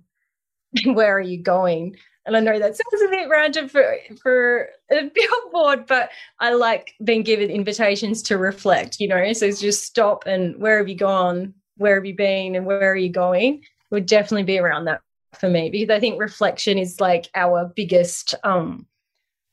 Where 0.87 1.17
are 1.17 1.21
you 1.21 1.41
going 1.41 1.95
and 2.27 2.37
I 2.37 2.41
know 2.41 2.59
that 2.59 2.77
sounds 2.77 3.03
a 3.03 3.09
bit 3.11 3.29
random 3.29 3.69
for 3.69 3.97
for 4.21 4.69
a 4.91 5.11
billboard, 5.15 5.87
but 5.87 6.11
I 6.41 6.55
like 6.55 6.95
being 7.05 7.23
given 7.23 7.51
invitations 7.51 8.23
to 8.25 8.39
reflect, 8.39 8.99
you 9.01 9.09
know. 9.09 9.33
So 9.33 9.51
just 9.51 9.85
stop 9.85 10.25
and 10.27 10.57
where 10.59 10.79
have 10.79 10.89
you 10.89 10.95
gone? 10.95 11.55
Where 11.77 11.97
have 11.97 12.07
you 12.07 12.15
been? 12.17 12.55
And 12.55 12.67
where 12.67 12.93
are 12.93 12.97
you 12.97 13.11
going? 13.11 13.63
Would 13.91 14.07
definitely 14.07 14.45
be 14.45 14.59
around 14.59 14.87
that 14.87 15.01
for 15.39 15.49
me 15.49 15.69
because 15.69 15.91
I 15.91 16.01
think 16.01 16.21
reflection 16.21 16.79
is 16.79 17.01
like 17.01 17.29
our 17.35 17.71
biggest 17.75 18.35
um 18.45 18.87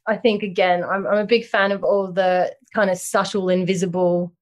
I 0.08 0.18
think 0.18 0.42
again, 0.44 0.84
I'm 0.84 1.06
I'm 1.08 1.20
a 1.20 1.26
big 1.26 1.46
fan 1.46 1.72
of 1.72 1.84
all 1.84 2.12
the 2.12 2.56
kind 2.74 2.90
of 2.90 2.98
subtle, 2.98 3.50
invisible 3.50 4.34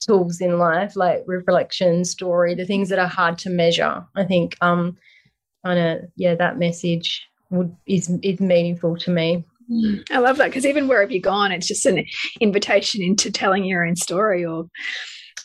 tools 0.00 0.40
in 0.40 0.58
life, 0.58 0.96
like 0.96 1.22
reflection, 1.26 2.04
story, 2.04 2.54
the 2.54 2.66
things 2.66 2.88
that 2.88 2.98
are 2.98 3.06
hard 3.08 3.38
to 3.38 3.50
measure. 3.50 4.04
I 4.16 4.24
think 4.24 4.56
um 4.60 4.96
kind 5.64 5.78
of 5.78 6.10
yeah, 6.16 6.34
that 6.34 6.58
message 6.58 7.28
would 7.50 7.74
is 7.86 8.10
is 8.22 8.40
meaningful 8.40 8.96
to 8.98 9.10
me. 9.10 9.44
Mm, 9.70 10.04
I 10.10 10.18
love 10.18 10.38
that 10.38 10.46
because 10.46 10.66
even 10.66 10.88
where 10.88 11.00
have 11.00 11.10
you 11.10 11.20
gone? 11.20 11.52
It's 11.52 11.68
just 11.68 11.86
an 11.86 12.04
invitation 12.40 13.02
into 13.02 13.30
telling 13.30 13.64
your 13.64 13.86
own 13.86 13.96
story 13.96 14.44
or 14.44 14.66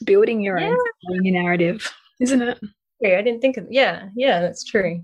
building 0.03 0.41
your 0.41 0.59
yeah. 0.59 0.69
own 0.69 1.23
your 1.23 1.33
narrative, 1.41 1.93
isn't 2.19 2.41
it? 2.41 2.59
Yeah, 3.01 3.17
I 3.17 3.21
didn't 3.21 3.41
think 3.41 3.57
of. 3.57 3.67
Yeah, 3.69 4.09
yeah, 4.15 4.39
that's 4.39 4.63
true. 4.63 5.03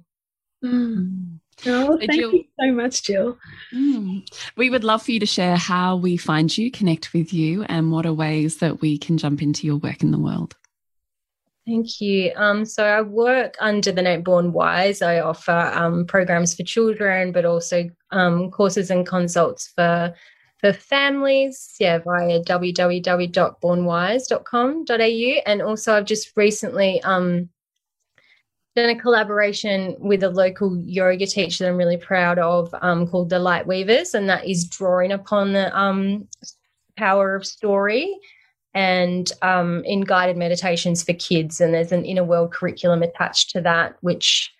Mm. 0.63 1.39
Oh, 1.65 1.97
thank 1.97 2.13
Gill, 2.13 2.31
you 2.31 2.45
so 2.59 2.71
much, 2.71 3.03
Gill. 3.03 3.37
Mm, 3.73 4.25
we 4.55 4.69
would 4.69 4.85
love 4.85 5.03
for 5.03 5.11
you 5.11 5.19
to 5.19 5.25
share 5.25 5.57
how 5.57 5.97
we 5.97 6.15
find 6.15 6.57
you, 6.57 6.71
connect 6.71 7.13
with 7.13 7.33
you, 7.33 7.63
and 7.63 7.91
what 7.91 8.05
are 8.05 8.13
ways 8.13 8.57
that 8.57 8.79
we 8.79 8.97
can 8.97 9.17
jump 9.17 9.41
into 9.41 9.67
your 9.67 9.75
work 9.75 10.01
in 10.01 10.11
the 10.11 10.19
world. 10.19 10.55
Thank 11.69 12.01
you. 12.01 12.33
Um, 12.35 12.65
so 12.65 12.83
I 12.83 13.01
work 13.01 13.55
under 13.59 13.91
the 13.91 14.01
name 14.01 14.23
Born 14.23 14.53
Wise. 14.53 15.03
I 15.03 15.19
offer 15.19 15.51
um, 15.51 16.07
programs 16.07 16.55
for 16.55 16.63
children, 16.63 17.31
but 17.31 17.45
also 17.45 17.87
um, 18.09 18.49
courses 18.49 18.89
and 18.89 19.05
consults 19.05 19.71
for 19.75 20.15
for 20.57 20.73
families. 20.73 21.75
Yeah, 21.79 21.99
via 21.99 22.41
www.bornwise.com.au. 22.41 25.41
And 25.45 25.61
also, 25.61 25.93
I've 25.93 26.05
just 26.05 26.35
recently 26.35 27.03
um, 27.03 27.49
done 28.75 28.89
a 28.89 28.99
collaboration 28.99 29.95
with 29.99 30.23
a 30.23 30.31
local 30.31 30.75
yoga 30.75 31.27
teacher 31.27 31.65
that 31.65 31.69
I'm 31.69 31.77
really 31.77 31.97
proud 31.97 32.39
of, 32.39 32.73
um, 32.81 33.05
called 33.05 33.29
the 33.29 33.37
Light 33.37 33.67
Weavers, 33.67 34.15
and 34.15 34.27
that 34.27 34.47
is 34.47 34.67
drawing 34.67 35.11
upon 35.11 35.53
the 35.53 35.79
um, 35.79 36.27
power 36.97 37.35
of 37.35 37.45
story 37.45 38.17
and 38.73 39.31
um, 39.41 39.83
in 39.85 40.01
guided 40.01 40.37
meditations 40.37 41.03
for 41.03 41.13
kids. 41.13 41.59
And 41.59 41.73
there's 41.73 41.91
an 41.91 42.05
inner 42.05 42.23
world 42.23 42.51
curriculum 42.51 43.03
attached 43.03 43.49
to 43.51 43.61
that, 43.61 43.95
which 44.01 44.51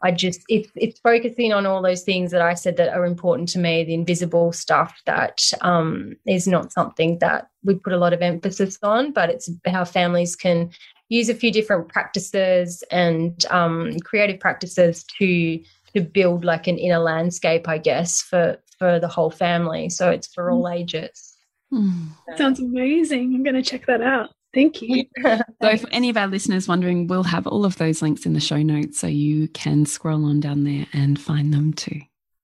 I 0.00 0.12
just 0.12 0.42
it's 0.48 0.70
it's 0.76 1.00
focusing 1.00 1.52
on 1.52 1.66
all 1.66 1.82
those 1.82 2.02
things 2.02 2.30
that 2.30 2.40
I 2.40 2.54
said 2.54 2.76
that 2.76 2.94
are 2.94 3.04
important 3.04 3.48
to 3.50 3.58
me, 3.58 3.82
the 3.82 3.94
invisible 3.94 4.52
stuff 4.52 5.00
that 5.06 5.42
um, 5.60 6.14
is 6.26 6.46
not 6.46 6.72
something 6.72 7.18
that 7.18 7.50
we 7.64 7.74
put 7.74 7.92
a 7.92 7.98
lot 7.98 8.12
of 8.12 8.22
emphasis 8.22 8.78
on, 8.82 9.12
but 9.12 9.28
it's 9.28 9.50
how 9.66 9.84
families 9.84 10.36
can 10.36 10.70
use 11.08 11.28
a 11.28 11.34
few 11.34 11.50
different 11.50 11.88
practices 11.88 12.84
and 12.90 13.44
um, 13.46 13.98
creative 14.00 14.38
practices 14.38 15.04
to 15.18 15.60
to 15.94 16.00
build 16.00 16.44
like 16.44 16.66
an 16.68 16.78
inner 16.78 16.98
landscape, 16.98 17.68
I 17.68 17.78
guess, 17.78 18.22
for 18.22 18.56
for 18.78 19.00
the 19.00 19.08
whole 19.08 19.30
family. 19.30 19.88
So 19.88 20.10
it's 20.10 20.32
for 20.32 20.50
all 20.50 20.68
ages. 20.68 21.27
Mm. 21.72 22.08
Sounds 22.36 22.60
amazing. 22.60 23.34
I'm 23.34 23.42
going 23.42 23.54
to 23.54 23.62
check 23.62 23.86
that 23.86 24.00
out. 24.00 24.30
Thank 24.54 24.80
you. 24.80 25.04
so, 25.62 25.76
for 25.76 25.88
any 25.90 26.08
of 26.08 26.16
our 26.16 26.26
listeners 26.26 26.68
wondering, 26.68 27.06
we'll 27.06 27.22
have 27.24 27.46
all 27.46 27.64
of 27.64 27.76
those 27.76 28.00
links 28.00 28.24
in 28.24 28.32
the 28.32 28.40
show 28.40 28.62
notes 28.62 28.98
so 28.98 29.06
you 29.06 29.48
can 29.48 29.84
scroll 29.84 30.24
on 30.24 30.40
down 30.40 30.64
there 30.64 30.86
and 30.92 31.20
find 31.20 31.52
them 31.52 31.72
too. 31.74 32.00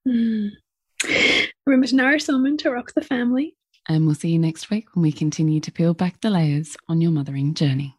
Mm. 0.07 0.51
Remember 1.65 1.87
to 1.87 1.95
nourish 1.95 2.25
someone 2.25 2.57
to 2.57 2.71
rock 2.71 2.93
the 2.93 3.01
family. 3.01 3.55
And 3.87 4.05
we'll 4.05 4.15
see 4.15 4.29
you 4.29 4.39
next 4.39 4.69
week 4.69 4.87
when 4.95 5.03
we 5.03 5.11
continue 5.11 5.59
to 5.59 5.71
peel 5.71 5.93
back 5.93 6.21
the 6.21 6.29
layers 6.29 6.75
on 6.87 7.01
your 7.01 7.11
mothering 7.11 7.53
journey. 7.53 7.95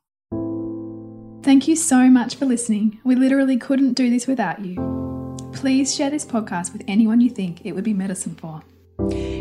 Thank 1.42 1.68
you 1.68 1.76
so 1.76 2.08
much 2.08 2.34
for 2.34 2.44
listening. 2.44 2.98
We 3.04 3.14
literally 3.14 3.56
couldn't 3.56 3.92
do 3.92 4.10
this 4.10 4.26
without 4.26 4.64
you. 4.64 4.76
Please 5.52 5.94
share 5.94 6.10
this 6.10 6.24
podcast 6.24 6.72
with 6.72 6.82
anyone 6.88 7.20
you 7.20 7.30
think 7.30 7.64
it 7.64 7.72
would 7.72 7.84
be 7.84 7.94
medicine 7.94 8.34
for. 8.34 8.62